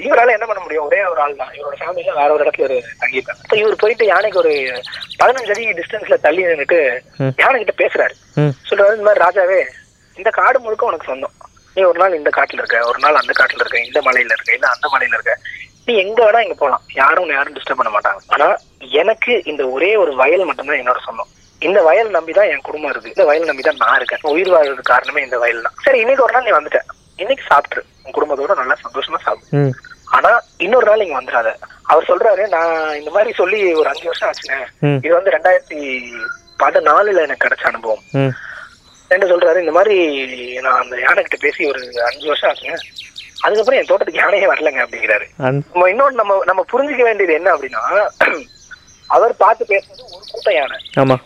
இவரால 0.05 0.35
என்ன 0.35 0.45
பண்ண 0.45 0.61
முடியும்? 0.61 0.85
ஒரே 0.85 0.99
ஒரு 1.05 1.21
ஆள் 1.21 1.39
தான் 1.39 1.53
இவரோட 1.57 1.77
ஃபேமிலில 1.79 2.13
வேற 2.19 2.29
ஒரு 2.35 2.45
இடத்துல 2.45 2.67
ஒரு 2.69 2.77
தங்கியிருக்காங்க. 3.01 3.41
அப்ப 3.43 3.57
இவர் 3.57 3.81
போயிட்டு 3.83 4.05
யானைக்கு 4.05 4.41
ஒரு 4.43 4.53
பதினஞ்சு 5.19 5.53
அடி 5.55 5.65
டிஸ்டன்ஸ்ல 5.79 6.17
தள்ளி 6.19 6.43
நின்னுட்டு 6.47 6.79
ம். 7.19 7.33
யானை 7.39 7.57
கிட்ட 7.57 7.75
பேசுறாரு 7.81 8.15
சொல்றாரு 8.69 8.95
இந்த 8.97 9.07
மாதிரி 9.07 9.23
ராஜாவே 9.25 9.59
இந்த 10.17 10.29
காடு 10.31 10.57
முழுக்க 10.59 10.85
உனக்கு 10.85 11.09
சொந்தம். 11.09 11.35
நீ 11.77 11.83
ஒரு 11.83 11.99
நாள் 11.99 12.13
இந்த 12.13 12.31
காட்டுல 12.31 12.61
இருக்க 12.61 12.77
ஒரு 12.87 12.99
நாள் 12.99 13.21
அந்த 13.21 13.33
காட்டுல 13.33 13.63
இருக்க 13.63 13.79
இந்த 13.87 13.99
மலையில 14.01 14.35
இருக்க 14.35 14.51
இல்ல 14.53 14.67
அந்த 14.67 14.87
மலையில 14.93 15.17
இருக்க. 15.17 15.33
நீ 15.87 15.93
எங்க 15.95 16.19
வேணா 16.25 16.39
இங்க 16.39 16.53
போலாம். 16.53 16.83
யாரும் 16.93 17.29
யாரும் 17.29 17.55
டிஸ்டர்ப் 17.55 17.79
பண்ண 17.81 17.91
மாட்டாங்க. 17.91 18.21
ஆனா 18.27 18.47
எனக்கு 19.01 19.43
இந்த 19.45 19.67
ஒரே 19.67 19.95
ஒரு 19.95 20.15
வயல் 20.15 20.45
மட்டும்தான் 20.45 20.81
என்னோட 20.81 20.99
சொந்தம். 21.05 21.31
இந்த 21.61 21.81
வயல் 21.81 22.09
நம்பிதான் 22.09 22.49
என் 22.53 22.61
குடும்பம் 22.61 22.91
இருக்கு 22.91 23.09
இந்த 23.09 23.25
வயல் 23.25 23.49
நம்பிதான் 23.49 23.81
நான் 23.83 23.95
இருக்கேன். 23.95 24.23
உயிர் 24.33 24.53
வாழ்றதுக்கு 24.53 24.91
காரணமே 24.91 25.21
இந்த 25.21 25.37
வயல் 25.37 25.61
தான் 25.61 25.75
சரி 25.85 25.99
இன்னைக்கு 25.99 26.23
ஒரு 26.23 26.33
நாள் 26.33 26.43
நீ 26.43 26.51
வந்துட்ட. 26.51 26.79
இன்னைக்கு 27.17 27.43
சாப்பிட்டுரு. 27.49 27.83
உன் 28.05 28.11
குடும்பத்தோட 28.11 28.55
நல்லா 28.55 28.75
சந்தோஷமா 28.83 29.19
சாப்பிடு. 29.23 29.61
ஆனா 30.07 30.31
இன்னொரு 30.57 30.85
நாள் 30.85 31.03
இங்க 31.05 31.21
வந்துடாத. 31.21 31.49
அவர் 31.83 32.09
சொல்றாரு 32.09 32.47
நான் 32.47 32.73
இந்த 32.95 33.11
மாதிரி 33.11 33.31
சொல்லி 33.33 33.73
ஒரு 33.73 33.87
அஞ்சு 33.89 34.05
வருஷம் 34.05 34.29
ஆச்சுங்க 34.29 34.57
ம். 34.81 34.99
இது 35.05 35.13
வந்து 35.13 35.33
ரெண்டாயிரத்தி 35.35 35.79
பதினாலுல 36.59 37.23
எனக்கு 37.23 37.45
கிடைச்ச 37.45 37.63
அனுபவம். 37.63 38.03
என்ன 39.11 39.25
சொல்றாரு 39.25 39.59
இந்த 39.59 39.71
மாதிரி 39.71 39.97
நான் 40.61 40.79
அந்த 40.79 40.95
யானை 40.99 41.23
கிட்ட 41.23 41.37
பேசி 41.41 41.65
ஒரு 41.65 41.81
அஞ்சு 42.09 42.27
வருஷம் 42.27 42.49
ஆச்சுங்க 42.49 42.77
அதுக்கப்புறம் 43.45 43.79
என் 43.79 43.89
தோட்டத்துக்கு 43.89 44.21
யானையே 44.21 44.49
வரலங்க 44.51 44.83
அப்படிங்கிறாரு. 44.83 45.25
நம்ம 45.39 45.87
இன்னொன்று 45.91 46.19
நம்ம 46.21 46.37
நம்ம 46.45 46.65
புரிஞ்சுக்க 46.71 47.03
வேண்டியது 47.03 47.33
என்ன 47.33 47.49
அப்படின்னா 47.53 47.81
அவர் 49.09 49.33
பார்த்து 49.37 49.63
பேசுறது 49.71 50.03
ஒரு 50.09 50.23
கூட்டம் 50.31 50.55
யானை. 50.55 50.77
ஆமா 50.97 51.17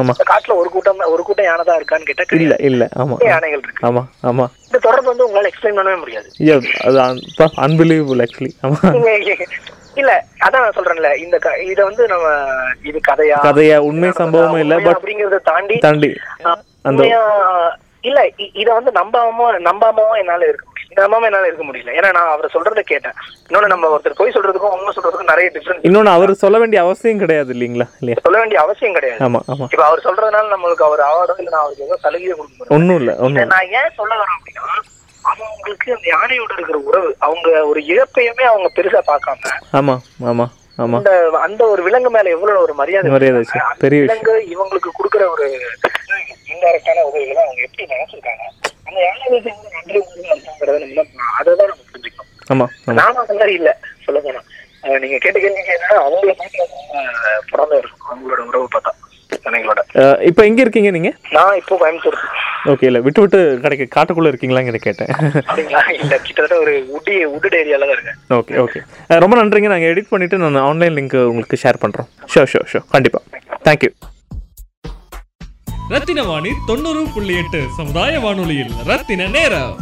ஆமா. 0.00 0.12
காட்டுல 0.24 0.54
ஒரு 0.60 0.68
கூட்டம் 0.70 1.00
ஒரு 1.12 1.22
கூட்டம் 1.22 1.46
யானை 1.48 1.64
தான் 1.64 1.78
இருக்கான்னு 1.80 2.06
கேட்டா 2.06 2.36
இல்ல 2.38 2.54
இல்ல 2.68 2.84
ஆமா. 3.02 3.16
யானைகள் 3.24 3.62
இருக்கு. 3.62 3.84
ஆமா 3.88 4.02
ஆமா. 4.22 4.44
இந்த 4.64 4.78
தொடர்பு 4.86 5.08
வந்து 5.10 5.26
உங்களால 5.26 5.50
எக்ஸ்பிளைன் 5.50 5.78
பண்ணவே 5.78 5.98
முடியாது. 6.00 6.28
அது 6.86 6.98
அன்பிலீவபிள் 7.66 8.22
ஆக்சுவலி 8.24 8.52
ஆமா. 8.64 8.80
இல்ல 9.96 10.12
அதான் 10.44 10.62
நான் 10.62 10.76
சொல்றேன்ல 10.76 11.10
இந்த 11.18 11.36
இத 11.66 11.80
வந்து 11.84 12.04
நம்ம 12.08 12.28
இது 12.82 12.98
கதையா? 13.08 13.36
கதையா? 13.44 13.76
உண்மை 13.88 14.10
சம்பவமும் 14.16 14.62
இல்ல 14.62 14.76
பட் 14.80 14.96
அப்படிங்கறத 14.96 15.38
தாண்டி 15.50 15.76
தாண்டி 15.78 16.10
அந்த 16.84 17.02
இல்ல 18.04 18.20
இத 18.54 18.68
வந்து 18.72 18.90
நம்பாம 18.96 19.36
நம்பாமவும் 19.66 20.18
என்னால 20.20 20.46
இருக்க 20.48 20.64
முடியல. 20.64 20.72
நம்பாம 20.98 21.26
என்னால 21.28 21.48
இருக்க 21.48 21.64
முடியல. 21.64 21.92
ஏன்னா 21.98 22.10
நான் 22.16 22.32
அவர் 22.32 22.52
சொல்றத 22.54 22.80
கேட்டேன். 22.84 23.16
இன்னொன்னு 23.46 23.70
நம்ம 23.72 23.90
ஒருத்தர் 23.90 24.18
போய் 24.18 24.34
சொல்றதுக்கும் 24.34 24.74
உண்மை 24.76 24.92
சொல்றதுக்கும் 24.96 25.30
நிறைய 25.32 25.48
டிஃபரன்ஸ் 25.54 25.86
இன்னொன்னு 25.88 26.14
அவர் 26.14 26.32
சொல்ல 26.42 26.58
வேண்டிய 26.62 26.80
அவசியம் 26.84 27.22
கிடையாது 27.22 27.52
இல்லைங்களா 27.54 27.86
சொல்ல 28.20 28.36
வேண்டிய 28.38 28.60
அவசியம் 28.64 28.96
கிடையாது. 28.98 29.20
ஆமா 29.26 29.40
ஆமா. 29.48 29.68
இப்ப 29.72 29.84
அவர் 29.88 30.04
சொல்றதுனால 30.06 30.52
நம்மளுக்கு 30.54 30.86
அவர் 30.86 31.02
அவார்டோ 31.08 31.36
இல்ல 31.38 31.50
நான் 31.50 31.64
அவருக்கு 31.64 31.86
ஏதோ 31.88 31.98
சலுகையை 32.04 32.34
கொடுக்க 32.34 32.74
ஒண்ணும் 32.76 33.00
இல்ல 33.02 33.14
ஒண்ணும் 33.20 33.52
நான் 33.54 33.72
ஏன் 33.78 33.96
சொல்ல 33.96 34.12
வரேன் 34.14 34.36
அப்படின்னா 34.38 34.68
அவங்களுக்கு 35.24 35.94
அந்த 35.94 36.06
யானையோட 36.10 36.52
இருக்கிற 36.56 36.78
உறவு 36.88 37.10
அவங்க 37.20 37.48
ஒரு 37.64 37.80
இழப்பையுமே 37.88 38.44
அவங்க 38.44 38.70
பெருசா 38.76 39.02
பார்க்காம 39.06 39.52
ஆமா 39.72 39.96
ஆமா. 40.26 40.46
அந்த 40.78 41.10
அந்த 41.38 41.62
ஒரு 41.66 41.82
விலங்கு 41.82 42.10
மேல 42.10 42.30
எவ்வளவு 42.30 42.62
ஒரு 42.62 42.74
மரியாதை 42.74 43.10
மரியாதை. 43.10 43.42
பெரிய 43.78 44.00
விலங்கு 44.02 44.32
இவங்களுக்கு 44.54 44.90
கொடுக்கிற 44.92 45.30
ஒரு 45.30 45.46
இன்டைரக்டான 46.52 47.04
உதவிகளை 47.10 47.42
அவங்க 47.44 47.62
எப்படி 47.62 47.84
நினைச்சிருக்காங்க? 47.92 48.44
அந்த 48.88 48.98
எவ்வளவு 49.10 49.36
நன்றி 49.76 49.98
உணர்வு 50.00 50.32
இருக்குங்கிறத 50.32 50.78
நம்ம 50.80 51.04
அதை 51.38 51.54
நம்ம 51.60 51.84
புரிஞ்சுக்கணும். 51.92 52.30
ஆமா 52.52 52.66
நானும் 53.00 53.22
அந்த 53.22 53.34
மாதிரி 53.34 53.54
இல்ல 53.60 53.70
சொல்ல 54.06 54.20
போனா. 54.20 54.42
நீங்க 55.02 55.18
கேட்ட 55.18 55.38
கேள்வி 55.40 55.62
என்னன்னா 55.76 55.98
அவங்கள 56.06 56.32
பார்த்து 56.40 56.66
பிறந்த 57.50 57.74
இருக்கும் 57.78 58.10
அவங்களோட 58.10 58.40
உறவு 58.50 58.68
பார்த்தா. 58.74 58.92
அஹ், 59.46 60.18
இப்போ 60.28 60.42
எங்க 60.46 60.60
இருக்கீங்க 60.62 60.90
நீங்க? 60.90 61.10
நான் 61.32 61.56
இப்போ 61.56 61.74
கோயம்புத்தூர். 61.80 62.18
ஓகே 62.72 62.86
இல்ல 62.86 62.98
விட்டு 63.00 63.22
விட்டு 63.22 63.38
கடைக்கு 63.62 63.86
காட்டுக்குள்ள 63.94 64.30
இருக்கீங்களாங்கிற 64.30 64.78
கேட்டேன். 64.80 65.10
அப்படிங்களா? 65.42 65.80
இல்ல 65.96 66.14
கிட்டத்தட்ட 66.18 66.56
ஒரு 66.60 66.74
உட்டி 66.90 67.14
உட்டட் 67.32 67.58
ஏரியால 67.58 67.82
தான் 67.82 67.96
இருக்கேன். 67.96 68.18
ஓகே 68.38 68.54
ஓகே 68.62 68.80
ரொம்ப 69.18 69.36
நன்றிங்க. 69.40 69.70
நாங்கள் 69.72 69.92
எடிட் 69.92 70.12
பண்ணிவிட்டு 70.12 70.42
நான் 70.44 70.60
ஆன்லைன் 70.64 70.96
லிங்க் 70.98 71.18
உங்களுக்கு 71.26 71.62
ஷேர் 71.64 71.82
பண்ணுறோம் 71.82 72.08
ஷோ 72.34 72.44
ஷோ 72.52 72.62
ஷோ 72.72 72.82
கண்டிப்பாக 72.90 73.42
தேங்க்யூ 73.66 73.92
ரத்தின 75.90 76.20
வாணி 76.24 76.50
தொண்ணூறு 76.68 77.02
புள்ளி 77.14 77.34
எட்டு 77.38 77.58
சமுதாய 77.76 78.12
வானொலியில் 78.20 78.72
ரத்தின 78.88 79.26
நேரம். 79.30 79.74